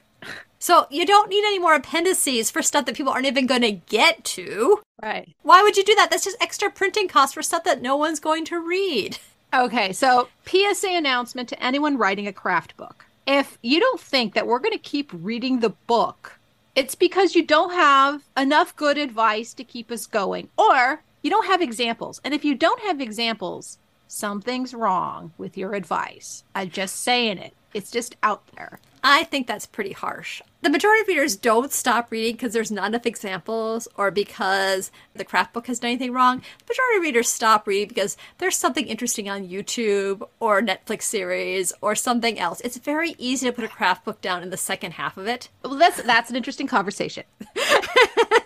So 0.57 0.87
you 0.89 1.05
don't 1.05 1.29
need 1.29 1.45
any 1.45 1.59
more 1.59 1.75
appendices 1.75 2.49
for 2.49 2.63
stuff 2.63 2.85
that 2.85 2.95
people 2.95 3.13
aren't 3.13 3.27
even 3.27 3.45
going 3.45 3.61
to 3.61 3.71
get 3.71 4.23
to. 4.23 4.81
Right. 4.99 5.35
Why 5.43 5.61
would 5.61 5.77
you 5.77 5.83
do 5.83 5.93
that? 5.93 6.09
That's 6.09 6.23
just 6.23 6.41
extra 6.41 6.71
printing 6.71 7.07
costs 7.07 7.35
for 7.35 7.43
stuff 7.43 7.63
that 7.65 7.83
no 7.83 7.95
one's 7.95 8.19
going 8.19 8.45
to 8.45 8.59
read. 8.59 9.19
Okay, 9.53 9.93
so 9.93 10.29
PSA 10.47 10.89
announcement 10.89 11.49
to 11.49 11.63
anyone 11.63 11.99
writing 11.99 12.27
a 12.27 12.33
craft 12.33 12.75
book. 12.77 13.05
If 13.27 13.59
you 13.61 13.79
don't 13.79 13.99
think 13.99 14.33
that 14.33 14.47
we're 14.47 14.57
going 14.57 14.73
to 14.73 14.79
keep 14.79 15.11
reading 15.13 15.59
the 15.59 15.69
book 15.85 16.39
it's 16.75 16.95
because 16.95 17.35
you 17.35 17.45
don't 17.45 17.73
have 17.73 18.23
enough 18.35 18.75
good 18.75 18.97
advice 18.97 19.53
to 19.53 19.63
keep 19.63 19.91
us 19.91 20.07
going, 20.07 20.49
or 20.57 21.03
you 21.21 21.29
don't 21.29 21.45
have 21.45 21.61
examples. 21.61 22.19
And 22.23 22.33
if 22.33 22.43
you 22.43 22.55
don't 22.55 22.81
have 22.81 22.99
examples, 22.99 23.77
something's 24.07 24.73
wrong 24.73 25.33
with 25.37 25.57
your 25.57 25.75
advice. 25.75 26.43
I'm 26.55 26.69
just 26.69 26.95
saying 26.97 27.37
it. 27.37 27.53
It's 27.73 27.91
just 27.91 28.15
out 28.23 28.47
there. 28.55 28.79
I 29.03 29.25
think 29.25 29.47
that's 29.47 29.65
pretty 29.65 29.91
harsh. 29.91 30.41
The 30.61 30.69
majority 30.69 31.01
of 31.01 31.07
readers 31.09 31.35
don't 31.35 31.73
stop 31.73 32.09
reading 32.09 32.35
because 32.35 32.53
there's 32.53 32.71
not 32.71 32.87
enough 32.87 33.05
examples 33.05 33.85
or 33.97 34.11
because 34.11 34.91
the 35.13 35.25
craft 35.25 35.51
book 35.51 35.67
has 35.67 35.79
done 35.79 35.89
anything 35.89 36.13
wrong. 36.13 36.37
The 36.37 36.71
majority 36.71 36.97
of 36.97 37.03
readers 37.03 37.27
stop 37.27 37.67
reading 37.67 37.89
because 37.89 38.15
there's 38.37 38.55
something 38.55 38.87
interesting 38.87 39.29
on 39.29 39.49
YouTube 39.49 40.25
or 40.39 40.61
Netflix 40.61 41.01
series 41.01 41.73
or 41.81 41.95
something 41.95 42.39
else. 42.39 42.61
It's 42.61 42.77
very 42.77 43.15
easy 43.17 43.45
to 43.47 43.51
put 43.51 43.65
a 43.65 43.67
craft 43.67 44.05
book 44.05 44.21
down 44.21 44.41
in 44.41 44.51
the 44.51 44.57
second 44.57 44.93
half 44.93 45.17
of 45.17 45.27
it. 45.27 45.49
Well, 45.63 45.75
that's 45.75 46.01
that's 46.03 46.29
an 46.29 46.37
interesting 46.37 46.67
conversation. 46.67 47.25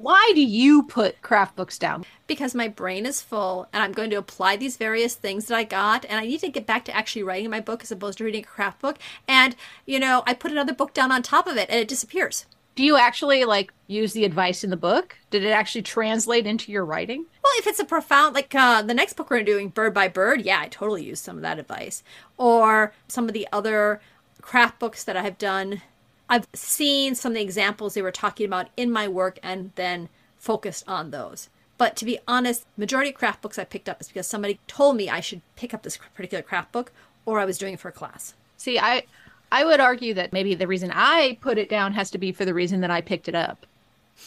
Why 0.00 0.32
do 0.34 0.40
you 0.40 0.84
put 0.84 1.20
craft 1.20 1.56
books 1.56 1.78
down? 1.78 2.06
Because 2.26 2.54
my 2.54 2.68
brain 2.68 3.04
is 3.04 3.20
full 3.20 3.68
and 3.70 3.82
I'm 3.82 3.92
going 3.92 4.08
to 4.08 4.16
apply 4.16 4.56
these 4.56 4.78
various 4.78 5.14
things 5.14 5.44
that 5.44 5.54
I 5.54 5.64
got 5.64 6.06
and 6.06 6.18
I 6.18 6.24
need 6.24 6.40
to 6.40 6.48
get 6.48 6.64
back 6.64 6.86
to 6.86 6.96
actually 6.96 7.22
writing 7.22 7.50
my 7.50 7.60
book 7.60 7.82
as 7.82 7.92
opposed 7.92 8.16
to 8.16 8.24
reading 8.24 8.42
a 8.42 8.46
craft 8.46 8.80
book. 8.80 8.96
And, 9.28 9.54
you 9.84 10.00
know, 10.00 10.22
I 10.26 10.32
put 10.32 10.52
another 10.52 10.72
book 10.72 10.94
down 10.94 11.12
on 11.12 11.22
top 11.22 11.46
of 11.46 11.58
it 11.58 11.68
and 11.68 11.78
it 11.78 11.86
disappears. 11.86 12.46
Do 12.76 12.82
you 12.82 12.96
actually 12.96 13.44
like 13.44 13.74
use 13.88 14.14
the 14.14 14.24
advice 14.24 14.64
in 14.64 14.70
the 14.70 14.76
book? 14.78 15.18
Did 15.28 15.44
it 15.44 15.50
actually 15.50 15.82
translate 15.82 16.46
into 16.46 16.72
your 16.72 16.86
writing? 16.86 17.26
Well, 17.44 17.52
if 17.58 17.66
it's 17.66 17.78
a 17.78 17.84
profound, 17.84 18.34
like 18.34 18.54
uh, 18.54 18.80
the 18.80 18.94
next 18.94 19.16
book 19.16 19.28
we're 19.28 19.42
doing, 19.42 19.68
Bird 19.68 19.92
by 19.92 20.08
Bird, 20.08 20.40
yeah, 20.40 20.60
I 20.60 20.68
totally 20.68 21.04
use 21.04 21.20
some 21.20 21.36
of 21.36 21.42
that 21.42 21.58
advice. 21.58 22.02
Or 22.38 22.94
some 23.06 23.26
of 23.26 23.34
the 23.34 23.46
other 23.52 24.00
craft 24.40 24.78
books 24.78 25.04
that 25.04 25.18
I 25.18 25.22
have 25.22 25.36
done 25.36 25.82
I've 26.30 26.46
seen 26.54 27.16
some 27.16 27.32
of 27.32 27.34
the 27.34 27.42
examples 27.42 27.94
they 27.94 28.02
were 28.02 28.12
talking 28.12 28.46
about 28.46 28.68
in 28.76 28.90
my 28.90 29.08
work 29.08 29.40
and 29.42 29.72
then 29.74 30.08
focused 30.38 30.88
on 30.88 31.10
those. 31.10 31.50
But 31.76 31.96
to 31.96 32.04
be 32.04 32.20
honest, 32.28 32.66
majority 32.76 33.10
of 33.10 33.16
craft 33.16 33.42
books 33.42 33.58
I 33.58 33.64
picked 33.64 33.88
up 33.88 34.00
is 34.00 34.08
because 34.08 34.28
somebody 34.28 34.60
told 34.68 34.96
me 34.96 35.10
I 35.10 35.20
should 35.20 35.42
pick 35.56 35.74
up 35.74 35.82
this 35.82 35.98
particular 36.14 36.42
craft 36.42 36.70
book 36.70 36.92
or 37.26 37.40
I 37.40 37.44
was 37.44 37.58
doing 37.58 37.74
it 37.74 37.80
for 37.80 37.88
a 37.88 37.92
class. 37.92 38.34
See, 38.56 38.78
I 38.78 39.02
I 39.50 39.64
would 39.64 39.80
argue 39.80 40.14
that 40.14 40.32
maybe 40.32 40.54
the 40.54 40.68
reason 40.68 40.92
I 40.94 41.36
put 41.40 41.58
it 41.58 41.68
down 41.68 41.94
has 41.94 42.10
to 42.12 42.18
be 42.18 42.30
for 42.30 42.44
the 42.44 42.54
reason 42.54 42.80
that 42.82 42.90
I 42.90 43.00
picked 43.00 43.28
it 43.28 43.34
up. 43.34 43.66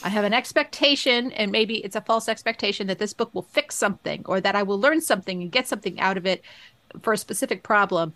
I 0.03 0.09
have 0.09 0.25
an 0.25 0.33
expectation, 0.33 1.31
and 1.33 1.51
maybe 1.51 1.75
it's 1.77 1.95
a 1.95 2.01
false 2.01 2.27
expectation 2.27 2.87
that 2.87 2.99
this 2.99 3.13
book 3.13 3.29
will 3.33 3.43
fix 3.43 3.75
something 3.75 4.23
or 4.25 4.41
that 4.41 4.55
I 4.55 4.63
will 4.63 4.79
learn 4.79 4.99
something 4.99 5.41
and 5.41 5.51
get 5.51 5.67
something 5.67 5.99
out 5.99 6.17
of 6.17 6.25
it 6.25 6.43
for 7.01 7.13
a 7.13 7.17
specific 7.17 7.63
problem. 7.63 8.13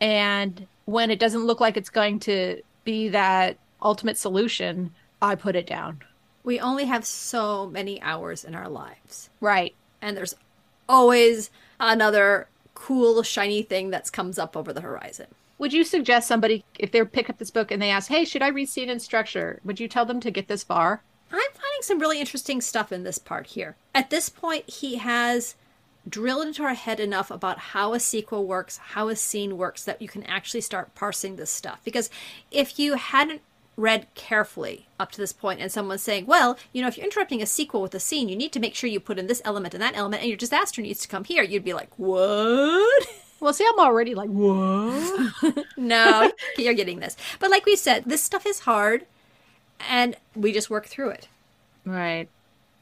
And 0.00 0.66
when 0.84 1.10
it 1.10 1.18
doesn't 1.18 1.46
look 1.46 1.60
like 1.60 1.76
it's 1.76 1.90
going 1.90 2.20
to 2.20 2.60
be 2.86 3.10
that 3.10 3.58
ultimate 3.82 4.16
solution, 4.16 4.94
I 5.20 5.34
put 5.34 5.54
it 5.56 5.66
down. 5.66 6.02
We 6.42 6.58
only 6.58 6.86
have 6.86 7.04
so 7.04 7.66
many 7.66 8.00
hours 8.00 8.44
in 8.44 8.54
our 8.54 8.70
lives. 8.70 9.28
Right. 9.42 9.74
And 10.00 10.16
there's 10.16 10.34
always 10.88 11.50
another 11.78 12.48
cool, 12.74 13.22
shiny 13.22 13.62
thing 13.62 13.90
that 13.90 14.10
comes 14.10 14.38
up 14.38 14.56
over 14.56 14.72
the 14.72 14.80
horizon. 14.80 15.26
Would 15.58 15.72
you 15.72 15.84
suggest 15.84 16.28
somebody, 16.28 16.64
if 16.78 16.92
they 16.92 17.04
pick 17.04 17.28
up 17.28 17.38
this 17.38 17.50
book 17.50 17.70
and 17.70 17.82
they 17.82 17.90
ask, 17.90 18.08
hey, 18.08 18.24
should 18.24 18.42
I 18.42 18.48
read 18.48 18.68
Scene 18.68 18.90
and 18.90 19.02
Structure? 19.02 19.60
Would 19.64 19.80
you 19.80 19.88
tell 19.88 20.06
them 20.06 20.20
to 20.20 20.30
get 20.30 20.48
this 20.48 20.62
far? 20.62 21.02
I'm 21.32 21.38
finding 21.38 21.82
some 21.82 21.98
really 21.98 22.20
interesting 22.20 22.60
stuff 22.60 22.92
in 22.92 23.02
this 23.02 23.18
part 23.18 23.48
here. 23.48 23.74
At 23.94 24.10
this 24.10 24.28
point, 24.28 24.68
he 24.70 24.96
has 24.96 25.56
drilled 26.08 26.46
into 26.46 26.62
our 26.62 26.74
head 26.74 27.00
enough 27.00 27.30
about 27.30 27.58
how 27.58 27.92
a 27.92 28.00
sequel 28.00 28.46
works, 28.46 28.78
how 28.78 29.08
a 29.08 29.16
scene 29.16 29.56
works, 29.56 29.84
that 29.84 30.00
you 30.00 30.08
can 30.08 30.22
actually 30.24 30.60
start 30.60 30.94
parsing 30.94 31.36
this 31.36 31.50
stuff. 31.50 31.80
Because 31.84 32.10
if 32.50 32.78
you 32.78 32.94
hadn't 32.94 33.42
read 33.76 34.06
carefully 34.14 34.86
up 34.98 35.12
to 35.12 35.18
this 35.18 35.32
point 35.32 35.60
and 35.60 35.70
someone's 35.70 36.02
saying, 36.02 36.26
well, 36.26 36.58
you 36.72 36.80
know, 36.80 36.88
if 36.88 36.96
you're 36.96 37.04
interrupting 37.04 37.42
a 37.42 37.46
sequel 37.46 37.82
with 37.82 37.94
a 37.94 38.00
scene, 38.00 38.28
you 38.28 38.36
need 38.36 38.52
to 38.52 38.60
make 38.60 38.74
sure 38.74 38.88
you 38.88 38.98
put 38.98 39.18
in 39.18 39.26
this 39.26 39.42
element 39.44 39.74
and 39.74 39.82
that 39.82 39.96
element 39.96 40.22
and 40.22 40.30
your 40.30 40.38
disaster 40.38 40.80
needs 40.80 41.00
to 41.00 41.08
come 41.08 41.24
here, 41.24 41.42
you'd 41.42 41.64
be 41.64 41.74
like, 41.74 41.90
what? 41.96 43.06
Well, 43.38 43.52
see, 43.52 43.66
I'm 43.70 43.78
already 43.78 44.14
like, 44.14 44.30
what? 44.30 45.66
no, 45.76 46.32
you're 46.56 46.72
getting 46.72 47.00
this. 47.00 47.18
But 47.38 47.50
like 47.50 47.66
we 47.66 47.76
said, 47.76 48.04
this 48.06 48.22
stuff 48.22 48.46
is 48.46 48.60
hard 48.60 49.04
and 49.90 50.16
we 50.34 50.52
just 50.52 50.70
work 50.70 50.86
through 50.86 51.10
it. 51.10 51.28
Right. 51.84 52.30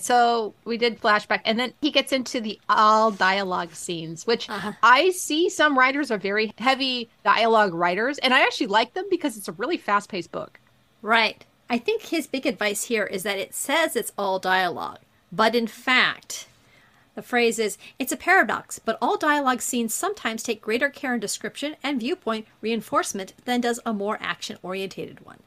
So 0.05 0.53
we 0.67 0.77
did 0.77 1.01
flashback, 1.01 1.41
and 1.47 1.59
then 1.59 1.73
he 1.81 1.91
gets 1.91 2.13
into 2.13 2.39
the 2.39 2.61
all 2.69 3.11
dialogue 3.11 3.75
scenes, 3.75 4.27
which 4.27 4.51
uh-huh. 4.51 4.73
I 4.83 5.13
see 5.13 5.49
some 5.49 5.79
writers 5.79 6.11
are 6.11 6.19
very 6.19 6.53
heavy 6.59 7.09
dialogue 7.25 7.73
writers, 7.73 8.19
and 8.19 8.35
I 8.35 8.43
actually 8.43 8.67
like 8.67 8.93
them 8.93 9.07
because 9.09 9.39
it's 9.39 9.49
a 9.49 9.53
really 9.53 9.79
fast 9.79 10.11
paced 10.11 10.31
book. 10.31 10.61
Right. 11.01 11.47
I 11.71 11.79
think 11.79 12.03
his 12.03 12.27
big 12.27 12.45
advice 12.45 12.85
here 12.85 13.05
is 13.05 13.23
that 13.23 13.39
it 13.39 13.55
says 13.55 13.97
it's 13.97 14.13
all 14.19 14.39
dialogue, 14.39 14.99
but 15.33 15.55
in 15.55 15.67
fact, 15.67 16.49
the 17.15 17.23
phrase 17.23 17.59
is 17.59 17.79
it's 17.99 18.13
a 18.13 18.19
paradox, 18.19 18.79
but 18.79 18.99
all 19.01 19.17
dialogue 19.17 19.63
scenes 19.63 19.95
sometimes 19.95 20.43
take 20.43 20.61
greater 20.61 20.91
care 20.91 21.15
in 21.15 21.21
description 21.21 21.77
and 21.83 22.01
viewpoint 22.01 22.47
reinforcement 22.61 23.33
than 23.47 23.63
does 23.63 23.81
a 23.87 23.95
more 23.95 24.19
action 24.21 24.59
orientated 24.63 25.25
one. 25.25 25.39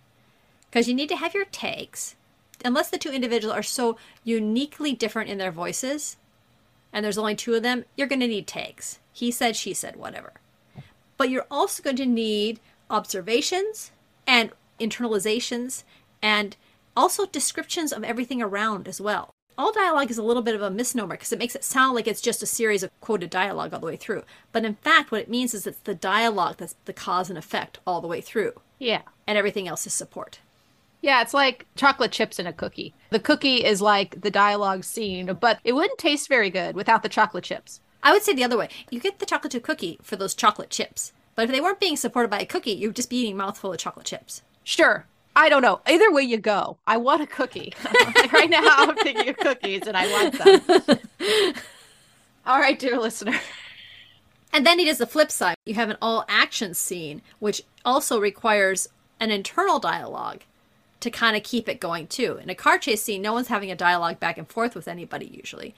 Because 0.67 0.87
you 0.87 0.95
need 0.95 1.09
to 1.09 1.17
have 1.17 1.35
your 1.35 1.45
takes, 1.45 2.15
unless 2.65 2.89
the 2.89 2.97
two 2.97 3.11
individuals 3.11 3.55
are 3.55 3.63
so 3.63 3.97
uniquely 4.23 4.93
different 4.93 5.29
in 5.29 5.37
their 5.37 5.51
voices 5.51 6.17
and 6.93 7.03
there's 7.03 7.17
only 7.17 7.35
two 7.35 7.53
of 7.53 7.63
them, 7.63 7.85
you're 7.95 8.07
going 8.07 8.19
to 8.21 8.27
need 8.27 8.47
takes. 8.47 8.99
He 9.13 9.31
said, 9.31 9.55
she 9.55 9.73
said, 9.73 9.95
whatever. 9.95 10.33
but 11.17 11.29
you're 11.29 11.45
also 11.51 11.81
going 11.83 11.95
to 11.97 12.05
need 12.05 12.59
observations 12.89 13.91
and 14.25 14.51
internalizations 14.79 15.83
and 16.21 16.55
also 16.95 17.25
descriptions 17.25 17.91
of 17.93 18.03
everything 18.03 18.41
around 18.41 18.87
as 18.87 18.99
well. 19.01 19.31
All 19.57 19.71
dialogue 19.71 20.11
is 20.11 20.19
a 20.19 20.23
little 20.23 20.43
bit 20.43 20.53
of 20.53 20.61
a 20.61 20.69
misnomer 20.69 21.15
because 21.15 21.31
it 21.31 21.39
makes 21.39 21.55
it 21.55 21.63
sound 21.63 21.95
like 21.95 22.05
it's 22.07 22.21
just 22.21 22.43
a 22.43 22.47
series 22.47 22.83
of 22.83 22.91
quoted 23.01 23.31
dialogue 23.31 23.73
all 23.73 23.79
the 23.79 23.87
way 23.87 23.95
through. 23.95 24.23
But 24.51 24.65
in 24.65 24.75
fact, 24.75 25.11
what 25.11 25.21
it 25.21 25.29
means 25.29 25.53
is 25.55 25.65
it's 25.65 25.79
the 25.79 25.95
dialogue 25.95 26.57
that's 26.57 26.75
the 26.85 26.93
cause 26.93 27.29
and 27.29 27.37
effect 27.39 27.79
all 27.87 27.99
the 28.01 28.07
way 28.07 28.21
through, 28.21 28.53
Yeah. 28.77 29.01
and 29.25 29.35
everything 29.37 29.67
else 29.67 29.87
is 29.87 29.93
support. 29.95 30.39
Yeah, 31.01 31.21
it's 31.21 31.33
like 31.33 31.65
chocolate 31.75 32.11
chips 32.11 32.39
in 32.39 32.47
a 32.47 32.53
cookie. 32.53 32.93
The 33.11 33.19
cookie 33.19 33.63
is 33.63 33.81
like 33.81 34.21
the 34.21 34.31
dialogue 34.31 34.83
scene, 34.83 35.37
but 35.39 35.59
it 35.63 35.73
wouldn't 35.73 35.99
taste 35.99 36.27
very 36.27 36.49
good 36.49 36.75
without 36.75 37.03
the 37.03 37.09
chocolate 37.09 37.43
chips. 37.43 37.81
I 38.03 38.11
would 38.11 38.23
say 38.23 38.33
the 38.33 38.43
other 38.43 38.57
way. 38.57 38.69
You 38.89 38.99
get 38.99 39.19
the 39.19 39.25
chocolate 39.25 39.51
chip 39.51 39.63
cookie 39.63 39.99
for 40.01 40.15
those 40.15 40.33
chocolate 40.33 40.69
chips. 40.69 41.13
But 41.35 41.45
if 41.45 41.51
they 41.51 41.61
weren't 41.61 41.79
being 41.79 41.97
supported 41.97 42.29
by 42.29 42.39
a 42.39 42.45
cookie, 42.45 42.71
you'd 42.71 42.95
just 42.95 43.09
be 43.09 43.17
eating 43.17 43.33
a 43.33 43.37
mouthful 43.37 43.71
of 43.71 43.79
chocolate 43.79 44.05
chips. 44.05 44.41
Sure. 44.63 45.05
I 45.35 45.49
don't 45.49 45.61
know. 45.61 45.81
Either 45.85 46.11
way 46.11 46.23
you 46.23 46.37
go, 46.37 46.77
I 46.87 46.97
want 46.97 47.21
a 47.21 47.27
cookie. 47.27 47.73
right 48.33 48.49
now, 48.49 48.63
I'm 48.63 48.95
thinking 48.95 49.29
of 49.29 49.37
cookies 49.37 49.83
and 49.85 49.95
I 49.95 50.11
want 50.11 50.37
them. 50.39 51.01
All 52.47 52.59
right, 52.59 52.79
dear 52.79 52.97
listener. 52.97 53.39
And 54.51 54.65
then 54.65 54.79
it 54.79 54.87
is 54.87 54.97
the 54.97 55.05
flip 55.05 55.29
side. 55.29 55.55
You 55.65 55.75
have 55.75 55.89
an 55.89 55.97
all 56.01 56.25
action 56.27 56.73
scene, 56.73 57.21
which 57.37 57.61
also 57.85 58.19
requires 58.19 58.87
an 59.19 59.29
internal 59.29 59.77
dialogue 59.77 60.41
to 60.99 61.11
kind 61.11 61.37
of 61.37 61.43
keep 61.43 61.69
it 61.69 61.79
going 61.79 62.07
too. 62.07 62.39
In 62.41 62.49
a 62.49 62.55
car 62.55 62.77
chase 62.77 63.03
scene, 63.03 63.21
no 63.21 63.33
one's 63.33 63.47
having 63.47 63.71
a 63.71 63.75
dialogue 63.75 64.19
back 64.19 64.37
and 64.37 64.47
forth 64.47 64.75
with 64.75 64.87
anybody 64.87 65.31
usually, 65.33 65.75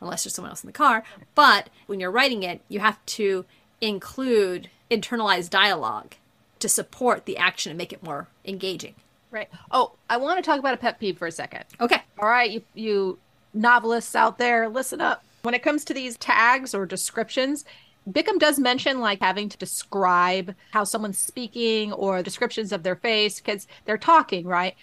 unless 0.00 0.24
there's 0.24 0.34
someone 0.34 0.50
else 0.50 0.62
in 0.62 0.68
the 0.68 0.72
car. 0.72 1.02
But 1.34 1.70
when 1.86 2.00
you're 2.00 2.10
writing 2.10 2.42
it, 2.42 2.60
you 2.68 2.80
have 2.80 3.04
to 3.06 3.44
include 3.80 4.70
internalized 4.90 5.50
dialogue 5.50 6.14
to 6.60 6.68
support 6.68 7.26
the 7.26 7.36
action 7.36 7.70
and 7.70 7.78
make 7.78 7.92
it 7.92 8.02
more 8.02 8.28
engaging. 8.44 8.94
Right. 9.30 9.48
Oh, 9.70 9.92
I 10.08 10.16
want 10.16 10.38
to 10.38 10.48
talk 10.48 10.58
about 10.58 10.74
a 10.74 10.78
pet 10.78 10.98
peeve 10.98 11.18
for 11.18 11.26
a 11.26 11.32
second. 11.32 11.64
Okay. 11.80 12.02
All 12.18 12.28
right, 12.28 12.50
you 12.50 12.62
you 12.74 13.18
novelists 13.52 14.14
out 14.14 14.38
there, 14.38 14.68
listen 14.68 15.00
up. 15.00 15.24
When 15.42 15.54
it 15.54 15.62
comes 15.62 15.84
to 15.84 15.94
these 15.94 16.16
tags 16.16 16.74
or 16.74 16.86
descriptions, 16.86 17.64
Bickham 18.10 18.38
does 18.38 18.58
mention 18.58 19.00
like 19.00 19.20
having 19.20 19.48
to 19.48 19.58
describe 19.58 20.54
how 20.70 20.84
someone's 20.84 21.18
speaking 21.18 21.92
or 21.92 22.22
descriptions 22.22 22.72
of 22.72 22.82
their 22.82 22.96
face 22.96 23.40
because 23.40 23.66
they're 23.84 23.98
talking, 23.98 24.46
right? 24.46 24.76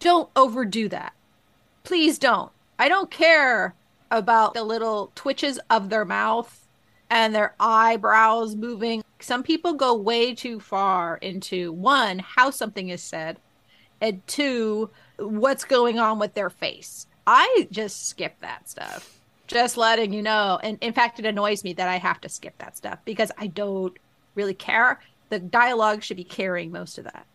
Don't 0.00 0.28
overdo 0.34 0.88
that. 0.88 1.12
Please 1.84 2.18
don't. 2.18 2.50
I 2.78 2.88
don't 2.88 3.10
care 3.10 3.74
about 4.10 4.54
the 4.54 4.64
little 4.64 5.12
twitches 5.14 5.60
of 5.70 5.88
their 5.88 6.04
mouth 6.04 6.66
and 7.08 7.34
their 7.34 7.54
eyebrows 7.60 8.56
moving. 8.56 9.04
Some 9.20 9.42
people 9.42 9.74
go 9.74 9.94
way 9.94 10.34
too 10.34 10.58
far 10.58 11.18
into 11.18 11.72
one, 11.72 12.18
how 12.18 12.50
something 12.50 12.88
is 12.88 13.02
said, 13.02 13.38
and 14.00 14.26
two, 14.26 14.90
what's 15.18 15.64
going 15.64 15.98
on 16.00 16.18
with 16.18 16.34
their 16.34 16.50
face. 16.50 17.06
I 17.26 17.68
just 17.70 18.08
skip 18.08 18.34
that 18.40 18.68
stuff. 18.68 19.21
Just 19.52 19.76
letting 19.76 20.12
you 20.12 20.22
know. 20.22 20.58
And 20.62 20.78
in 20.80 20.92
fact, 20.92 21.18
it 21.18 21.26
annoys 21.26 21.62
me 21.62 21.72
that 21.74 21.88
I 21.88 21.98
have 21.98 22.20
to 22.22 22.28
skip 22.28 22.56
that 22.58 22.76
stuff 22.76 22.98
because 23.04 23.30
I 23.38 23.48
don't 23.48 23.96
really 24.34 24.54
care. 24.54 25.00
The 25.28 25.38
dialogue 25.38 26.02
should 26.02 26.16
be 26.16 26.24
carrying 26.24 26.72
most 26.72 26.98
of 26.98 27.04
that. 27.04 27.26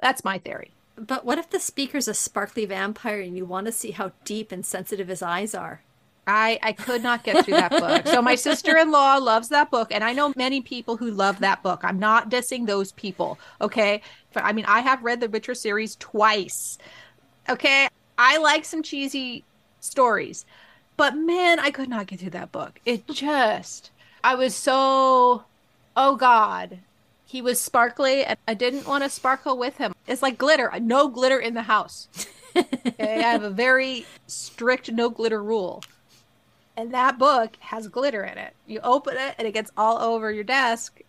That's 0.00 0.24
my 0.24 0.38
theory. 0.38 0.72
But 0.96 1.24
what 1.24 1.38
if 1.38 1.48
the 1.48 1.60
speaker's 1.60 2.08
a 2.08 2.14
sparkly 2.14 2.66
vampire 2.66 3.20
and 3.20 3.36
you 3.36 3.44
want 3.44 3.66
to 3.66 3.72
see 3.72 3.92
how 3.92 4.12
deep 4.24 4.52
and 4.52 4.66
sensitive 4.66 5.08
his 5.08 5.22
eyes 5.22 5.54
are? 5.54 5.82
I, 6.26 6.60
I 6.62 6.72
could 6.72 7.02
not 7.02 7.24
get 7.24 7.44
through 7.44 7.54
that 7.54 7.70
book. 7.70 8.06
So 8.06 8.22
my 8.22 8.36
sister-in-law 8.36 9.16
loves 9.16 9.48
that 9.48 9.70
book, 9.70 9.88
and 9.90 10.04
I 10.04 10.12
know 10.12 10.32
many 10.36 10.60
people 10.60 10.96
who 10.96 11.10
love 11.10 11.40
that 11.40 11.62
book. 11.62 11.80
I'm 11.82 11.98
not 11.98 12.30
dissing 12.30 12.66
those 12.66 12.92
people. 12.92 13.40
Okay. 13.60 14.02
I 14.36 14.52
mean, 14.52 14.66
I 14.66 14.80
have 14.80 15.02
read 15.02 15.20
the 15.20 15.28
Witcher 15.28 15.54
series 15.54 15.96
twice. 15.96 16.78
Okay. 17.48 17.88
I 18.18 18.38
like 18.38 18.64
some 18.64 18.84
cheesy 18.84 19.44
stories. 19.80 20.44
But 20.96 21.16
man, 21.16 21.58
I 21.58 21.70
could 21.70 21.88
not 21.88 22.06
get 22.06 22.20
through 22.20 22.30
that 22.30 22.52
book. 22.52 22.80
It 22.84 23.06
just 23.08 23.90
I 24.22 24.34
was 24.34 24.54
so 24.54 25.44
oh 25.96 26.16
god. 26.16 26.78
He 27.24 27.40
was 27.40 27.60
sparkly 27.60 28.24
and 28.24 28.38
I 28.46 28.54
didn't 28.54 28.86
want 28.86 29.04
to 29.04 29.10
sparkle 29.10 29.56
with 29.56 29.78
him. 29.78 29.94
It's 30.06 30.22
like 30.22 30.38
glitter. 30.38 30.70
No 30.80 31.08
glitter 31.08 31.38
in 31.38 31.54
the 31.54 31.62
house. 31.62 32.08
okay, 32.56 33.24
I 33.24 33.30
have 33.30 33.42
a 33.42 33.50
very 33.50 34.06
strict 34.26 34.92
no 34.92 35.08
glitter 35.08 35.42
rule. 35.42 35.82
And 36.76 36.92
that 36.92 37.18
book 37.18 37.56
has 37.60 37.88
glitter 37.88 38.24
in 38.24 38.38
it. 38.38 38.54
You 38.66 38.80
open 38.82 39.16
it 39.16 39.34
and 39.38 39.46
it 39.46 39.52
gets 39.52 39.70
all 39.76 39.98
over 39.98 40.30
your 40.30 40.44
desk. 40.44 41.00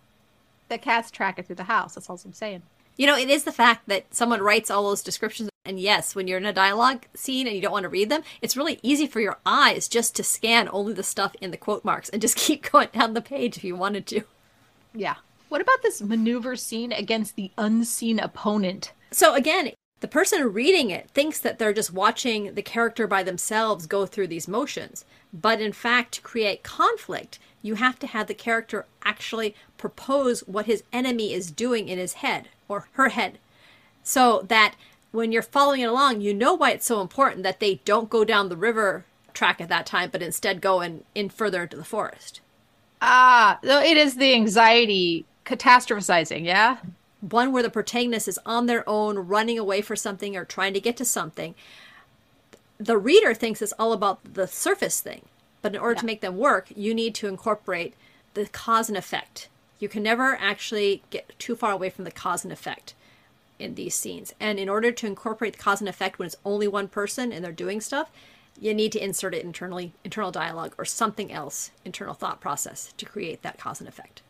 The 0.70 0.78
cats 0.78 1.12
track 1.12 1.40
it 1.40 1.46
through 1.46 1.58
the 1.58 1.64
house. 1.64 1.96
That's 1.96 2.10
all 2.10 2.20
I'm 2.24 2.34
saying. 2.34 2.64
You 2.98 3.08
know, 3.08 3.18
it 3.18 3.30
is 3.30 3.44
the 3.44 3.52
fact 3.52 3.88
that 3.88 4.14
someone 4.14 4.42
writes 4.42 4.70
all 4.70 4.84
those 4.84 5.02
descriptions. 5.02 5.50
And 5.66 5.80
yes, 5.80 6.14
when 6.14 6.28
you're 6.28 6.40
in 6.40 6.46
a 6.46 6.52
dialogue 6.52 7.06
scene 7.14 7.48
and 7.48 7.56
you 7.56 7.62
don't 7.62 7.72
want 7.72 7.84
to 7.84 7.90
read 7.90 8.10
them, 8.10 8.24
it's 8.42 8.58
really 8.58 8.80
easy 8.84 9.08
for 9.08 9.22
your 9.22 9.38
eyes 9.46 9.88
just 9.88 10.16
to 10.16 10.24
scan 10.24 10.68
only 10.72 10.94
the 10.94 11.04
stuff 11.04 11.36
in 11.40 11.52
the 11.52 11.58
quote 11.58 11.86
marks 11.86 12.10
and 12.10 12.22
just 12.22 12.36
keep 12.38 12.70
going 12.72 12.90
down 12.94 13.14
the 13.14 13.22
page 13.22 13.58
if 13.58 13.64
you 13.64 13.76
wanted 13.76 14.06
to. 14.08 14.24
Yeah. 14.94 15.16
What 15.48 15.62
about 15.62 15.82
this 15.82 16.02
maneuver 16.02 16.56
scene 16.56 16.92
against 16.92 17.36
the 17.36 17.52
unseen 17.58 18.20
opponent? 18.20 18.92
So 19.12 19.36
again, 19.36 19.72
the 20.02 20.08
person 20.10 20.52
reading 20.52 20.90
it 20.90 21.10
thinks 21.12 21.40
that 21.40 21.60
they're 21.60 21.72
just 21.72 21.94
watching 21.94 22.56
the 22.56 22.62
character 22.62 23.08
by 23.08 23.24
themselves 23.24 23.86
go 23.86 24.06
through 24.06 24.28
these 24.28 24.50
motions. 24.50 25.06
But 25.32 25.62
in 25.62 25.72
fact, 25.72 26.16
to 26.16 26.22
create 26.22 26.64
conflict, 26.64 27.40
you 27.62 27.76
have 27.76 28.00
to 28.00 28.08
have 28.08 28.28
the 28.28 28.34
character 28.34 28.86
actually 29.04 29.56
propose 29.78 30.42
what 30.42 30.66
his 30.66 30.84
enemy 30.92 31.34
is 31.34 31.52
doing 31.52 31.88
in 31.88 31.98
his 31.98 32.14
head 32.14 32.50
or 32.68 32.88
her 32.94 33.10
head. 33.10 33.38
So 34.04 34.42
that 34.50 34.76
when 35.14 35.32
you're 35.32 35.44
following 35.44 35.82
it 35.82 35.90
along, 35.90 36.22
you 36.22 36.34
know 36.34 36.56
why 36.56 36.72
it's 36.72 36.88
so 36.88 37.00
important 37.00 37.44
that 37.44 37.60
they 37.60 37.76
don't 37.86 38.10
go 38.10 38.26
down 38.26 38.50
the 38.50 38.58
river 38.58 39.06
track 39.34 39.62
at 39.62 39.70
that 39.70 39.86
time, 39.86 40.10
but 40.12 40.24
instead 40.24 40.60
go 40.60 40.82
in, 40.82 41.04
in 41.14 41.30
further 41.30 41.64
into 41.64 41.78
the 41.78 41.84
forest. 41.84 42.42
Ah, 43.00 43.60
so 43.64 43.80
it 43.80 43.96
is 43.96 44.16
the 44.16 44.34
anxiety 44.34 45.26
catastrophizing, 45.46 46.44
yeah? 46.46 46.78
One 47.22 47.52
where 47.52 47.62
the 47.62 47.70
protagonist 47.70 48.28
is 48.28 48.40
on 48.44 48.66
their 48.66 48.88
own, 48.90 49.20
running 49.20 49.60
away 49.60 49.82
for 49.82 49.96
something 49.96 50.36
or 50.36 50.46
trying 50.46 50.74
to 50.74 50.82
get 50.82 50.98
to 50.98 51.06
something. 51.06 51.54
The 52.80 52.98
reader 52.98 53.36
thinks 53.36 53.62
it's 53.62 53.74
all 53.74 53.94
about 53.94 54.34
the 54.34 54.48
surface 54.48 55.00
thing, 55.00 55.26
but 55.62 55.76
in 55.76 55.80
order 55.82 55.94
Yeah. 55.94 56.00
to 56.00 56.06
make 56.08 56.22
them 56.22 56.38
work, 56.38 56.70
you 56.76 56.96
need 56.96 57.14
to 57.16 57.28
incorporate 57.28 57.94
the 58.34 58.48
cause 58.48 58.90
and 58.90 58.98
effect. 58.98 59.48
You 59.78 59.88
can 59.90 60.02
never 60.02 60.36
actually 60.42 61.04
get 61.12 61.38
too 61.38 61.56
far 61.56 61.72
away 61.72 61.92
from 61.92 62.04
the 62.04 62.12
cause 62.12 62.44
and 62.44 62.52
effect 62.52 62.96
in 63.64 63.76
these 63.76 63.96
scenes. 63.96 64.34
And 64.40 64.60
in 64.60 64.70
order 64.70 64.92
to 64.92 65.08
incorporate 65.08 65.54
the 65.54 65.64
cause 65.64 65.80
and 65.80 65.90
effect 65.90 66.20
when 66.20 66.26
it's 66.26 66.36
only 66.46 66.68
one 66.68 66.88
person 66.88 67.32
and 67.32 67.44
they're 67.44 67.52
doing 67.52 67.82
stuff, 67.82 68.12
you 68.60 68.74
need 68.74 68.92
to 68.92 69.04
insert 69.04 69.34
it 69.34 69.44
internally, 69.44 69.94
internal 70.04 70.32
dialogue 70.32 70.76
or 70.78 70.86
something 70.86 71.32
else, 71.32 71.72
internal 71.84 72.14
thought 72.14 72.40
process 72.40 72.94
to 72.98 73.06
create 73.06 73.42
that 73.42 73.58
cause 73.58 73.80
and 73.80 73.90
effect. 73.90 74.22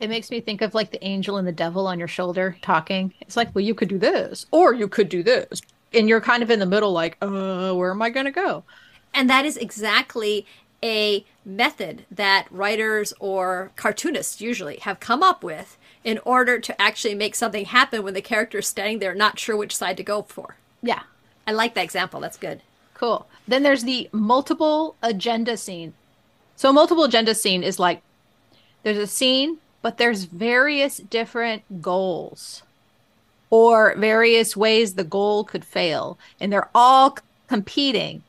It 0.00 0.08
makes 0.08 0.30
me 0.30 0.40
think 0.40 0.62
of 0.62 0.74
like 0.74 0.90
the 0.90 1.04
angel 1.04 1.36
and 1.36 1.46
the 1.46 1.52
devil 1.52 1.86
on 1.86 1.98
your 1.98 2.08
shoulder 2.08 2.56
talking. 2.62 3.12
It's 3.20 3.36
like, 3.36 3.54
well, 3.54 3.64
you 3.64 3.74
could 3.74 3.88
do 3.88 3.98
this, 3.98 4.46
or 4.50 4.74
you 4.74 4.88
could 4.88 5.08
do 5.08 5.22
this. 5.22 5.60
And 5.92 6.08
you're 6.08 6.20
kind 6.20 6.42
of 6.42 6.50
in 6.50 6.58
the 6.58 6.66
middle, 6.66 6.92
like, 6.92 7.18
uh, 7.20 7.72
where 7.74 7.90
am 7.90 8.00
I 8.00 8.10
going 8.10 8.26
to 8.26 8.32
go? 8.32 8.64
And 9.12 9.28
that 9.28 9.44
is 9.44 9.56
exactly 9.56 10.46
a 10.82 11.26
method 11.44 12.06
that 12.10 12.46
writers 12.50 13.12
or 13.20 13.72
cartoonists 13.76 14.40
usually 14.40 14.78
have 14.78 15.00
come 15.00 15.22
up 15.22 15.44
with 15.44 15.76
in 16.04 16.18
order 16.24 16.58
to 16.58 16.80
actually 16.80 17.14
make 17.14 17.34
something 17.34 17.66
happen 17.66 18.02
when 18.02 18.14
the 18.14 18.22
character 18.22 18.58
is 18.58 18.66
standing 18.68 18.98
there 18.98 19.14
not 19.14 19.38
sure 19.38 19.56
which 19.56 19.76
side 19.76 19.96
to 19.98 20.02
go 20.02 20.22
for. 20.22 20.56
Yeah, 20.82 21.02
I 21.46 21.52
like 21.52 21.74
that 21.74 21.84
example. 21.84 22.20
That's 22.20 22.38
good. 22.38 22.62
cool. 22.94 23.26
Then 23.48 23.62
there's 23.62 23.84
the 23.84 24.08
multiple 24.12 24.96
agenda 25.02 25.56
scene. 25.56 25.94
So, 26.56 26.72
multiple 26.72 27.04
agenda 27.04 27.34
scene 27.34 27.62
is 27.62 27.78
like 27.78 28.02
there's 28.82 28.98
a 28.98 29.06
scene, 29.06 29.58
but 29.82 29.98
there's 29.98 30.24
various 30.24 30.98
different 30.98 31.62
goals 31.82 32.62
or 33.50 33.94
various 33.96 34.56
ways 34.56 34.94
the 34.94 35.04
goal 35.04 35.44
could 35.44 35.64
fail, 35.64 36.18
and 36.38 36.52
they're 36.52 36.70
all 36.74 37.16
competing. 37.48 38.22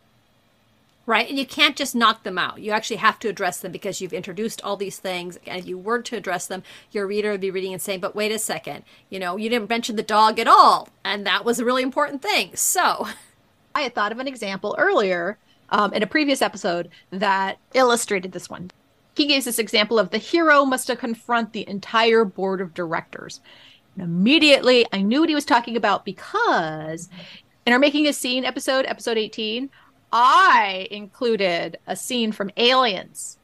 Right? 1.12 1.28
And 1.28 1.38
you 1.38 1.45
can't 1.45 1.76
just 1.76 1.93
knock 1.93 2.24
them 2.24 2.38
out. 2.38 2.62
You 2.62 2.72
actually 2.72 2.95
have 2.95 3.20
to 3.20 3.28
address 3.28 3.59
them 3.59 3.74
because 3.74 3.99
you've 3.99 4.14
introduced 4.14 4.62
all 4.62 4.78
these 4.78 4.97
things. 4.97 5.38
And 5.45 5.59
if 5.59 5.68
you 5.68 5.78
were 5.78 6.01
to 6.03 6.16
address 6.16 6.47
them, 6.47 6.64
your 6.91 7.05
reader 7.05 7.32
would 7.32 7.41
be 7.41 7.51
reading 7.51 7.74
and 7.74 7.82
saying, 7.82 7.99
but 7.99 8.16
wait 8.16 8.32
a 8.32 8.39
second, 8.39 8.86
you 9.09 9.20
know, 9.20 9.36
you 9.36 9.49
didn't 9.49 9.68
mention 9.68 9.97
the 9.97 10.03
dog 10.03 10.39
at 10.39 10.47
all. 10.47 10.88
And 11.03 11.26
that 11.26 11.43
was 11.43 11.59
a 11.59 11.66
really 11.66 11.84
important 11.84 12.22
thing. 12.22 12.55
So, 12.55 13.09
I 13.76 13.82
had 13.82 13.93
thought 13.93 14.14
of 14.14 14.20
an 14.20 14.28
example 14.30 14.74
earlier 14.80 15.38
um, 15.68 15.91
in 15.93 16.01
a 16.01 16.07
previous 16.07 16.41
episode 16.41 16.88
that 17.09 17.57
illustrated 17.74 18.32
this 18.32 18.49
one. 18.49 18.72
He 19.14 19.26
gives 19.26 19.43
this 19.43 19.59
example 19.59 19.99
of 19.99 20.12
the 20.12 20.18
hero 20.18 20.64
must 20.64 20.89
confront 20.97 21.51
the 21.51 21.68
entire 21.68 22.24
board 22.24 22.62
of 22.62 22.74
directors. 22.74 23.41
And 23.95 24.03
immediately, 24.05 24.86
I 24.93 25.01
knew 25.01 25.20
what 25.20 25.28
he 25.28 25.36
was 25.36 25.43
talking 25.43 25.76
about 25.76 26.05
because 26.05 27.09
in 27.66 27.74
our 27.74 27.80
Making 27.80 28.07
a 28.07 28.14
Scene 28.14 28.45
episode, 28.45 28.86
episode 28.86 29.18
18, 29.18 29.70
I 30.12 30.88
included 30.91 31.78
a 31.88 31.95
scene 31.95 32.32
from 32.32 32.51
Aliens 32.57 33.38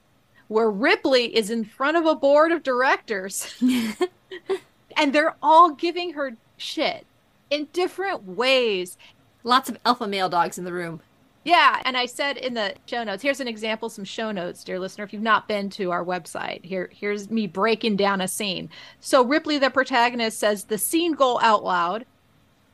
where 0.48 0.70
Ripley 0.70 1.36
is 1.36 1.50
in 1.50 1.66
front 1.66 1.98
of 1.98 2.06
a 2.06 2.16
board 2.16 2.52
of 2.52 2.64
directors 2.64 3.54
and 4.98 5.14
they're 5.14 5.36
all 5.42 5.72
giving 5.72 6.14
her 6.14 6.36
shit 6.58 7.06
in 7.50 7.68
different 7.74 8.24
ways. 8.24 8.98
Lots 9.44 9.70
of 9.70 9.78
alpha 9.86 10.08
male 10.08 10.30
dogs 10.30 10.58
in 10.58 10.66
the 10.66 10.74
room. 10.74 11.02
Yeah, 11.44 11.82
and 11.86 11.96
I 11.96 12.08
said 12.08 12.36
in 12.36 12.56
the 12.56 12.74
show 12.88 13.06
notes, 13.06 13.24
here's 13.24 13.40
an 13.40 13.48
example, 13.48 13.90
some 13.90 14.04
show 14.04 14.32
notes, 14.34 14.66
dear 14.66 14.80
listener. 14.80 15.06
If 15.06 15.14
you've 15.14 15.22
not 15.22 15.48
been 15.48 15.70
to 15.72 15.92
our 15.92 16.04
website, 16.04 16.66
here 16.66 16.90
here's 16.92 17.30
me 17.30 17.48
breaking 17.48 17.96
down 17.96 18.20
a 18.20 18.28
scene. 18.28 18.70
So 19.00 19.24
Ripley, 19.24 19.58
the 19.58 19.70
protagonist, 19.70 20.40
says 20.40 20.66
the 20.66 20.78
scene 20.78 21.14
goal 21.14 21.40
out 21.42 21.64
loud. 21.64 22.06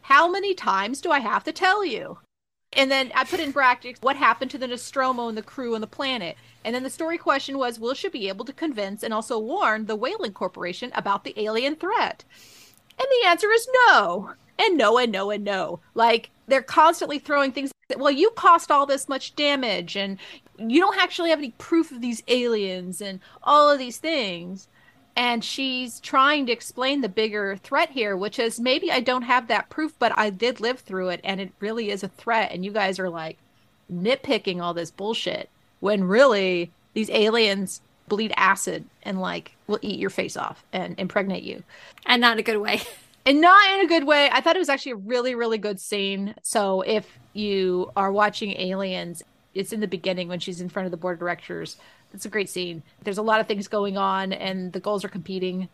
How 0.01 0.27
many 0.27 0.55
times 0.55 1.01
do 1.01 1.11
I 1.11 1.19
have 1.19 1.43
to 1.43 1.51
tell 1.51 1.85
you? 1.85 2.17
And 2.75 2.89
then 2.89 3.11
I 3.15 3.23
put 3.23 3.39
in 3.39 3.51
brackets 3.51 3.99
what 4.01 4.15
happened 4.15 4.51
to 4.51 4.57
the 4.57 4.67
Nostromo 4.67 5.27
and 5.27 5.37
the 5.37 5.43
crew 5.43 5.75
and 5.75 5.83
the 5.83 5.87
planet. 5.87 6.37
And 6.65 6.73
then 6.73 6.83
the 6.83 6.89
story 6.89 7.17
question 7.17 7.57
was 7.57 7.79
Will 7.79 7.93
she 7.93 8.09
be 8.09 8.27
able 8.27 8.45
to 8.45 8.53
convince 8.53 9.03
and 9.03 9.13
also 9.13 9.37
warn 9.37 9.85
the 9.85 9.95
Weyland 9.95 10.33
Corporation 10.33 10.91
about 10.95 11.23
the 11.23 11.33
alien 11.39 11.75
threat? 11.75 12.23
And 12.99 13.07
the 13.09 13.27
answer 13.27 13.51
is 13.51 13.67
no. 13.87 14.33
And 14.57 14.77
no, 14.77 14.97
and 14.97 15.11
no, 15.11 15.31
and 15.31 15.43
no. 15.43 15.79
Like 15.93 16.29
they're 16.47 16.61
constantly 16.61 17.19
throwing 17.19 17.51
things. 17.51 17.71
Well, 17.97 18.11
you 18.11 18.31
caused 18.31 18.71
all 18.71 18.85
this 18.85 19.09
much 19.09 19.35
damage, 19.35 19.95
and 19.95 20.17
you 20.57 20.79
don't 20.79 20.99
actually 20.99 21.29
have 21.29 21.39
any 21.39 21.51
proof 21.57 21.91
of 21.91 22.01
these 22.01 22.23
aliens, 22.27 23.01
and 23.01 23.19
all 23.43 23.69
of 23.69 23.79
these 23.79 23.97
things. 23.97 24.67
And 25.15 25.43
she's 25.43 25.99
trying 25.99 26.47
to 26.47 26.51
explain 26.51 27.01
the 27.01 27.09
bigger 27.09 27.55
threat 27.57 27.91
here, 27.91 28.17
which 28.17 28.39
is 28.39 28.59
maybe 28.59 28.91
I 28.91 28.99
don't 28.99 29.21
have 29.23 29.47
that 29.47 29.69
proof, 29.69 29.93
but 29.99 30.11
I 30.17 30.31
did 30.31 30.59
live 30.59 30.79
through 30.79 31.09
it, 31.09 31.21
and 31.23 31.39
it 31.39 31.51
really 31.59 31.91
is 31.91 32.03
a 32.03 32.07
threat. 32.07 32.51
And 32.51 32.65
you 32.65 32.71
guys 32.71 32.97
are 32.99 33.09
like 33.09 33.37
nitpicking 33.91 34.61
all 34.61 34.73
this 34.73 34.89
bullshit 34.89 35.49
when 35.79 36.05
really 36.05 36.71
these 36.93 37.09
aliens 37.09 37.81
bleed 38.07 38.33
acid 38.35 38.85
and 39.03 39.19
like 39.19 39.55
will 39.67 39.79
eat 39.81 39.99
your 39.99 40.09
face 40.09 40.37
off 40.37 40.63
and 40.73 40.99
impregnate 40.99 41.43
you. 41.43 41.63
And 42.05 42.21
not 42.21 42.33
in 42.33 42.39
a 42.39 42.43
good 42.43 42.57
way. 42.57 42.81
and 43.25 43.41
not 43.41 43.71
in 43.71 43.85
a 43.85 43.87
good 43.87 44.05
way. 44.05 44.29
I 44.31 44.41
thought 44.41 44.55
it 44.55 44.59
was 44.59 44.69
actually 44.69 44.93
a 44.93 44.97
really, 44.97 45.35
really 45.35 45.57
good 45.57 45.79
scene. 45.79 46.35
So 46.41 46.81
if 46.81 47.07
you 47.33 47.91
are 47.95 48.11
watching 48.11 48.59
Aliens, 48.59 49.23
it's 49.53 49.73
in 49.73 49.79
the 49.79 49.87
beginning 49.87 50.27
when 50.27 50.39
she's 50.39 50.61
in 50.61 50.69
front 50.69 50.85
of 50.85 50.91
the 50.91 50.97
board 50.97 51.15
of 51.15 51.19
directors. 51.19 51.77
It's 52.13 52.25
a 52.25 52.29
great 52.29 52.49
scene. 52.49 52.83
There's 53.03 53.17
a 53.17 53.23
lot 53.23 53.39
of 53.39 53.47
things 53.47 53.67
going 53.67 53.97
on, 53.97 54.33
and 54.33 54.71
the 54.71 54.79
goals 54.79 55.03
are 55.03 55.09
competing, 55.09 55.69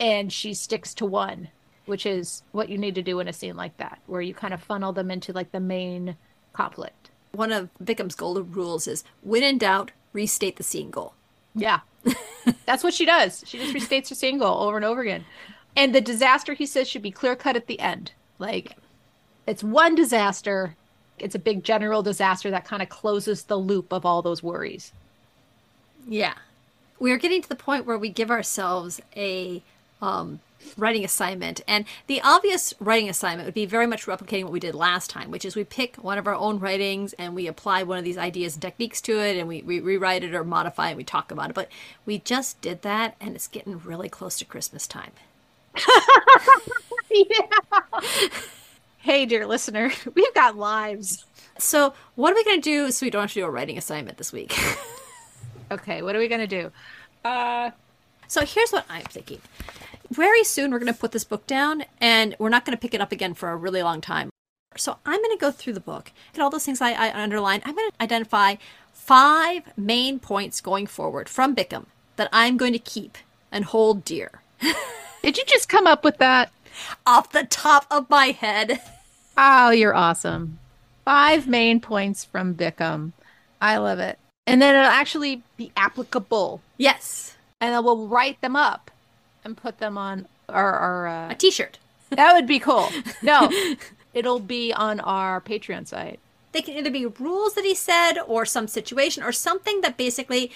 and 0.00 0.32
she 0.32 0.54
sticks 0.54 0.92
to 0.94 1.06
one, 1.06 1.48
which 1.86 2.04
is 2.04 2.42
what 2.52 2.68
you 2.68 2.78
need 2.78 2.94
to 2.96 3.02
do 3.02 3.20
in 3.20 3.28
a 3.28 3.32
scene 3.32 3.56
like 3.56 3.76
that, 3.76 4.00
where 4.06 4.20
you 4.20 4.34
kind 4.34 4.54
of 4.54 4.62
funnel 4.62 4.92
them 4.92 5.10
into 5.10 5.32
like 5.32 5.52
the 5.52 5.60
main 5.60 6.16
conflict. 6.52 7.10
One 7.32 7.52
of 7.52 7.68
Bickham's 7.82 8.14
golden 8.14 8.50
rules 8.52 8.88
is 8.88 9.04
when 9.22 9.42
in 9.42 9.58
doubt, 9.58 9.92
restate 10.12 10.56
the 10.56 10.62
scene 10.62 10.90
goal. 10.90 11.14
Yeah. 11.54 11.80
That's 12.66 12.82
what 12.82 12.94
she 12.94 13.04
does. 13.04 13.44
She 13.46 13.58
just 13.58 13.74
restates 13.74 14.08
her 14.08 14.14
scene 14.14 14.38
goal 14.38 14.62
over 14.62 14.76
and 14.76 14.84
over 14.84 15.02
again. 15.02 15.24
And 15.76 15.94
the 15.94 16.00
disaster, 16.00 16.54
he 16.54 16.66
says, 16.66 16.88
should 16.88 17.02
be 17.02 17.10
clear 17.10 17.36
cut 17.36 17.56
at 17.56 17.66
the 17.66 17.78
end. 17.78 18.12
Like, 18.38 18.76
it's 19.46 19.62
one 19.62 19.94
disaster. 19.94 20.74
It's 21.18 21.34
a 21.34 21.38
big 21.38 21.62
general 21.62 22.02
disaster 22.02 22.50
that 22.50 22.64
kind 22.64 22.82
of 22.82 22.88
closes 22.88 23.44
the 23.44 23.56
loop 23.56 23.92
of 23.92 24.04
all 24.04 24.22
those 24.22 24.42
worries. 24.42 24.92
Yeah. 26.08 26.34
We're 26.98 27.18
getting 27.18 27.42
to 27.42 27.48
the 27.48 27.54
point 27.54 27.86
where 27.86 27.98
we 27.98 28.08
give 28.08 28.30
ourselves 28.30 29.00
a 29.16 29.62
um, 30.02 30.40
writing 30.76 31.04
assignment. 31.04 31.60
And 31.68 31.84
the 32.06 32.20
obvious 32.22 32.74
writing 32.80 33.08
assignment 33.08 33.46
would 33.46 33.54
be 33.54 33.66
very 33.66 33.86
much 33.86 34.06
replicating 34.06 34.44
what 34.44 34.52
we 34.52 34.60
did 34.60 34.74
last 34.74 35.10
time, 35.10 35.30
which 35.30 35.44
is 35.44 35.54
we 35.54 35.64
pick 35.64 35.96
one 35.96 36.18
of 36.18 36.26
our 36.26 36.34
own 36.34 36.58
writings 36.58 37.12
and 37.14 37.34
we 37.34 37.46
apply 37.46 37.82
one 37.82 37.98
of 37.98 38.04
these 38.04 38.18
ideas 38.18 38.54
and 38.54 38.62
techniques 38.62 39.00
to 39.02 39.20
it 39.20 39.36
and 39.36 39.46
we, 39.46 39.62
we 39.62 39.80
rewrite 39.80 40.24
it 40.24 40.34
or 40.34 40.44
modify 40.44 40.88
it 40.88 40.90
and 40.92 40.96
we 40.96 41.04
talk 41.04 41.30
about 41.30 41.50
it. 41.50 41.54
But 41.54 41.68
we 42.04 42.18
just 42.18 42.60
did 42.60 42.82
that 42.82 43.14
and 43.20 43.34
it's 43.34 43.46
getting 43.46 43.78
really 43.78 44.08
close 44.08 44.38
to 44.38 44.44
Christmas 44.44 44.86
time. 44.86 45.12
yeah. 47.10 48.30
Hey, 48.98 49.26
dear 49.26 49.46
listener, 49.46 49.92
we've 50.14 50.34
got 50.34 50.56
lives. 50.56 51.24
So, 51.58 51.94
what 52.14 52.32
are 52.32 52.36
we 52.36 52.44
going 52.44 52.60
to 52.60 52.70
do 52.70 52.90
so 52.90 53.06
we 53.06 53.10
don't 53.10 53.22
have 53.22 53.32
to 53.32 53.40
do 53.40 53.44
a 53.44 53.50
writing 53.50 53.78
assignment 53.78 54.18
this 54.18 54.32
week? 54.32 54.58
okay, 55.70 56.02
what 56.02 56.14
are 56.16 56.18
we 56.18 56.28
going 56.28 56.40
to 56.40 56.46
do? 56.46 56.72
Uh, 57.24 57.70
so, 58.26 58.44
here's 58.44 58.70
what 58.70 58.84
I'm 58.88 59.04
thinking. 59.04 59.40
Very 60.10 60.44
soon, 60.44 60.70
we're 60.70 60.78
going 60.78 60.92
to 60.92 60.98
put 60.98 61.12
this 61.12 61.24
book 61.24 61.46
down 61.46 61.84
and 62.00 62.34
we're 62.38 62.48
not 62.48 62.64
going 62.64 62.76
to 62.76 62.80
pick 62.80 62.94
it 62.94 63.00
up 63.00 63.12
again 63.12 63.34
for 63.34 63.50
a 63.50 63.56
really 63.56 63.82
long 63.82 64.00
time. 64.00 64.30
So, 64.76 64.98
I'm 65.06 65.22
going 65.22 65.36
to 65.36 65.40
go 65.40 65.50
through 65.50 65.74
the 65.74 65.80
book 65.80 66.12
and 66.34 66.42
all 66.42 66.50
those 66.50 66.64
things 66.64 66.80
I, 66.80 66.92
I 66.92 67.12
underlined. 67.12 67.62
I'm 67.64 67.74
going 67.74 67.90
to 67.90 68.02
identify 68.02 68.56
five 68.92 69.62
main 69.76 70.18
points 70.18 70.60
going 70.60 70.86
forward 70.86 71.28
from 71.28 71.54
Bickham 71.54 71.86
that 72.16 72.28
I'm 72.32 72.56
going 72.56 72.74
to 72.74 72.78
keep 72.78 73.16
and 73.50 73.64
hold 73.64 74.04
dear. 74.04 74.42
Did 75.22 75.38
you 75.38 75.44
just 75.46 75.68
come 75.68 75.86
up 75.86 76.04
with 76.04 76.18
that? 76.18 76.52
Off 77.06 77.32
the 77.32 77.44
top 77.44 77.86
of 77.90 78.10
my 78.10 78.26
head. 78.26 78.80
Oh, 79.36 79.70
you're 79.70 79.94
awesome. 79.94 80.58
Five 81.04 81.48
main 81.48 81.80
points 81.80 82.24
from 82.24 82.54
Bickham. 82.54 83.12
I 83.60 83.78
love 83.78 83.98
it. 83.98 84.18
And 84.48 84.62
then 84.62 84.74
it'll 84.74 84.86
actually 84.86 85.42
be 85.56 85.72
applicable. 85.76 86.60
Yes. 86.76 87.36
And 87.60 87.74
then 87.74 87.84
we'll 87.84 88.06
write 88.06 88.40
them 88.40 88.56
up 88.56 88.90
and 89.44 89.56
put 89.56 89.78
them 89.78 89.98
on 89.98 90.26
our, 90.48 90.72
our 90.72 91.08
uh, 91.08 91.30
a 91.30 91.34
t-shirt. 91.34 91.78
That 92.10 92.34
would 92.34 92.46
be 92.46 92.58
cool. 92.58 92.88
No, 93.22 93.50
it'll 94.14 94.40
be 94.40 94.72
on 94.72 95.00
our 95.00 95.40
Patreon 95.40 95.86
site. 95.86 96.18
They 96.52 96.62
can 96.62 96.74
either 96.74 96.90
be 96.90 97.04
rules 97.04 97.54
that 97.54 97.64
he 97.64 97.74
said 97.74 98.14
or 98.26 98.46
some 98.46 98.68
situation 98.68 99.22
or 99.22 99.32
something 99.32 99.80
that 99.82 99.96
basically 99.96 100.50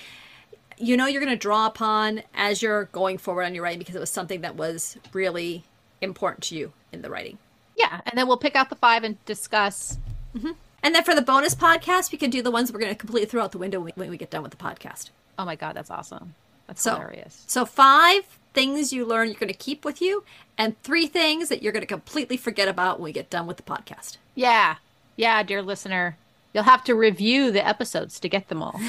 you 0.78 0.96
know 0.96 1.06
you're 1.06 1.20
going 1.20 1.32
to 1.32 1.38
draw 1.38 1.66
upon 1.66 2.22
as 2.34 2.62
you're 2.62 2.84
going 2.86 3.18
forward 3.18 3.44
on 3.44 3.54
your 3.54 3.62
writing 3.62 3.78
because 3.78 3.94
it 3.94 4.00
was 4.00 4.10
something 4.10 4.40
that 4.40 4.56
was 4.56 4.96
really 5.12 5.64
important 6.00 6.42
to 6.44 6.56
you 6.56 6.72
in 6.92 7.02
the 7.02 7.10
writing. 7.10 7.38
Yeah, 7.76 8.00
and 8.06 8.18
then 8.18 8.26
we'll 8.26 8.36
pick 8.36 8.56
out 8.56 8.70
the 8.70 8.76
five 8.76 9.04
and 9.04 9.22
discuss. 9.24 9.98
Mm-hmm. 10.36 10.52
And 10.82 10.94
then 10.94 11.04
for 11.04 11.14
the 11.14 11.22
bonus 11.22 11.54
podcast, 11.54 12.10
we 12.10 12.18
can 12.18 12.30
do 12.30 12.42
the 12.42 12.50
ones 12.50 12.72
we're 12.72 12.80
going 12.80 12.92
to 12.92 12.98
completely 12.98 13.28
throw 13.28 13.42
out 13.42 13.52
the 13.52 13.58
window 13.58 13.80
when 13.80 14.10
we 14.10 14.16
get 14.16 14.30
done 14.30 14.42
with 14.42 14.50
the 14.50 14.56
podcast. 14.56 15.10
Oh 15.38 15.44
my 15.44 15.56
god, 15.56 15.74
that's 15.74 15.90
awesome! 15.90 16.34
That's 16.66 16.82
so, 16.82 16.94
hilarious. 16.94 17.44
So 17.46 17.64
five 17.64 18.38
things 18.52 18.92
you 18.92 19.04
learn 19.04 19.28
you're 19.28 19.38
going 19.38 19.52
to 19.52 19.58
keep 19.58 19.84
with 19.84 20.02
you, 20.02 20.24
and 20.58 20.80
three 20.82 21.06
things 21.06 21.48
that 21.48 21.62
you're 21.62 21.72
going 21.72 21.82
to 21.82 21.86
completely 21.86 22.36
forget 22.36 22.68
about 22.68 22.98
when 22.98 23.04
we 23.04 23.12
get 23.12 23.30
done 23.30 23.46
with 23.46 23.56
the 23.56 23.62
podcast. 23.62 24.16
Yeah, 24.34 24.76
yeah, 25.16 25.42
dear 25.42 25.62
listener, 25.62 26.16
you'll 26.52 26.64
have 26.64 26.84
to 26.84 26.94
review 26.94 27.50
the 27.50 27.66
episodes 27.66 28.18
to 28.20 28.28
get 28.28 28.48
them 28.48 28.62
all. 28.62 28.80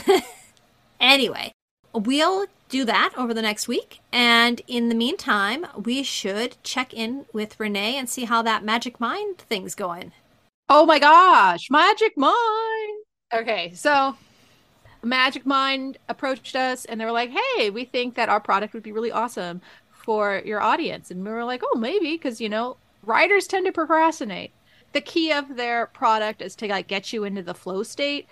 anyway, 1.00 1.54
we'll 1.94 2.48
do 2.70 2.86
that 2.86 3.14
over 3.16 3.34
the 3.34 3.42
next 3.42 3.68
week. 3.68 4.00
And 4.12 4.62
in 4.68 4.90
the 4.90 4.96
meantime, 4.96 5.68
we 5.82 6.02
should 6.02 6.58
check 6.64 6.94
in 6.94 7.26
with 7.32 7.60
Renee 7.60 7.98
and 7.98 8.10
see 8.10 8.26
how 8.26 8.42
that 8.42 8.64
magic 8.64 9.00
mind 9.00 9.38
thing's 9.38 9.76
going. 9.76 10.12
Oh 10.70 10.86
my 10.86 11.00
gosh, 11.00 11.70
magic 11.70 12.18
mind. 12.18 13.04
Okay, 13.34 13.74
so 13.74 14.16
Magic 15.04 15.46
Mind 15.46 15.98
approached 16.08 16.56
us 16.56 16.86
and 16.86 17.00
they 17.00 17.06
were 17.06 17.12
like, 17.12 17.32
hey, 17.32 17.70
we 17.70 17.86
think 17.86 18.16
that 18.16 18.30
our 18.30 18.40
product 18.40 18.74
would 18.74 18.84
be 18.84 18.92
really 18.92 19.12
awesome 19.12 19.62
for 19.92 20.42
your 20.46 20.62
audience. 20.62 21.12
And 21.12 21.24
we 21.24 21.32
were 21.32 21.44
like, 21.44 21.62
oh, 21.64 21.78
maybe, 21.78 22.12
because, 22.12 22.40
you 22.40 22.50
know, 22.50 22.78
writers 23.04 23.48
tend 23.48 23.66
to 23.66 23.72
procrastinate. 23.72 24.52
The 24.94 25.02
key 25.02 25.32
of 25.32 25.56
their 25.56 25.88
product 25.88 26.42
is 26.42 26.56
to 26.58 26.68
like 26.68 26.88
get 26.88 27.12
you 27.12 27.24
into 27.24 27.42
the 27.42 27.54
flow 27.54 27.84
state 27.84 28.28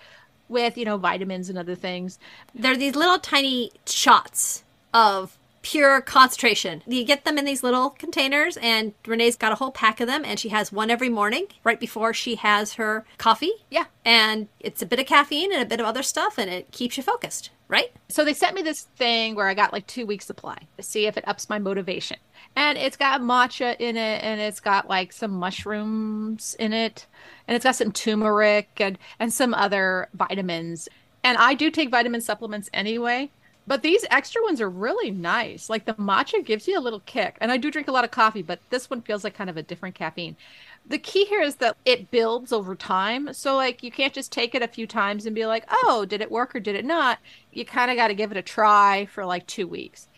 with, 0.48 0.78
you 0.78 0.84
know, 0.84 0.96
vitamins 0.96 1.48
and 1.48 1.58
other 1.58 1.74
things. 1.74 2.18
They're 2.54 2.76
these 2.76 2.96
little 2.96 3.18
tiny 3.18 3.72
shots 3.86 4.64
of 4.94 5.38
pure 5.62 6.00
concentration. 6.00 6.82
You 6.86 7.04
get 7.04 7.24
them 7.24 7.38
in 7.38 7.44
these 7.44 7.62
little 7.62 7.90
containers, 7.90 8.56
and 8.58 8.92
Renee's 9.06 9.36
got 9.36 9.52
a 9.52 9.56
whole 9.56 9.70
pack 9.70 10.00
of 10.00 10.08
them, 10.08 10.24
and 10.24 10.38
she 10.38 10.50
has 10.50 10.72
one 10.72 10.90
every 10.90 11.08
morning 11.08 11.46
right 11.64 11.80
before 11.80 12.12
she 12.12 12.34
has 12.36 12.74
her 12.74 13.04
coffee. 13.18 13.52
Yeah. 13.70 13.84
And 14.04 14.48
it's 14.60 14.82
a 14.82 14.86
bit 14.86 14.98
of 14.98 15.06
caffeine 15.06 15.52
and 15.52 15.62
a 15.62 15.66
bit 15.66 15.80
of 15.80 15.86
other 15.86 16.02
stuff, 16.02 16.38
and 16.38 16.50
it 16.50 16.70
keeps 16.72 16.96
you 16.96 17.02
focused, 17.02 17.50
right? 17.68 17.92
So 18.08 18.24
they 18.24 18.34
sent 18.34 18.56
me 18.56 18.62
this 18.62 18.82
thing 18.96 19.34
where 19.34 19.48
I 19.48 19.54
got 19.54 19.72
like 19.72 19.86
two 19.86 20.04
weeks 20.04 20.26
supply 20.26 20.58
to 20.76 20.82
see 20.82 21.06
if 21.06 21.16
it 21.16 21.26
ups 21.26 21.48
my 21.48 21.58
motivation. 21.58 22.18
And 22.54 22.76
it's 22.76 22.96
got 22.96 23.22
matcha 23.22 23.76
in 23.78 23.96
it, 23.96 24.22
and 24.22 24.40
it's 24.40 24.60
got 24.60 24.88
like 24.88 25.12
some 25.12 25.30
mushrooms 25.30 26.56
in 26.58 26.72
it, 26.72 27.06
and 27.46 27.54
it's 27.54 27.64
got 27.64 27.76
some 27.76 27.92
turmeric 27.92 28.68
and, 28.78 28.98
and 29.18 29.32
some 29.32 29.54
other 29.54 30.08
vitamins. 30.12 30.88
And 31.24 31.38
I 31.38 31.54
do 31.54 31.70
take 31.70 31.90
vitamin 31.90 32.20
supplements 32.20 32.68
anyway. 32.74 33.30
But 33.66 33.82
these 33.82 34.04
extra 34.10 34.42
ones 34.42 34.60
are 34.60 34.68
really 34.68 35.10
nice. 35.10 35.70
Like 35.70 35.84
the 35.84 35.94
matcha 35.94 36.44
gives 36.44 36.66
you 36.66 36.78
a 36.78 36.80
little 36.80 37.00
kick. 37.00 37.38
And 37.40 37.52
I 37.52 37.56
do 37.56 37.70
drink 37.70 37.88
a 37.88 37.92
lot 37.92 38.04
of 38.04 38.10
coffee, 38.10 38.42
but 38.42 38.58
this 38.70 38.90
one 38.90 39.02
feels 39.02 39.22
like 39.22 39.34
kind 39.34 39.48
of 39.48 39.56
a 39.56 39.62
different 39.62 39.94
caffeine. 39.94 40.36
The 40.84 40.98
key 40.98 41.26
here 41.26 41.42
is 41.42 41.56
that 41.56 41.76
it 41.84 42.10
builds 42.10 42.52
over 42.52 42.74
time. 42.74 43.32
So, 43.32 43.54
like, 43.54 43.84
you 43.84 43.92
can't 43.92 44.12
just 44.12 44.32
take 44.32 44.54
it 44.54 44.62
a 44.62 44.68
few 44.68 44.86
times 44.86 45.26
and 45.26 45.34
be 45.34 45.46
like, 45.46 45.64
oh, 45.70 46.04
did 46.04 46.20
it 46.20 46.30
work 46.30 46.56
or 46.56 46.60
did 46.60 46.74
it 46.74 46.84
not? 46.84 47.20
You 47.52 47.64
kind 47.64 47.90
of 47.90 47.96
got 47.96 48.08
to 48.08 48.14
give 48.14 48.32
it 48.32 48.36
a 48.36 48.42
try 48.42 49.06
for 49.06 49.24
like 49.24 49.46
two 49.46 49.68
weeks. 49.68 50.08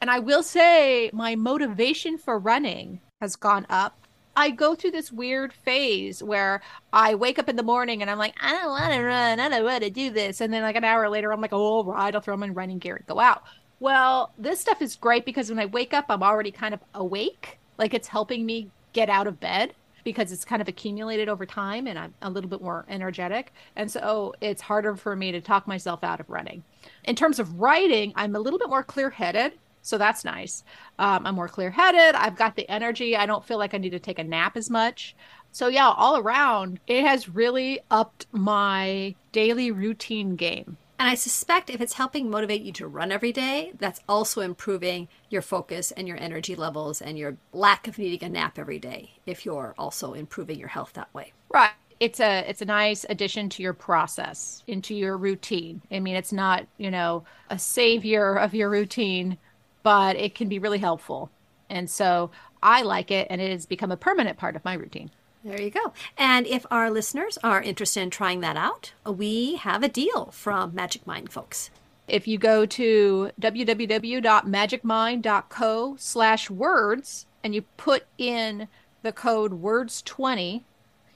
And 0.00 0.10
I 0.10 0.18
will 0.18 0.42
say, 0.42 1.10
my 1.12 1.36
motivation 1.36 2.18
for 2.18 2.38
running 2.38 3.00
has 3.20 3.36
gone 3.36 3.66
up 3.70 3.96
I 4.36 4.50
go 4.50 4.74
through 4.74 4.92
this 4.92 5.12
weird 5.12 5.52
phase 5.52 6.22
where 6.22 6.62
I 6.92 7.14
wake 7.14 7.38
up 7.38 7.48
in 7.48 7.56
the 7.56 7.62
morning 7.62 8.00
and 8.00 8.10
I'm 8.10 8.18
like, 8.18 8.34
I 8.40 8.52
don't 8.52 8.70
want 8.70 8.92
to 8.92 9.02
run. 9.02 9.40
I 9.40 9.48
don't 9.48 9.64
want 9.64 9.82
to 9.82 9.90
do 9.90 10.10
this. 10.10 10.40
And 10.40 10.52
then 10.52 10.62
like 10.62 10.76
an 10.76 10.84
hour 10.84 11.08
later, 11.08 11.32
I'm 11.32 11.40
like, 11.40 11.52
oh, 11.52 11.58
all 11.58 11.84
right, 11.84 12.14
I'll 12.14 12.20
throw 12.20 12.36
my 12.36 12.48
running 12.48 12.78
gear 12.78 12.96
and 12.96 13.06
go 13.06 13.18
out. 13.18 13.42
Well, 13.80 14.32
this 14.38 14.60
stuff 14.60 14.82
is 14.82 14.96
great 14.96 15.24
because 15.24 15.50
when 15.50 15.58
I 15.58 15.66
wake 15.66 15.94
up, 15.94 16.06
I'm 16.08 16.22
already 16.22 16.50
kind 16.50 16.74
of 16.74 16.80
awake. 16.94 17.58
Like 17.78 17.94
it's 17.94 18.08
helping 18.08 18.46
me 18.46 18.70
get 18.92 19.08
out 19.08 19.26
of 19.26 19.40
bed 19.40 19.74
because 20.04 20.32
it's 20.32 20.44
kind 20.44 20.62
of 20.62 20.68
accumulated 20.68 21.28
over 21.28 21.44
time 21.44 21.86
and 21.86 21.98
I'm 21.98 22.14
a 22.22 22.30
little 22.30 22.48
bit 22.48 22.62
more 22.62 22.84
energetic. 22.88 23.52
And 23.76 23.90
so 23.90 24.34
it's 24.40 24.62
harder 24.62 24.96
for 24.96 25.16
me 25.16 25.32
to 25.32 25.40
talk 25.40 25.66
myself 25.66 26.04
out 26.04 26.20
of 26.20 26.30
running. 26.30 26.62
In 27.04 27.16
terms 27.16 27.38
of 27.38 27.60
writing, 27.60 28.12
I'm 28.16 28.36
a 28.36 28.40
little 28.40 28.58
bit 28.58 28.68
more 28.68 28.82
clear 28.82 29.10
headed. 29.10 29.52
So 29.82 29.98
that's 29.98 30.24
nice. 30.24 30.64
Um, 30.98 31.26
I'm 31.26 31.34
more 31.34 31.48
clear 31.48 31.70
headed. 31.70 32.14
I've 32.14 32.36
got 32.36 32.56
the 32.56 32.68
energy. 32.68 33.16
I 33.16 33.26
don't 33.26 33.44
feel 33.44 33.58
like 33.58 33.74
I 33.74 33.78
need 33.78 33.90
to 33.90 33.98
take 33.98 34.18
a 34.18 34.24
nap 34.24 34.56
as 34.56 34.70
much. 34.70 35.14
So, 35.52 35.68
yeah, 35.68 35.88
all 35.88 36.16
around, 36.16 36.80
it 36.86 37.04
has 37.04 37.28
really 37.28 37.80
upped 37.90 38.26
my 38.32 39.14
daily 39.32 39.70
routine 39.70 40.36
game. 40.36 40.76
And 41.00 41.08
I 41.08 41.14
suspect 41.14 41.70
if 41.70 41.80
it's 41.80 41.94
helping 41.94 42.28
motivate 42.28 42.60
you 42.60 42.72
to 42.72 42.86
run 42.86 43.10
every 43.10 43.32
day, 43.32 43.72
that's 43.78 44.02
also 44.06 44.42
improving 44.42 45.08
your 45.30 45.40
focus 45.40 45.92
and 45.92 46.06
your 46.06 46.18
energy 46.18 46.54
levels 46.54 47.00
and 47.00 47.16
your 47.16 47.38
lack 47.54 47.88
of 47.88 47.98
needing 47.98 48.22
a 48.22 48.30
nap 48.30 48.58
every 48.58 48.78
day 48.78 49.12
if 49.24 49.46
you're 49.46 49.74
also 49.78 50.12
improving 50.12 50.58
your 50.58 50.68
health 50.68 50.92
that 50.92 51.12
way. 51.14 51.32
Right. 51.48 51.70
It's 52.00 52.20
a 52.20 52.44
it's 52.48 52.60
a 52.60 52.66
nice 52.66 53.06
addition 53.08 53.48
to 53.50 53.62
your 53.62 53.72
process, 53.72 54.62
into 54.66 54.94
your 54.94 55.16
routine. 55.16 55.80
I 55.90 56.00
mean, 56.00 56.16
it's 56.16 56.32
not, 56.34 56.66
you 56.76 56.90
know, 56.90 57.24
a 57.48 57.58
savior 57.58 58.34
of 58.34 58.54
your 58.54 58.68
routine, 58.68 59.38
but 59.82 60.16
it 60.16 60.34
can 60.34 60.48
be 60.48 60.58
really 60.58 60.78
helpful. 60.78 61.30
And 61.68 61.88
so 61.88 62.30
I 62.62 62.82
like 62.82 63.10
it 63.10 63.26
and 63.30 63.40
it 63.40 63.50
has 63.50 63.66
become 63.66 63.92
a 63.92 63.96
permanent 63.96 64.36
part 64.36 64.56
of 64.56 64.64
my 64.64 64.74
routine. 64.74 65.10
There 65.42 65.60
you 65.60 65.70
go. 65.70 65.92
And 66.18 66.46
if 66.46 66.66
our 66.70 66.90
listeners 66.90 67.38
are 67.42 67.62
interested 67.62 68.02
in 68.02 68.10
trying 68.10 68.40
that 68.40 68.58
out, 68.58 68.92
we 69.06 69.56
have 69.56 69.82
a 69.82 69.88
deal 69.88 70.26
from 70.32 70.74
Magic 70.74 71.06
Mind 71.06 71.32
folks. 71.32 71.70
If 72.06 72.28
you 72.28 72.36
go 72.36 72.66
to 72.66 73.30
www.magicmind.co 73.40 75.96
slash 75.98 76.50
words 76.50 77.24
and 77.42 77.54
you 77.54 77.62
put 77.78 78.04
in 78.18 78.68
the 79.02 79.12
code 79.12 79.62
words20, 79.62 80.60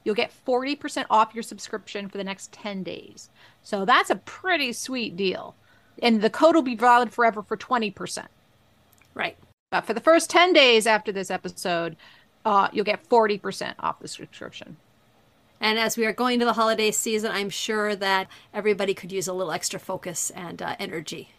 you'll 0.05 0.15
get 0.15 0.33
40% 0.47 1.05
off 1.11 1.35
your 1.35 1.43
subscription 1.43 2.09
for 2.09 2.17
the 2.17 2.25
next 2.25 2.51
10 2.53 2.83
days. 2.83 3.29
So 3.63 3.85
that's 3.85 4.09
a 4.11 4.17
pretty 4.17 4.73
sweet 4.73 5.17
deal. 5.17 5.55
And 6.03 6.23
the 6.23 6.31
code 6.31 6.55
will 6.55 6.63
be 6.63 6.77
valid 6.77 7.13
forever 7.13 7.43
for 7.43 7.59
20%. 7.59 8.27
Right. 9.15 9.37
But 9.71 9.87
for 9.87 9.95
the 9.95 10.01
first 10.01 10.31
10 10.31 10.53
days 10.53 10.87
after 10.87 11.13
this 11.13 11.31
episode, 11.31 11.97
uh, 12.45 12.69
you'll 12.73 12.85
get 12.85 13.09
40% 13.09 13.75
off 13.81 14.01
the 14.01 14.09
subscription. 14.09 14.77
And 15.61 15.79
as 15.79 15.97
we 15.97 16.05
are 16.05 16.13
going 16.13 16.39
to 16.41 16.45
the 16.45 16.53
holiday 16.53 16.91
season, 16.91 17.31
I'm 17.31 17.51
sure 17.51 17.97
that 17.97 18.29
everybody 18.53 18.93
could 18.93 19.13
use 19.13 19.29
a 19.29 19.33
little 19.33 19.53
extra 19.53 19.81
focus 19.81 20.31
and 20.31 20.61
uh, 20.61 20.77
energy. 20.79 21.31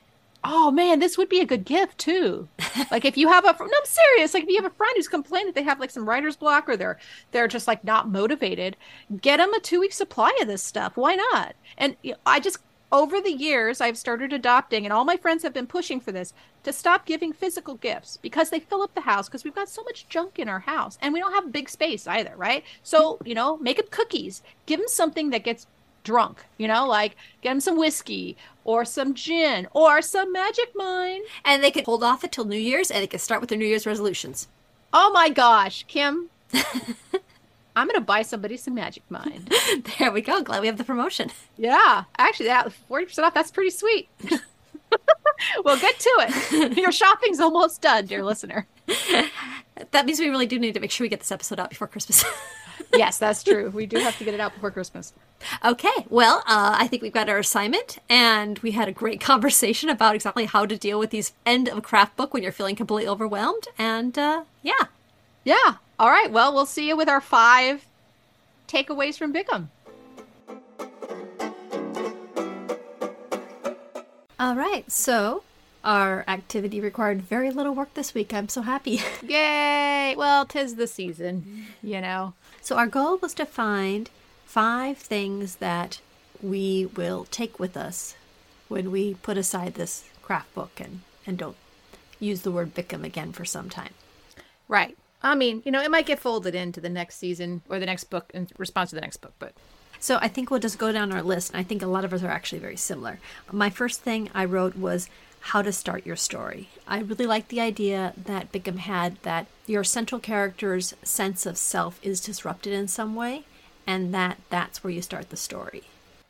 Oh 0.48 0.70
man, 0.70 1.00
this 1.00 1.18
would 1.18 1.28
be 1.28 1.40
a 1.40 1.46
good 1.46 1.66
gift 1.66 1.98
too. 1.98 2.48
like 2.92 3.04
if 3.04 3.18
you 3.18 3.28
have 3.28 3.46
a 3.46 3.52
no, 3.52 3.66
I'm 3.66 3.86
serious. 3.86 4.34
Like 4.34 4.44
if 4.44 4.50
you 4.50 4.62
have 4.62 4.72
a 4.72 4.76
friend 4.76 4.94
who's 4.96 5.08
complaining 5.08 5.48
that 5.48 5.56
they 5.56 5.64
have 5.64 5.80
like 5.80 5.90
some 5.90 6.08
writer's 6.08 6.36
block 6.36 6.70
or 6.70 6.78
they're 6.78 7.00
they're 7.32 7.48
just 7.48 7.68
like 7.68 7.84
not 7.84 8.10
motivated, 8.10 8.78
get 9.22 9.38
them 9.38 9.54
a 9.54 9.60
two 9.60 9.80
week 9.80 9.92
supply 9.92 10.32
of 10.42 10.48
this 10.48 10.62
stuff. 10.62 10.98
Why 10.98 11.16
not? 11.16 11.56
And 11.80 11.96
you 12.04 12.12
know, 12.12 12.18
I 12.28 12.40
just 12.40 12.60
over 12.92 13.20
the 13.20 13.34
years, 13.34 13.82
I've 13.82 13.98
started 13.98 14.32
adopting, 14.32 14.86
and 14.86 14.94
all 14.94 15.06
my 15.06 15.18
friends 15.18 15.44
have 15.44 15.54
been 15.54 15.68
pushing 15.68 16.00
for 16.00 16.12
this 16.12 16.34
to 16.64 16.72
stop 16.72 17.06
giving 17.06 17.34
physical 17.34 17.76
gifts 17.76 18.18
because 18.18 18.50
they 18.50 18.60
fill 18.60 18.82
up 18.82 18.94
the 18.96 19.02
house 19.02 19.28
because 19.28 19.44
we've 19.44 19.56
got 19.56 19.70
so 19.70 19.84
much 19.84 20.08
junk 20.08 20.40
in 20.40 20.50
our 20.50 20.60
house 20.60 20.98
and 21.02 21.14
we 21.14 21.20
don't 21.20 21.34
have 21.34 21.52
big 21.52 21.70
space 21.70 22.08
either, 22.08 22.34
right? 22.36 22.64
So, 22.84 23.20
you 23.26 23.36
know, 23.36 23.58
make 23.58 23.78
them 23.78 23.88
cookies, 23.92 24.42
give 24.66 24.80
them 24.80 24.88
something 24.88 25.30
that 25.32 25.44
gets 25.44 25.68
drunk, 26.04 26.46
you 26.58 26.68
know, 26.68 26.86
like 26.86 27.16
get 27.42 27.52
them 27.52 27.60
some 27.60 27.78
whiskey 27.78 28.38
or 28.64 28.86
some 28.86 29.14
gin 29.14 29.68
or 29.74 30.02
some 30.02 30.32
magic 30.32 30.72
mind. 30.76 31.24
And 31.44 31.64
they 31.64 31.72
could 31.72 31.86
hold 31.86 32.04
off 32.04 32.24
until 32.24 32.46
New 32.46 32.58
Year's 32.58 32.90
and 32.90 33.02
they 33.02 33.08
could 33.08 33.22
start 33.22 33.42
with 33.42 33.50
their 33.50 33.60
New 33.60 33.66
Year's 33.66 33.86
resolutions. 33.86 34.48
Oh 34.94 35.12
my 35.12 35.30
gosh, 35.30 35.84
Kim. 35.88 36.30
I'm 37.76 37.88
gonna 37.88 38.02
buy 38.02 38.22
somebody 38.22 38.58
some 38.58 38.76
Magic 38.76 39.04
Mind. 39.10 39.54
there 40.00 40.12
we 40.12 40.22
go. 40.22 40.42
Glad 40.42 40.62
we 40.62 40.68
have 40.68 40.78
the 40.78 40.84
promotion. 40.84 41.30
Yeah, 41.58 42.06
actually, 42.18 42.48
that 42.48 42.72
forty 42.72 43.06
percent 43.06 43.26
off. 43.26 43.34
That's 43.34 43.52
pretty 43.52 43.72
sweet. 43.72 44.10
well, 45.64 45.78
get 45.80 46.00
to 46.00 46.10
it. 46.20 46.78
Your 46.78 46.92
shopping's 46.92 47.40
almost 47.40 47.82
done, 47.82 48.06
dear 48.06 48.24
listener. 48.24 48.68
that 49.92 50.06
means 50.06 50.20
we 50.20 50.30
really 50.30 50.46
do 50.46 50.60
need 50.60 50.74
to 50.74 50.80
make 50.80 50.92
sure 50.92 51.06
we 51.06 51.10
get 51.10 51.20
this 51.20 51.32
episode 51.32 51.60
out 51.60 51.70
before 51.70 51.88
Christmas. 51.88 52.24
yes, 52.94 53.18
that's 53.18 53.44
true. 53.44 53.70
We 53.72 53.86
do 53.86 53.98
have 53.98 54.18
to 54.20 54.24
get 54.24 54.34
it 54.34 54.40
out 54.40 54.54
before 54.54 54.72
Christmas. 54.72 55.14
Okay, 55.64 56.06
well, 56.10 56.40
uh, 56.48 56.76
I 56.80 56.88
think 56.88 57.02
we've 57.02 57.14
got 57.14 57.30
our 57.30 57.40
assignment, 57.40 58.00
and 58.10 58.58
we 58.60 58.72
had 58.72 58.88
a 58.88 58.94
great 58.94 59.20
conversation 59.22 59.90
about 59.90 60.16
exactly 60.16 60.46
how 60.46 60.66
to 60.66 60.78
deal 60.78 61.00
with 61.00 61.10
these 61.10 61.34
end 61.46 61.68
of 61.68 61.78
a 61.78 61.82
craft 61.82 62.16
book 62.16 62.34
when 62.34 62.42
you're 62.44 62.52
feeling 62.52 62.76
completely 62.76 63.08
overwhelmed. 63.10 63.68
And 63.78 64.18
uh, 64.18 64.44
yeah, 64.62 64.86
yeah, 65.44 65.76
all 66.00 66.10
right. 66.10 66.32
Well, 66.32 66.54
we'll 66.54 66.66
see 66.66 66.88
you 66.88 66.98
with 66.98 67.10
our 67.10 67.22
five 67.22 67.86
takeaways 68.68 69.18
from 69.18 69.34
Bickham. 69.34 69.68
All 74.40 74.56
right. 74.56 74.90
So 74.92 75.44
our 75.84 76.26
activity 76.28 76.82
required 76.82 77.22
very 77.22 77.52
little 77.52 77.74
work 77.74 77.94
this 77.94 78.14
week. 78.14 78.34
I'm 78.34 78.50
so 78.50 78.64
happy. 78.64 79.00
Yay! 79.22 80.16
Well, 80.18 80.46
tis 80.46 80.76
the 80.76 80.88
season, 80.88 81.68
you 81.82 82.02
know. 82.02 82.34
So 82.62 82.76
our 82.78 82.88
goal 82.88 83.18
was 83.18 83.34
to 83.36 83.46
find 83.46 84.10
five 84.46 84.98
things 84.98 85.58
that 85.58 86.02
we 86.42 86.88
will 86.96 87.26
take 87.26 87.60
with 87.60 87.78
us 87.78 88.16
when 88.68 88.92
we 88.92 89.14
put 89.14 89.38
aside 89.38 89.76
this 89.76 90.06
craft 90.22 90.54
book 90.56 90.72
and, 90.80 91.02
and 91.26 91.38
don't 91.38 91.56
use 92.20 92.42
the 92.42 92.52
word 92.52 92.74
Bickham 92.74 93.04
again 93.04 93.32
for 93.32 93.46
some 93.46 93.70
time. 93.70 93.94
Right. 94.68 94.98
I 95.26 95.36
mean, 95.36 95.64
you 95.66 95.72
know, 95.72 95.82
it 95.82 95.90
might 95.90 96.06
get 96.06 96.20
folded 96.20 96.54
into 96.54 96.80
the 96.80 96.90
next 96.90 97.18
season 97.18 97.64
or 97.68 97.80
the 97.80 97.86
next 97.86 98.06
book 98.06 98.30
in 98.34 98.48
response 98.58 98.92
to 98.92 98.96
the 98.96 99.02
next 99.02 99.18
book, 99.18 99.34
but. 99.40 99.54
So 100.00 100.20
I 100.22 100.28
think 100.28 100.52
we'll 100.52 100.60
just 100.60 100.78
go 100.78 100.92
down 100.92 101.12
our 101.12 101.24
list, 101.24 101.52
and 101.52 101.60
I 101.60 101.64
think 101.64 101.82
a 101.82 101.88
lot 101.88 102.06
of 102.06 102.14
us 102.14 102.22
are 102.22 102.30
actually 102.30 102.60
very 102.60 102.76
similar. 102.76 103.18
My 103.52 103.72
first 103.72 104.02
thing 104.02 104.30
I 104.36 104.46
wrote 104.46 104.76
was 104.76 105.10
how 105.40 105.64
to 105.64 105.72
start 105.72 106.06
your 106.06 106.16
story. 106.16 106.70
I 106.88 107.00
really 107.00 107.26
like 107.26 107.48
the 107.48 107.62
idea 107.62 108.14
that 108.16 108.52
Bickham 108.52 108.78
had 108.78 109.16
that 109.24 109.48
your 109.66 109.84
central 109.84 110.20
character's 110.20 110.94
sense 111.02 111.46
of 111.46 111.58
self 111.58 112.00
is 112.04 112.22
disrupted 112.22 112.74
in 112.74 112.88
some 112.88 113.16
way, 113.16 113.46
and 113.88 114.14
that 114.14 114.38
that's 114.50 114.84
where 114.84 114.92
you 114.92 115.02
start 115.02 115.30
the 115.30 115.38
story. 115.38 115.84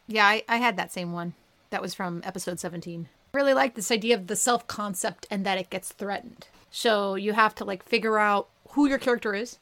Yeah, 0.07 0.25
I, 0.25 0.43
I 0.47 0.57
had 0.57 0.77
that 0.77 0.93
same 0.93 1.11
one. 1.11 1.33
That 1.69 1.81
was 1.81 1.93
from 1.93 2.21
episode 2.23 2.59
17. 2.59 3.09
I 3.33 3.37
really 3.37 3.53
like 3.53 3.75
this 3.75 3.91
idea 3.91 4.15
of 4.15 4.27
the 4.27 4.35
self 4.35 4.67
concept 4.67 5.25
and 5.29 5.45
that 5.45 5.57
it 5.57 5.69
gets 5.69 5.91
threatened. 5.91 6.47
So 6.71 7.15
you 7.15 7.33
have 7.33 7.55
to 7.55 7.65
like 7.65 7.83
figure 7.83 8.19
out 8.19 8.47
who 8.70 8.88
your 8.88 8.97
character 8.97 9.34
is 9.34 9.57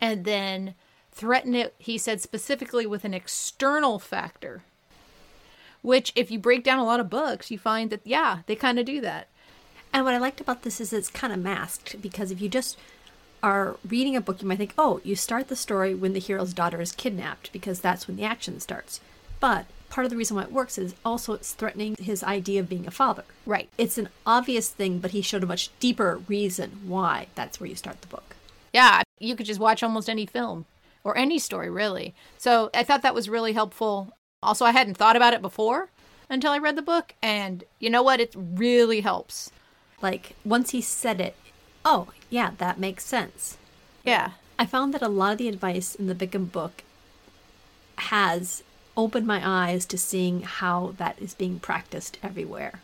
and 0.00 0.24
then 0.24 0.74
threaten 1.10 1.54
it, 1.54 1.74
he 1.78 1.98
said 1.98 2.20
specifically 2.20 2.86
with 2.86 3.04
an 3.04 3.14
external 3.14 3.98
factor. 3.98 4.62
Which, 5.82 6.12
if 6.14 6.30
you 6.30 6.38
break 6.38 6.62
down 6.62 6.78
a 6.78 6.84
lot 6.84 7.00
of 7.00 7.10
books, 7.10 7.50
you 7.50 7.58
find 7.58 7.90
that, 7.90 8.00
yeah, 8.04 8.40
they 8.46 8.54
kind 8.54 8.78
of 8.78 8.86
do 8.86 9.00
that. 9.00 9.28
And 9.92 10.04
what 10.04 10.14
I 10.14 10.18
liked 10.18 10.40
about 10.40 10.62
this 10.62 10.80
is 10.80 10.92
it's 10.92 11.10
kind 11.10 11.32
of 11.32 11.40
masked 11.40 12.00
because 12.00 12.30
if 12.30 12.40
you 12.40 12.48
just 12.48 12.78
are 13.42 13.76
reading 13.86 14.16
a 14.16 14.20
book, 14.20 14.40
you 14.40 14.48
might 14.48 14.58
think, 14.58 14.74
oh, 14.78 15.00
you 15.04 15.16
start 15.16 15.48
the 15.48 15.56
story 15.56 15.94
when 15.94 16.12
the 16.12 16.20
hero's 16.20 16.54
daughter 16.54 16.80
is 16.80 16.92
kidnapped 16.92 17.52
because 17.52 17.80
that's 17.80 18.06
when 18.06 18.16
the 18.16 18.24
action 18.24 18.60
starts. 18.60 19.00
But 19.40 19.66
part 19.92 20.06
of 20.06 20.10
the 20.10 20.16
reason 20.16 20.36
why 20.36 20.42
it 20.42 20.50
works 20.50 20.78
is 20.78 20.94
also 21.04 21.34
it's 21.34 21.52
threatening 21.52 21.94
his 22.00 22.24
idea 22.24 22.58
of 22.60 22.68
being 22.68 22.86
a 22.86 22.90
father. 22.90 23.24
Right. 23.44 23.68
It's 23.76 23.98
an 23.98 24.08
obvious 24.24 24.70
thing, 24.70 24.98
but 24.98 25.10
he 25.10 25.20
showed 25.20 25.42
a 25.42 25.46
much 25.46 25.68
deeper 25.80 26.22
reason 26.26 26.80
why 26.86 27.26
that's 27.34 27.60
where 27.60 27.68
you 27.68 27.76
start 27.76 28.00
the 28.00 28.06
book. 28.06 28.34
Yeah, 28.72 29.02
you 29.18 29.36
could 29.36 29.44
just 29.44 29.60
watch 29.60 29.82
almost 29.82 30.08
any 30.08 30.24
film 30.24 30.64
or 31.04 31.18
any 31.18 31.38
story, 31.38 31.68
really. 31.68 32.14
So 32.38 32.70
I 32.72 32.84
thought 32.84 33.02
that 33.02 33.14
was 33.14 33.28
really 33.28 33.52
helpful. 33.52 34.14
Also, 34.42 34.64
I 34.64 34.70
hadn't 34.70 34.96
thought 34.96 35.14
about 35.14 35.34
it 35.34 35.42
before 35.42 35.90
until 36.30 36.52
I 36.52 36.58
read 36.58 36.76
the 36.76 36.82
book. 36.82 37.14
And 37.22 37.62
you 37.78 37.90
know 37.90 38.02
what? 38.02 38.18
It 38.18 38.34
really 38.34 39.02
helps. 39.02 39.50
Like, 40.00 40.36
once 40.42 40.70
he 40.70 40.80
said 40.80 41.20
it, 41.20 41.36
oh, 41.84 42.08
yeah, 42.30 42.52
that 42.56 42.80
makes 42.80 43.04
sense. 43.04 43.58
Yeah. 44.04 44.30
I 44.58 44.64
found 44.64 44.94
that 44.94 45.02
a 45.02 45.08
lot 45.08 45.32
of 45.32 45.38
the 45.38 45.48
advice 45.48 45.94
in 45.94 46.06
the 46.06 46.14
Bickham 46.14 46.50
book 46.50 46.82
has 47.98 48.62
opened 48.96 49.26
my 49.26 49.40
eyes 49.44 49.86
to 49.86 49.98
seeing 49.98 50.42
how 50.42 50.94
that 50.98 51.16
is 51.20 51.34
being 51.34 51.58
practiced 51.58 52.18
everywhere. 52.22 52.80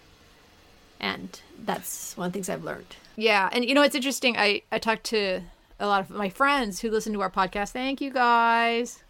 And 1.00 1.40
that's 1.62 2.16
one 2.16 2.28
of 2.28 2.32
the 2.32 2.36
things 2.36 2.48
I've 2.48 2.64
learned. 2.64 2.96
Yeah. 3.16 3.48
And 3.52 3.64
you 3.64 3.74
know, 3.74 3.82
it's 3.82 3.94
interesting. 3.94 4.36
I, 4.36 4.62
I 4.72 4.78
talked 4.78 5.04
to 5.04 5.42
a 5.78 5.86
lot 5.86 6.00
of 6.00 6.10
my 6.10 6.28
friends 6.28 6.80
who 6.80 6.90
listen 6.90 7.12
to 7.12 7.22
our 7.22 7.30
podcast. 7.30 7.70
Thank 7.70 8.00
you 8.00 8.10
guys. 8.10 9.02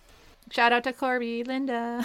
Shout 0.50 0.72
out 0.72 0.84
to 0.84 0.92
Corby, 0.92 1.44
Linda. 1.44 2.04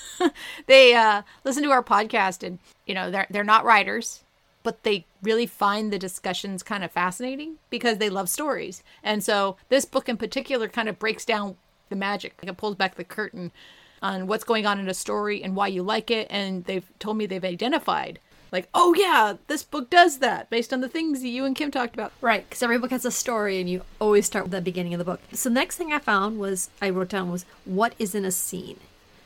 they 0.66 0.94
uh, 0.94 1.22
listen 1.44 1.62
to 1.62 1.70
our 1.70 1.82
podcast 1.82 2.42
and, 2.42 2.58
you 2.86 2.94
know, 2.94 3.10
they're, 3.10 3.26
they're 3.30 3.44
not 3.44 3.64
writers, 3.64 4.22
but 4.62 4.82
they 4.82 5.04
really 5.22 5.46
find 5.46 5.92
the 5.92 5.98
discussions 5.98 6.62
kind 6.62 6.84
of 6.84 6.90
fascinating 6.90 7.56
because 7.70 7.98
they 7.98 8.10
love 8.10 8.28
stories. 8.28 8.82
And 9.02 9.22
so 9.22 9.56
this 9.68 9.84
book 9.84 10.08
in 10.08 10.16
particular 10.16 10.68
kind 10.68 10.88
of 10.88 10.98
breaks 10.98 11.24
down 11.24 11.56
the 11.88 11.96
magic. 11.96 12.34
Like 12.42 12.50
It 12.50 12.56
pulls 12.56 12.76
back 12.76 12.94
the 12.94 13.04
curtain 13.04 13.52
on 14.02 14.26
what's 14.26 14.44
going 14.44 14.66
on 14.66 14.78
in 14.78 14.88
a 14.88 14.94
story 14.94 15.42
and 15.42 15.56
why 15.56 15.68
you 15.68 15.82
like 15.82 16.10
it. 16.10 16.26
And 16.30 16.64
they've 16.64 16.86
told 16.98 17.16
me 17.16 17.26
they've 17.26 17.44
identified 17.44 18.18
like, 18.52 18.68
oh 18.74 18.94
yeah, 18.94 19.34
this 19.48 19.62
book 19.62 19.90
does 19.90 20.18
that 20.18 20.48
based 20.50 20.72
on 20.72 20.80
the 20.80 20.88
things 20.88 21.20
that 21.20 21.28
you 21.28 21.44
and 21.44 21.56
Kim 21.56 21.70
talked 21.70 21.94
about. 21.94 22.12
Right, 22.20 22.48
because 22.48 22.62
every 22.62 22.78
book 22.78 22.90
has 22.90 23.04
a 23.04 23.10
story, 23.10 23.60
and 23.60 23.68
you 23.68 23.82
always 24.00 24.26
start 24.26 24.44
with 24.44 24.52
the 24.52 24.60
beginning 24.60 24.94
of 24.94 24.98
the 24.98 25.04
book. 25.04 25.20
So 25.32 25.48
the 25.48 25.54
next 25.54 25.76
thing 25.76 25.92
I 25.92 25.98
found 25.98 26.38
was 26.38 26.70
I 26.80 26.90
wrote 26.90 27.08
down 27.08 27.30
was 27.30 27.44
what 27.64 27.94
is 27.98 28.14
in 28.14 28.24
a 28.24 28.30
scene, 28.30 28.78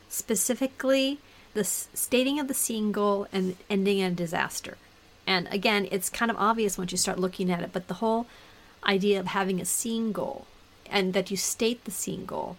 specifically 0.09 1.19
the 1.53 1.63
stating 1.63 2.39
of 2.39 2.47
the 2.47 2.53
scene 2.53 2.91
goal 2.91 3.27
and 3.31 3.57
ending 3.69 3.99
in 3.99 4.11
a 4.11 4.15
disaster. 4.15 4.77
And 5.27 5.47
again, 5.51 5.87
it's 5.91 6.09
kind 6.09 6.31
of 6.31 6.37
obvious 6.37 6.77
once 6.77 6.91
you 6.91 6.97
start 6.97 7.19
looking 7.19 7.51
at 7.51 7.61
it, 7.61 7.71
but 7.73 7.87
the 7.87 7.95
whole 7.95 8.25
idea 8.85 9.19
of 9.19 9.27
having 9.27 9.61
a 9.61 9.65
scene 9.65 10.11
goal 10.11 10.47
and 10.89 11.13
that 11.13 11.29
you 11.29 11.37
state 11.37 11.85
the 11.85 11.91
scene 11.91 12.25
goal 12.25 12.57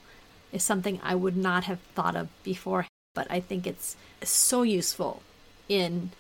is 0.53 0.62
something 0.62 1.00
I 1.03 1.14
would 1.14 1.36
not 1.36 1.64
have 1.64 1.80
thought 1.94 2.16
of 2.16 2.28
before. 2.42 2.86
But 3.14 3.26
I 3.30 3.40
think 3.40 3.66
it's 3.66 3.96
so 4.22 4.62
useful 4.62 5.22
in 5.68 6.11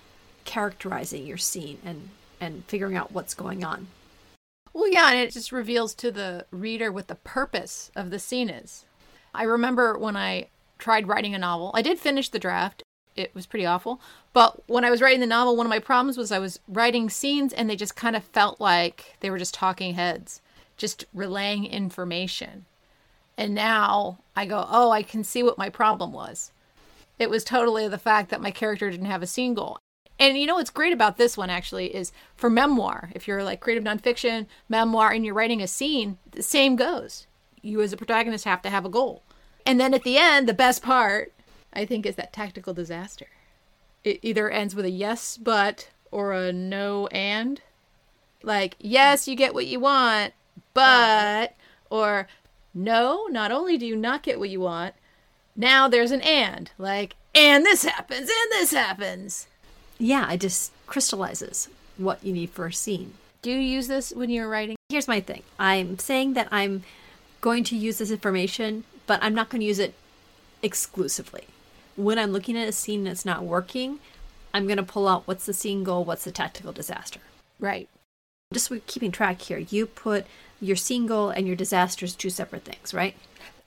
characterizing 0.44 1.26
your 1.26 1.38
scene 1.38 1.78
and, 1.84 2.10
and 2.40 2.64
figuring 2.66 2.96
out 2.96 3.12
what's 3.12 3.34
going 3.34 3.64
on. 3.64 3.86
Well, 4.72 4.88
yeah, 4.90 5.10
and 5.10 5.18
it 5.18 5.32
just 5.32 5.52
reveals 5.52 5.94
to 5.94 6.10
the 6.10 6.46
reader 6.50 6.90
what 6.90 7.08
the 7.08 7.14
purpose 7.14 7.90
of 7.94 8.10
the 8.10 8.18
scene 8.18 8.48
is. 8.48 8.84
I 9.34 9.44
remember 9.44 9.98
when 9.98 10.16
I 10.16 10.48
tried 10.78 11.08
writing 11.08 11.34
a 11.34 11.38
novel, 11.38 11.70
I 11.74 11.82
did 11.82 11.98
finish 11.98 12.28
the 12.28 12.38
draft. 12.38 12.82
It 13.14 13.34
was 13.34 13.46
pretty 13.46 13.66
awful. 13.66 14.00
But 14.32 14.68
when 14.68 14.84
I 14.84 14.90
was 14.90 15.02
writing 15.02 15.20
the 15.20 15.26
novel, 15.26 15.56
one 15.56 15.66
of 15.66 15.70
my 15.70 15.78
problems 15.78 16.16
was 16.16 16.32
I 16.32 16.38
was 16.38 16.58
writing 16.66 17.10
scenes 17.10 17.52
and 17.52 17.68
they 17.68 17.76
just 17.76 17.96
kind 17.96 18.16
of 18.16 18.24
felt 18.24 18.60
like 18.60 19.16
they 19.20 19.30
were 19.30 19.38
just 19.38 19.54
talking 19.54 19.94
heads, 19.94 20.40
just 20.76 21.04
relaying 21.12 21.66
information. 21.66 22.64
And 23.36 23.54
now 23.54 24.18
I 24.36 24.46
go, 24.46 24.66
oh, 24.70 24.90
I 24.90 25.02
can 25.02 25.24
see 25.24 25.42
what 25.42 25.58
my 25.58 25.68
problem 25.68 26.12
was. 26.12 26.52
It 27.18 27.30
was 27.30 27.44
totally 27.44 27.88
the 27.88 27.98
fact 27.98 28.30
that 28.30 28.40
my 28.40 28.50
character 28.50 28.90
didn't 28.90 29.06
have 29.06 29.22
a 29.22 29.26
scene 29.26 29.54
goal. 29.54 29.78
And 30.18 30.38
you 30.38 30.46
know 30.46 30.54
what's 30.54 30.70
great 30.70 30.92
about 30.92 31.16
this 31.16 31.36
one 31.36 31.50
actually 31.50 31.94
is 31.94 32.12
for 32.36 32.48
memoir, 32.48 33.10
if 33.14 33.26
you're 33.26 33.42
like 33.42 33.60
creative 33.60 33.84
nonfiction, 33.84 34.46
memoir, 34.68 35.10
and 35.10 35.24
you're 35.24 35.34
writing 35.34 35.60
a 35.60 35.66
scene, 35.66 36.18
the 36.30 36.42
same 36.42 36.76
goes. 36.76 37.26
You 37.60 37.80
as 37.80 37.92
a 37.92 37.96
protagonist 37.96 38.44
have 38.44 38.62
to 38.62 38.70
have 38.70 38.84
a 38.84 38.90
goal. 38.90 39.22
And 39.64 39.80
then 39.80 39.94
at 39.94 40.02
the 40.02 40.18
end, 40.18 40.48
the 40.48 40.54
best 40.54 40.82
part, 40.82 41.32
I 41.72 41.86
think, 41.86 42.06
is 42.06 42.16
that 42.16 42.32
tactical 42.32 42.74
disaster. 42.74 43.26
It 44.04 44.18
either 44.22 44.50
ends 44.50 44.74
with 44.74 44.84
a 44.84 44.90
yes, 44.90 45.36
but, 45.36 45.88
or 46.10 46.32
a 46.32 46.52
no, 46.52 47.06
and. 47.08 47.60
Like, 48.42 48.74
yes, 48.80 49.28
you 49.28 49.36
get 49.36 49.54
what 49.54 49.66
you 49.66 49.78
want, 49.78 50.34
but, 50.74 51.54
or 51.90 52.26
no, 52.74 53.26
not 53.30 53.52
only 53.52 53.76
do 53.76 53.86
you 53.86 53.96
not 53.96 54.22
get 54.22 54.38
what 54.38 54.50
you 54.50 54.60
want, 54.60 54.94
now 55.56 55.88
there's 55.88 56.10
an 56.10 56.22
and. 56.22 56.70
Like, 56.78 57.14
and 57.34 57.64
this 57.64 57.84
happens, 57.84 58.30
and 58.30 58.52
this 58.52 58.72
happens. 58.72 59.46
Yeah, 59.98 60.30
it 60.32 60.40
just 60.40 60.72
crystallizes 60.86 61.68
what 61.96 62.24
you 62.24 62.32
need 62.32 62.50
for 62.50 62.66
a 62.66 62.72
scene. 62.72 63.14
Do 63.42 63.50
you 63.50 63.58
use 63.58 63.88
this 63.88 64.12
when 64.12 64.30
you're 64.30 64.48
writing? 64.48 64.76
Here's 64.88 65.08
my 65.08 65.20
thing 65.20 65.42
I'm 65.58 65.98
saying 65.98 66.34
that 66.34 66.48
I'm 66.50 66.84
going 67.40 67.64
to 67.64 67.76
use 67.76 67.98
this 67.98 68.10
information, 68.10 68.84
but 69.06 69.22
I'm 69.22 69.34
not 69.34 69.48
going 69.48 69.60
to 69.60 69.66
use 69.66 69.78
it 69.78 69.94
exclusively. 70.62 71.44
When 71.96 72.18
I'm 72.18 72.32
looking 72.32 72.56
at 72.56 72.68
a 72.68 72.72
scene 72.72 73.04
that's 73.04 73.24
not 73.24 73.42
working, 73.42 73.98
I'm 74.54 74.66
going 74.66 74.76
to 74.78 74.82
pull 74.82 75.08
out 75.08 75.26
what's 75.26 75.46
the 75.46 75.52
scene 75.52 75.84
goal, 75.84 76.04
what's 76.04 76.24
the 76.24 76.30
tactical 76.30 76.72
disaster. 76.72 77.20
Right. 77.58 77.88
Just 78.52 78.72
keeping 78.86 79.10
track 79.10 79.40
here, 79.42 79.58
you 79.58 79.86
put 79.86 80.26
your 80.60 80.76
scene 80.76 81.06
goal 81.06 81.30
and 81.30 81.46
your 81.46 81.56
disaster 81.56 82.04
as 82.04 82.14
two 82.14 82.30
separate 82.30 82.64
things, 82.64 82.94
right? 82.94 83.16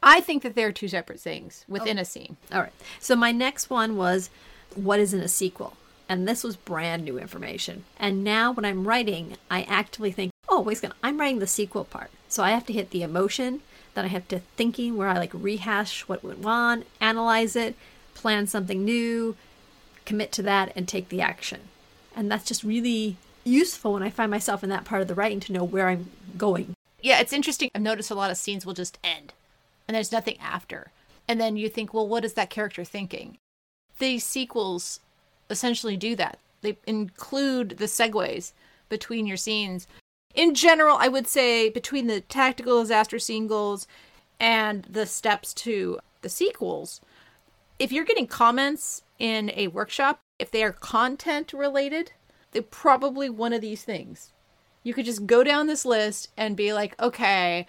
I 0.02 0.22
think 0.22 0.44
that 0.44 0.56
they're 0.56 0.72
two 0.72 0.88
separate 0.88 1.20
things 1.20 1.66
within 1.68 1.98
oh. 1.98 2.02
a 2.02 2.06
scene. 2.06 2.38
All 2.54 2.62
right. 2.62 2.74
So 3.00 3.16
my 3.16 3.32
next 3.32 3.70
one 3.70 3.98
was 3.98 4.30
what 4.76 5.00
is 5.00 5.14
in 5.14 5.20
a 5.20 5.28
sequel? 5.28 5.76
And 6.08 6.28
this 6.28 6.44
was 6.44 6.56
brand 6.56 7.04
new 7.04 7.18
information. 7.18 7.84
And 7.98 8.24
now 8.24 8.52
when 8.52 8.66
I'm 8.66 8.88
writing, 8.88 9.38
I 9.50 9.64
actively 9.64 10.12
think, 10.12 10.32
oh, 10.48 10.62
wait 10.62 10.74
a 10.74 10.82
second, 10.82 10.96
I'm 11.02 11.20
writing 11.20 11.40
the 11.40 11.48
sequel 11.48 11.86
part. 11.86 12.12
So 12.30 12.44
I 12.44 12.52
have 12.52 12.66
to 12.68 12.74
hit 12.74 12.92
the 12.92 13.02
emotion, 13.02 13.62
then 13.96 14.06
I 14.06 14.10
have 14.10 14.28
to 14.28 14.40
thinking 14.56 14.96
where 14.98 15.08
I 15.08 15.18
like 15.18 15.32
rehash 15.34 16.02
what 16.02 16.24
went 16.24 16.46
on, 16.46 16.84
analyze 17.02 17.56
it, 17.56 17.76
plan 18.14 18.46
something 18.46 18.86
new, 18.86 19.36
commit 20.06 20.32
to 20.34 20.44
that, 20.44 20.72
and 20.76 20.88
take 20.88 21.10
the 21.10 21.22
action. 21.22 21.62
And 22.16 22.32
that's 22.32 22.46
just 22.46 22.64
really 22.64 23.18
useful 23.46 23.94
when 23.94 24.04
I 24.04 24.10
find 24.10 24.30
myself 24.32 24.64
in 24.64 24.70
that 24.70 24.86
part 24.86 25.02
of 25.02 25.08
the 25.08 25.16
writing 25.16 25.40
to 25.42 25.54
know 25.54 25.64
where 25.64 25.88
I'm 25.88 26.10
going. 26.38 26.74
Yeah, 27.02 27.20
it's 27.20 27.34
interesting. 27.34 27.70
I've 27.76 27.82
noticed 27.82 28.12
a 28.12 28.16
lot 28.16 28.32
of 28.32 28.38
scenes 28.38 28.66
will 28.66 28.74
just 28.74 28.98
end 29.04 29.34
and 29.88 29.96
there's 29.96 30.12
nothing 30.12 30.38
after. 30.40 30.92
And 31.28 31.40
then 31.40 31.58
you 31.58 31.70
think, 31.70 31.94
well, 31.94 32.08
what 32.08 32.26
is 32.26 32.34
that 32.34 32.50
character 32.50 32.84
thinking? 32.84 33.38
These 34.00 34.24
sequels 34.24 35.00
essentially 35.50 35.98
do 35.98 36.16
that. 36.16 36.40
They 36.62 36.78
include 36.86 37.78
the 37.78 37.86
segues 37.86 38.52
between 38.90 39.28
your 39.28 39.38
scenes. 39.38 39.88
In 40.34 40.54
general, 40.54 40.98
I 41.00 41.08
would 41.08 41.28
say 41.28 41.70
between 41.70 42.08
the 42.08 42.22
tactical 42.22 42.82
disaster 42.82 43.20
scene 43.20 43.48
goals 43.48 43.88
and 44.40 44.84
the 44.84 45.06
steps 45.06 45.54
to 45.54 46.00
the 46.22 46.30
sequels, 46.30 47.02
if 47.80 47.92
you're 47.92 48.06
getting 48.06 48.28
comments 48.28 49.04
in 49.20 49.52
a 49.56 49.68
workshop, 49.68 50.20
if 50.40 50.52
they 50.52 50.64
are 50.64 50.74
content 50.74 51.54
related, 51.54 52.12
probably 52.62 53.30
one 53.30 53.54
of 53.54 53.62
these 53.62 53.84
things. 53.84 54.32
You 54.84 54.94
could 54.94 55.06
just 55.06 55.26
go 55.26 55.44
down 55.44 55.68
this 55.68 55.86
list 55.86 56.30
and 56.38 56.56
be 56.56 56.74
like, 56.74 57.00
okay, 57.02 57.66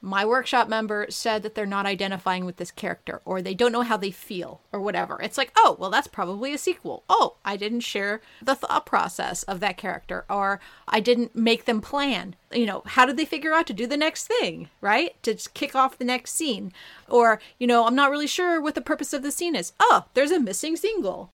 my 0.00 0.24
workshop 0.24 0.68
member 0.68 1.06
said 1.10 1.42
that 1.42 1.54
they're 1.54 1.66
not 1.66 1.86
identifying 1.86 2.44
with 2.44 2.56
this 2.56 2.70
character 2.70 3.20
or 3.24 3.42
they 3.42 3.54
don't 3.54 3.72
know 3.72 3.82
how 3.82 3.96
they 3.96 4.10
feel 4.10 4.60
or 4.72 4.80
whatever. 4.80 5.20
It's 5.20 5.36
like, 5.36 5.52
oh, 5.56 5.76
well, 5.78 5.90
that's 5.90 6.06
probably 6.06 6.54
a 6.54 6.58
sequel. 6.58 7.02
Oh, 7.08 7.34
I 7.44 7.56
didn't 7.56 7.80
share 7.80 8.20
the 8.40 8.54
thought 8.54 8.86
process 8.86 9.42
of 9.42 9.60
that 9.60 9.76
character 9.76 10.24
or 10.30 10.60
I 10.86 11.00
didn't 11.00 11.34
make 11.34 11.64
them 11.64 11.80
plan. 11.80 12.36
You 12.52 12.66
know, 12.66 12.82
how 12.86 13.06
did 13.06 13.16
they 13.16 13.24
figure 13.24 13.52
out 13.52 13.66
to 13.66 13.72
do 13.72 13.86
the 13.86 13.96
next 13.96 14.26
thing, 14.28 14.68
right? 14.80 15.20
To 15.24 15.34
kick 15.54 15.74
off 15.74 15.98
the 15.98 16.04
next 16.04 16.34
scene. 16.34 16.72
Or, 17.08 17.40
you 17.58 17.66
know, 17.66 17.84
I'm 17.84 17.96
not 17.96 18.10
really 18.10 18.28
sure 18.28 18.60
what 18.60 18.74
the 18.74 18.80
purpose 18.80 19.12
of 19.12 19.22
the 19.22 19.32
scene 19.32 19.56
is. 19.56 19.72
Oh, 19.80 20.04
there's 20.14 20.30
a 20.30 20.40
missing 20.40 20.76
scene 20.76 21.02
goal. 21.02 21.30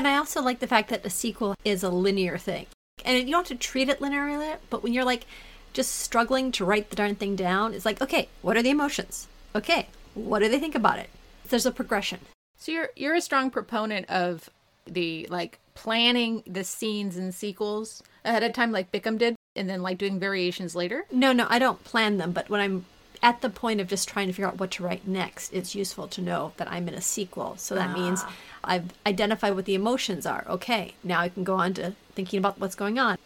And 0.00 0.08
I 0.08 0.16
also 0.16 0.40
like 0.40 0.60
the 0.60 0.66
fact 0.66 0.88
that 0.88 1.04
a 1.04 1.10
sequel 1.10 1.54
is 1.62 1.82
a 1.82 1.90
linear 1.90 2.38
thing. 2.38 2.64
And 3.04 3.18
you 3.18 3.26
don't 3.34 3.46
have 3.46 3.58
to 3.58 3.62
treat 3.62 3.90
it 3.90 4.00
linearly, 4.00 4.56
but 4.70 4.82
when 4.82 4.94
you're 4.94 5.04
like, 5.04 5.26
just 5.74 5.96
struggling 5.96 6.52
to 6.52 6.64
write 6.64 6.88
the 6.88 6.96
darn 6.96 7.16
thing 7.16 7.36
down. 7.36 7.74
It's 7.74 7.84
like, 7.84 8.00
okay, 8.00 8.30
what 8.40 8.56
are 8.56 8.62
the 8.62 8.70
emotions? 8.70 9.28
Okay, 9.54 9.88
what 10.14 10.38
do 10.38 10.48
they 10.48 10.58
think 10.58 10.74
about 10.74 11.00
it? 11.00 11.10
There's 11.46 11.66
a 11.66 11.70
progression. 11.70 12.20
So 12.56 12.72
you're 12.72 12.88
you're 12.96 13.14
a 13.14 13.20
strong 13.20 13.50
proponent 13.50 14.08
of 14.08 14.48
the 14.86 15.26
like 15.28 15.58
planning 15.74 16.44
the 16.46 16.64
scenes 16.64 17.18
and 17.18 17.34
sequels 17.34 18.02
ahead 18.24 18.42
of 18.42 18.54
time 18.54 18.72
like 18.72 18.90
Bickham 18.90 19.18
did 19.18 19.36
and 19.54 19.68
then 19.68 19.82
like 19.82 19.98
doing 19.98 20.18
variations 20.18 20.74
later? 20.74 21.04
No, 21.12 21.34
no, 21.34 21.46
I 21.50 21.58
don't 21.58 21.84
plan 21.84 22.16
them, 22.16 22.32
but 22.32 22.48
when 22.48 22.62
I'm 22.62 22.86
at 23.22 23.40
the 23.42 23.50
point 23.50 23.80
of 23.80 23.88
just 23.88 24.08
trying 24.08 24.26
to 24.28 24.32
figure 24.32 24.46
out 24.46 24.58
what 24.58 24.70
to 24.72 24.82
write 24.82 25.06
next, 25.06 25.52
it's 25.52 25.74
useful 25.74 26.08
to 26.08 26.20
know 26.20 26.52
that 26.56 26.70
I'm 26.70 26.88
in 26.88 26.94
a 26.94 27.00
sequel. 27.00 27.56
So 27.58 27.74
that 27.74 27.90
ah. 27.90 27.92
means 27.92 28.24
I've 28.64 28.92
identified 29.06 29.54
what 29.54 29.66
the 29.66 29.74
emotions 29.74 30.26
are. 30.26 30.44
Okay, 30.48 30.94
now 31.04 31.20
I 31.20 31.28
can 31.28 31.44
go 31.44 31.54
on 31.54 31.74
to 31.74 31.94
thinking 32.14 32.38
about 32.38 32.58
what's 32.58 32.74
going 32.74 32.98
on. 32.98 33.18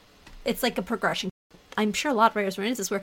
It's 0.45 0.63
like 0.63 0.79
a 0.79 0.83
progression. 0.83 1.31
I'm 1.77 1.93
sure 1.93 2.11
a 2.11 2.15
lot 2.15 2.33
of 2.33 2.37
writers 2.37 2.59
run 2.59 2.69
into 2.69 2.79
this 2.79 2.91
where 2.91 3.03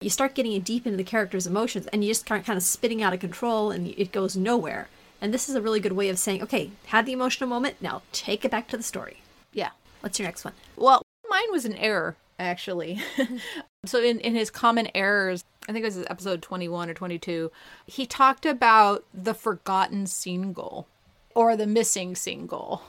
you 0.00 0.10
start 0.10 0.34
getting 0.34 0.60
deep 0.60 0.86
into 0.86 0.96
the 0.96 1.04
character's 1.04 1.46
emotions 1.46 1.86
and 1.88 2.02
you 2.02 2.10
just 2.10 2.22
start 2.22 2.44
kind 2.44 2.56
of 2.56 2.62
spitting 2.62 3.02
out 3.02 3.12
of 3.12 3.20
control 3.20 3.70
and 3.70 3.88
it 3.88 4.12
goes 4.12 4.36
nowhere. 4.36 4.88
And 5.20 5.32
this 5.32 5.48
is 5.48 5.54
a 5.54 5.62
really 5.62 5.80
good 5.80 5.92
way 5.92 6.08
of 6.08 6.18
saying, 6.18 6.42
okay, 6.42 6.72
had 6.86 7.06
the 7.06 7.12
emotional 7.12 7.48
moment, 7.48 7.76
now 7.80 8.02
take 8.10 8.44
it 8.44 8.50
back 8.50 8.66
to 8.68 8.76
the 8.76 8.82
story. 8.82 9.22
Yeah. 9.52 9.70
What's 10.00 10.18
your 10.18 10.26
next 10.26 10.44
one? 10.44 10.54
Well, 10.76 11.02
mine 11.30 11.52
was 11.52 11.64
an 11.64 11.76
error, 11.76 12.16
actually. 12.38 13.00
so 13.84 14.00
in, 14.00 14.20
in 14.20 14.34
his 14.34 14.50
common 14.50 14.88
errors, 14.94 15.44
I 15.68 15.72
think 15.72 15.84
it 15.84 15.94
was 15.94 16.06
episode 16.08 16.40
21 16.42 16.90
or 16.90 16.94
22, 16.94 17.50
he 17.86 18.06
talked 18.06 18.46
about 18.46 19.04
the 19.12 19.34
forgotten 19.34 20.06
goal 20.52 20.86
or 21.34 21.56
the 21.56 21.66
missing 21.66 22.46
goal. 22.46 22.82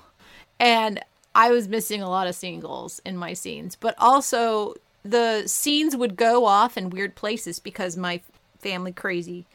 And 0.59 1.03
I 1.33 1.51
was 1.51 1.67
missing 1.67 2.01
a 2.01 2.09
lot 2.09 2.27
of 2.27 2.61
goals 2.61 3.01
in 3.05 3.17
my 3.17 3.33
scenes, 3.33 3.75
but 3.75 3.95
also 3.97 4.75
the 5.03 5.47
scenes 5.47 5.95
would 5.95 6.15
go 6.15 6.45
off 6.45 6.77
in 6.77 6.89
weird 6.89 7.15
places 7.15 7.59
because 7.59 7.97
my 7.97 8.21
family 8.59 8.91
crazy 8.91 9.45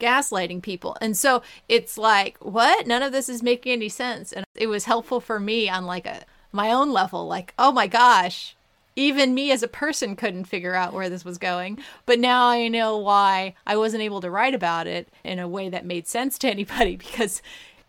gaslighting 0.00 0.62
people. 0.62 0.96
And 1.00 1.16
so 1.16 1.42
it's 1.68 1.96
like, 1.98 2.38
what? 2.38 2.86
None 2.86 3.02
of 3.02 3.12
this 3.12 3.28
is 3.28 3.42
making 3.42 3.72
any 3.72 3.88
sense. 3.88 4.32
And 4.32 4.44
it 4.54 4.66
was 4.66 4.86
helpful 4.86 5.20
for 5.20 5.38
me 5.38 5.68
on 5.68 5.84
like 5.84 6.06
a 6.06 6.24
my 6.50 6.72
own 6.72 6.92
level, 6.92 7.26
like, 7.26 7.54
oh 7.58 7.72
my 7.72 7.86
gosh, 7.86 8.56
even 8.96 9.34
me 9.34 9.50
as 9.50 9.62
a 9.62 9.68
person 9.68 10.16
couldn't 10.16 10.44
figure 10.44 10.74
out 10.74 10.92
where 10.92 11.08
this 11.08 11.24
was 11.24 11.38
going. 11.38 11.78
But 12.06 12.18
now 12.18 12.48
I 12.48 12.68
know 12.68 12.96
why 12.98 13.54
I 13.66 13.76
wasn't 13.76 14.02
able 14.02 14.20
to 14.20 14.30
write 14.30 14.54
about 14.54 14.86
it 14.86 15.08
in 15.24 15.38
a 15.38 15.48
way 15.48 15.68
that 15.68 15.86
made 15.86 16.06
sense 16.06 16.38
to 16.38 16.48
anybody 16.50 16.96
because 16.96 17.42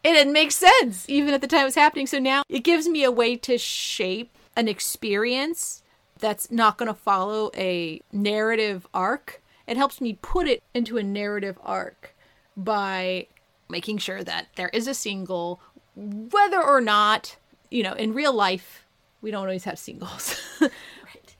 it 0.04 0.14
didn't 0.14 0.34
make 0.34 0.52
sense 0.52 1.10
even 1.10 1.34
at 1.34 1.42
the 1.42 1.48
time 1.48 1.62
it 1.62 1.66
was 1.66 1.76
happening. 1.76 2.08
So 2.08 2.20
now 2.20 2.44
it 2.50 2.64
gives 2.64 2.88
me 2.88 3.04
a 3.04 3.12
way 3.12 3.36
to 3.38 3.58
shape 3.58 4.38
an 4.56 4.68
experience 4.68 5.84
that's 6.20 6.52
not 6.52 6.78
going 6.78 6.88
to 6.88 6.94
follow 6.94 7.52
a 7.56 8.02
narrative 8.12 8.88
arc. 8.94 9.42
It 9.68 9.78
helps 9.78 10.00
me 10.00 10.18
put 10.22 10.48
it 10.48 10.64
into 10.74 10.98
a 10.98 11.04
narrative 11.04 11.58
arc 11.64 12.16
by 12.56 13.28
making 13.70 13.98
sure 13.98 14.24
that 14.24 14.48
there 14.56 14.70
is 14.70 14.88
a 14.88 14.94
scene 14.94 15.26
goal, 15.26 15.60
whether 15.96 16.62
or 16.62 16.80
not, 16.80 17.38
you 17.72 17.84
know, 17.84 17.94
in 17.94 18.14
real 18.14 18.34
life, 18.34 18.86
we 19.22 19.32
don't 19.32 19.46
always 19.46 19.64
have 19.64 19.80
scene 19.80 20.00
goals. 20.00 20.40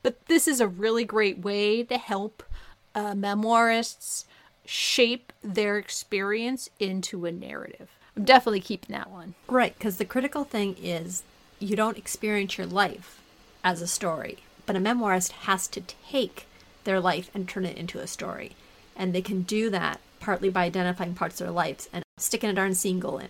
But 0.04 0.26
this 0.28 0.48
is 0.48 0.60
a 0.62 0.68
really 0.68 1.06
great 1.06 1.40
way 1.40 1.84
to 1.84 1.98
help 1.98 2.44
uh, 2.94 3.14
memoirists 3.14 4.26
shape 4.66 5.34
their 5.42 5.78
experience 5.78 6.70
into 6.80 7.26
a 7.26 7.32
narrative. 7.32 7.90
I'm 8.16 8.26
definitely 8.26 8.60
keeping 8.62 8.94
that 8.94 9.10
one. 9.10 9.34
Right, 9.48 9.74
because 9.78 9.98
the 9.98 10.06
critical 10.06 10.44
thing 10.44 10.76
is 10.82 11.24
you 11.60 11.76
don't 11.76 11.98
experience 11.98 12.58
your 12.58 12.68
life 12.68 13.22
as 13.64 13.82
a 13.82 13.88
story, 13.88 14.40
but 14.66 14.76
a 14.76 14.80
memoirist 14.80 15.32
has 15.32 15.68
to 15.70 15.82
take 15.82 16.46
their 16.84 17.00
life 17.00 17.32
and 17.34 17.48
turn 17.48 17.66
it 17.66 17.78
into 17.78 18.00
a 18.00 18.08
story. 18.08 18.52
And 18.96 19.14
they 19.14 19.22
can 19.22 19.42
do 19.42 19.70
that 19.72 20.00
partly 20.20 20.50
by 20.50 20.66
identifying 20.66 21.16
parts 21.16 21.42
of 21.42 21.48
their 21.48 21.54
lives 21.54 21.90
and 21.92 22.04
sticking 22.18 22.50
a 22.50 22.54
darn 22.54 22.76
scene 22.76 23.00
goal 23.00 23.18
in. 23.18 23.30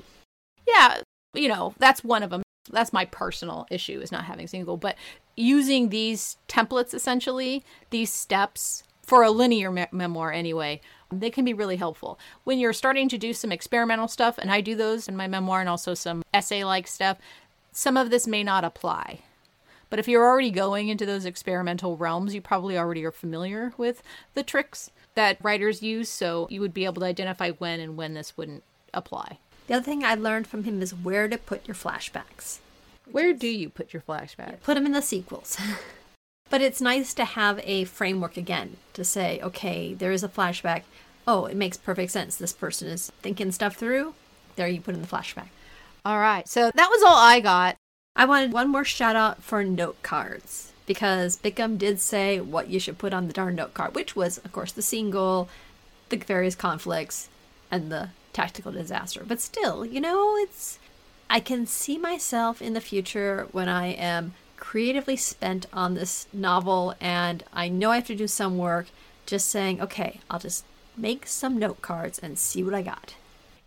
Yeah, 0.67 1.01
you 1.34 1.47
know, 1.47 1.74
that's 1.78 2.03
one 2.03 2.24
of 2.24 2.30
them. 2.30 2.43
That's 2.72 2.93
my 2.93 3.05
personal 3.05 3.68
issue 3.70 3.99
is 3.99 4.11
not 4.11 4.26
having 4.26 4.47
scene 4.47 4.66
goal, 4.66 4.78
but 4.78 4.95
using 5.36 5.89
these 5.89 6.38
templates 6.47 6.93
essentially, 6.93 7.64
these 7.89 8.11
steps 8.11 8.84
for 9.01 9.24
a 9.24 9.32
linear 9.32 9.70
me- 9.70 9.88
memoir 9.91 10.32
anyway, 10.32 10.80
they 11.11 11.30
can 11.30 11.45
be 11.45 11.53
really 11.53 11.76
helpful. 11.76 12.18
When 12.43 12.59
you're 12.59 12.74
starting 12.74 13.09
to 13.09 13.18
do 13.18 13.34
some 13.34 13.51
experimental 13.51 14.07
stuff, 14.07 14.38
and 14.38 14.49
I 14.49 14.61
do 14.61 14.76
those 14.76 15.07
in 15.07 15.18
my 15.18 15.28
memoir 15.28 15.59
and 15.59 15.70
also 15.70 15.93
some 15.93 16.24
essay 16.34 16.64
like 16.64 16.88
stuff, 16.88 17.18
some 17.72 17.97
of 17.97 18.09
this 18.09 18.28
may 18.28 18.43
not 18.43 18.64
apply. 18.64 19.20
But 19.89 19.99
if 19.99 20.07
you're 20.07 20.26
already 20.26 20.49
going 20.49 20.88
into 20.88 21.05
those 21.05 21.26
experimental 21.26 21.97
realms, 21.97 22.34
you 22.34 22.41
probably 22.41 22.78
already 22.78 23.05
are 23.05 23.11
familiar 23.11 23.74
with 23.78 24.01
the 24.34 24.41
tricks 24.41 24.89
that 25.14 25.38
writers 25.43 25.84
use, 25.84 26.09
so 26.09 26.47
you 26.49 26.61
would 26.61 26.74
be 26.74 26.86
able 26.86 27.01
to 27.01 27.07
identify 27.07 27.51
when 27.51 27.80
and 27.80 27.95
when 27.95 28.16
this 28.16 28.36
wouldn't 28.36 28.64
apply. 28.93 29.38
The 29.68 29.76
other 29.76 29.84
thing 29.84 30.03
I 30.03 30.16
learned 30.16 30.47
from 30.47 30.66
him 30.66 30.82
is 30.82 30.93
where 30.93 31.28
to 31.28 31.38
put 31.38 31.68
your 31.68 31.76
flashbacks. 31.76 32.59
Where 33.09 33.34
do 33.34 33.47
you 33.47 33.70
put 33.70 33.93
your 33.93 34.01
flashbacks? 34.01 34.61
Put 34.61 34.76
them 34.76 34.86
in 34.86 34.91
the 34.91 35.01
sequels. 35.01 35.57
but 36.49 36.61
it's 36.61 36.82
nice 36.82 37.14
to 37.14 37.26
have 37.26 37.59
a 37.64 37.86
framework 37.86 38.38
again 38.38 38.78
to 38.93 39.03
say, 39.03 39.39
okay, 39.41 39.93
there 39.93 40.11
is 40.11 40.24
a 40.24 40.30
flashback. 40.30 40.84
Oh, 41.28 41.45
it 41.45 41.55
makes 41.55 41.78
perfect 41.78 42.11
sense. 42.11 42.36
This 42.36 42.53
person 42.53 42.88
is 42.89 43.11
thinking 43.22 43.51
stuff 43.51 43.76
through. 43.76 44.14
There 44.55 44.68
you 44.68 44.82
put 44.82 44.95
in 44.95 45.01
the 45.01 45.07
flashback. 45.07 45.47
All 46.05 46.20
right. 46.20 46.47
So 46.47 46.72
that 46.74 46.89
was 46.89 47.03
all 47.03 47.16
I 47.16 47.39
got. 47.39 47.76
I 48.16 48.26
wanted 48.26 48.53
one 48.53 48.70
more 48.70 48.86
shout 48.86 49.16
out 49.16 49.41
for 49.41 49.64
note 49.64 50.03
cards 50.03 50.72
because 50.86 51.38
Bickham 51.38 51.78
did 51.78 51.99
say 51.99 52.39
what 52.39 52.70
you 52.70 52.80
should 52.80 52.97
put 52.97 53.14
on 53.14 53.28
the 53.28 53.34
darn 53.34 53.55
note 53.55 53.74
card, 53.74 53.95
which 53.95 54.16
was, 54.16 54.38
of 54.39 54.51
course, 54.51 54.72
the 54.72 54.82
scene 54.82 55.09
goal, 55.09 55.49
the 56.09 56.18
various 56.18 56.55
conflicts, 56.55 57.30
and 57.72 57.91
the 57.91 58.09
tactical 58.34 58.71
disaster. 58.71 59.23
But 59.25 59.39
still, 59.39 59.86
you 59.86 60.01
know, 60.01 60.36
it's. 60.38 60.79
I 61.29 61.39
can 61.39 61.65
see 61.65 61.97
myself 61.97 62.61
in 62.61 62.73
the 62.73 62.81
future 62.81 63.47
when 63.51 63.67
I 63.67 63.88
am 63.88 64.34
creatively 64.57 65.15
spent 65.15 65.65
on 65.73 65.93
this 65.93 66.27
novel 66.31 66.95
and 67.01 67.43
I 67.51 67.69
know 67.69 67.91
I 67.91 67.95
have 67.95 68.07
to 68.07 68.15
do 68.15 68.27
some 68.27 68.57
work, 68.57 68.88
just 69.25 69.49
saying, 69.49 69.81
okay, 69.81 70.19
I'll 70.29 70.39
just 70.39 70.63
make 70.95 71.27
some 71.27 71.57
note 71.57 71.81
cards 71.81 72.19
and 72.19 72.38
see 72.38 72.63
what 72.63 72.73
I 72.73 72.81
got. 72.81 73.15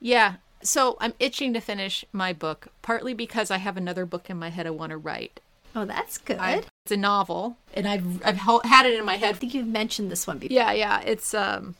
Yeah. 0.00 0.34
So 0.62 0.96
I'm 1.00 1.14
itching 1.18 1.52
to 1.54 1.60
finish 1.60 2.04
my 2.12 2.32
book, 2.32 2.68
partly 2.82 3.14
because 3.14 3.50
I 3.50 3.58
have 3.58 3.76
another 3.76 4.06
book 4.06 4.30
in 4.30 4.38
my 4.38 4.48
head 4.50 4.66
I 4.66 4.70
want 4.70 4.90
to 4.90 4.96
write. 4.96 5.40
Oh, 5.74 5.84
that's 5.84 6.16
good. 6.16 6.38
I, 6.38 6.62
it's 6.84 6.92
a 6.92 6.96
novel, 6.96 7.58
and 7.74 7.86
I've 7.86 8.24
I've 8.24 8.38
had 8.64 8.86
it 8.86 8.98
in 8.98 9.04
my 9.04 9.16
head. 9.16 9.34
I 9.34 9.38
think 9.38 9.52
you've 9.52 9.66
mentioned 9.66 10.10
this 10.10 10.26
one 10.26 10.38
before. 10.38 10.54
Yeah, 10.54 10.72
yeah. 10.72 11.00
It's 11.02 11.34
um, 11.34 11.74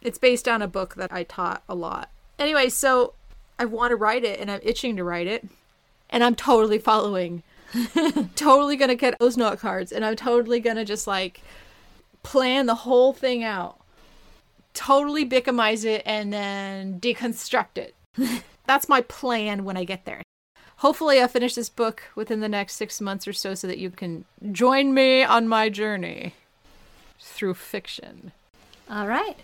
it's 0.00 0.16
based 0.16 0.48
on 0.48 0.62
a 0.62 0.66
book 0.66 0.94
that 0.94 1.12
I 1.12 1.24
taught 1.24 1.62
a 1.68 1.74
lot. 1.74 2.08
Anyway, 2.38 2.68
so 2.68 3.14
I 3.58 3.64
want 3.64 3.90
to 3.90 3.96
write 3.96 4.24
it, 4.24 4.40
and 4.40 4.50
I'm 4.50 4.60
itching 4.62 4.96
to 4.96 5.04
write 5.04 5.26
it, 5.26 5.46
and 6.10 6.22
I'm 6.22 6.34
totally 6.34 6.78
following, 6.78 7.42
totally 8.36 8.76
gonna 8.76 8.94
get 8.94 9.18
those 9.18 9.36
note 9.36 9.58
cards, 9.58 9.92
and 9.92 10.04
I'm 10.04 10.16
totally 10.16 10.60
gonna 10.60 10.84
just 10.84 11.06
like 11.06 11.40
plan 12.22 12.66
the 12.66 12.74
whole 12.74 13.12
thing 13.12 13.44
out, 13.44 13.78
totally 14.74 15.28
Bickhamize 15.28 15.84
it, 15.84 16.02
and 16.04 16.32
then 16.32 17.00
deconstruct 17.00 17.78
it. 17.78 17.94
That's 18.66 18.88
my 18.88 19.00
plan 19.00 19.64
when 19.64 19.76
I 19.76 19.84
get 19.84 20.04
there 20.04 20.22
hopefully 20.76 21.20
I'll 21.20 21.28
finish 21.28 21.54
this 21.54 21.68
book 21.68 22.02
within 22.14 22.40
the 22.40 22.48
next 22.48 22.74
six 22.74 23.00
months 23.00 23.26
or 23.26 23.32
so 23.32 23.54
so 23.54 23.66
that 23.66 23.78
you 23.78 23.90
can 23.90 24.24
join 24.52 24.94
me 24.94 25.22
on 25.22 25.48
my 25.48 25.68
journey 25.68 26.34
through 27.18 27.54
fiction. 27.54 28.32
All 28.90 29.06
right. 29.06 29.36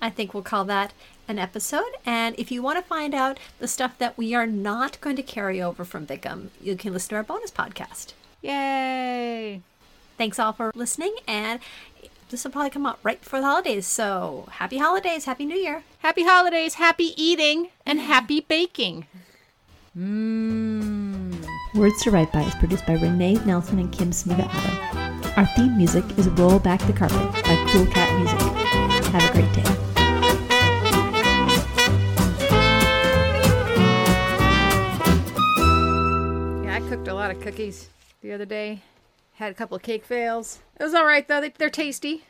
I 0.00 0.10
think 0.10 0.32
we'll 0.32 0.42
call 0.42 0.64
that 0.66 0.92
an 1.28 1.38
episode. 1.38 1.92
And 2.04 2.34
if 2.38 2.50
you 2.50 2.62
want 2.62 2.78
to 2.78 2.82
find 2.82 3.14
out 3.14 3.38
the 3.58 3.68
stuff 3.68 3.96
that 3.98 4.18
we 4.18 4.34
are 4.34 4.46
not 4.46 5.00
going 5.00 5.16
to 5.16 5.22
carry 5.22 5.62
over 5.62 5.84
from 5.84 6.06
Bickham, 6.06 6.48
you 6.60 6.74
can 6.76 6.92
listen 6.92 7.10
to 7.10 7.16
our 7.16 7.22
bonus 7.22 7.50
podcast. 7.50 8.14
Yay! 8.42 9.62
Thanks 10.16 10.38
all 10.38 10.52
for 10.52 10.72
listening. 10.74 11.14
And 11.26 11.60
this 12.30 12.44
will 12.44 12.50
probably 12.50 12.70
come 12.70 12.86
out 12.86 12.98
right 13.02 13.20
before 13.20 13.40
the 13.40 13.46
holidays. 13.46 13.86
So 13.86 14.48
happy 14.52 14.78
holidays, 14.78 15.26
happy 15.26 15.44
new 15.44 15.56
year. 15.56 15.82
Happy 15.98 16.24
holidays, 16.24 16.74
happy 16.74 17.14
eating, 17.16 17.68
and 17.86 18.00
happy 18.00 18.40
baking. 18.40 19.06
Mmm. 19.96 21.44
Words 21.74 22.02
to 22.02 22.10
Write 22.10 22.32
By 22.32 22.42
is 22.42 22.54
produced 22.54 22.86
by 22.86 22.94
Renee 22.94 23.34
Nelson 23.44 23.78
and 23.78 23.92
Kim 23.92 24.10
Smiga 24.10 24.48
Adam. 24.50 25.32
Our 25.36 25.46
theme 25.54 25.76
music 25.76 26.04
is 26.18 26.28
Roll 26.30 26.58
Back 26.58 26.80
the 26.86 26.92
Carpet 26.92 27.32
by 27.44 27.66
Cool 27.70 27.86
Cat 27.86 28.18
Music. 28.18 28.40
Have 29.12 29.30
a 29.30 29.32
great 29.32 29.52
day. 29.52 29.77
Lot 37.18 37.32
of 37.32 37.40
cookies 37.40 37.88
the 38.22 38.32
other 38.32 38.44
day. 38.44 38.80
Had 39.32 39.50
a 39.50 39.54
couple 39.54 39.76
of 39.76 39.82
cake 39.82 40.04
fails. 40.04 40.60
It 40.78 40.84
was 40.84 40.94
all 40.94 41.04
right 41.04 41.26
though. 41.26 41.40
They, 41.40 41.48
they're 41.48 41.68
tasty. 41.68 42.22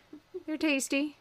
They're 0.46 0.56
tasty. 0.56 1.16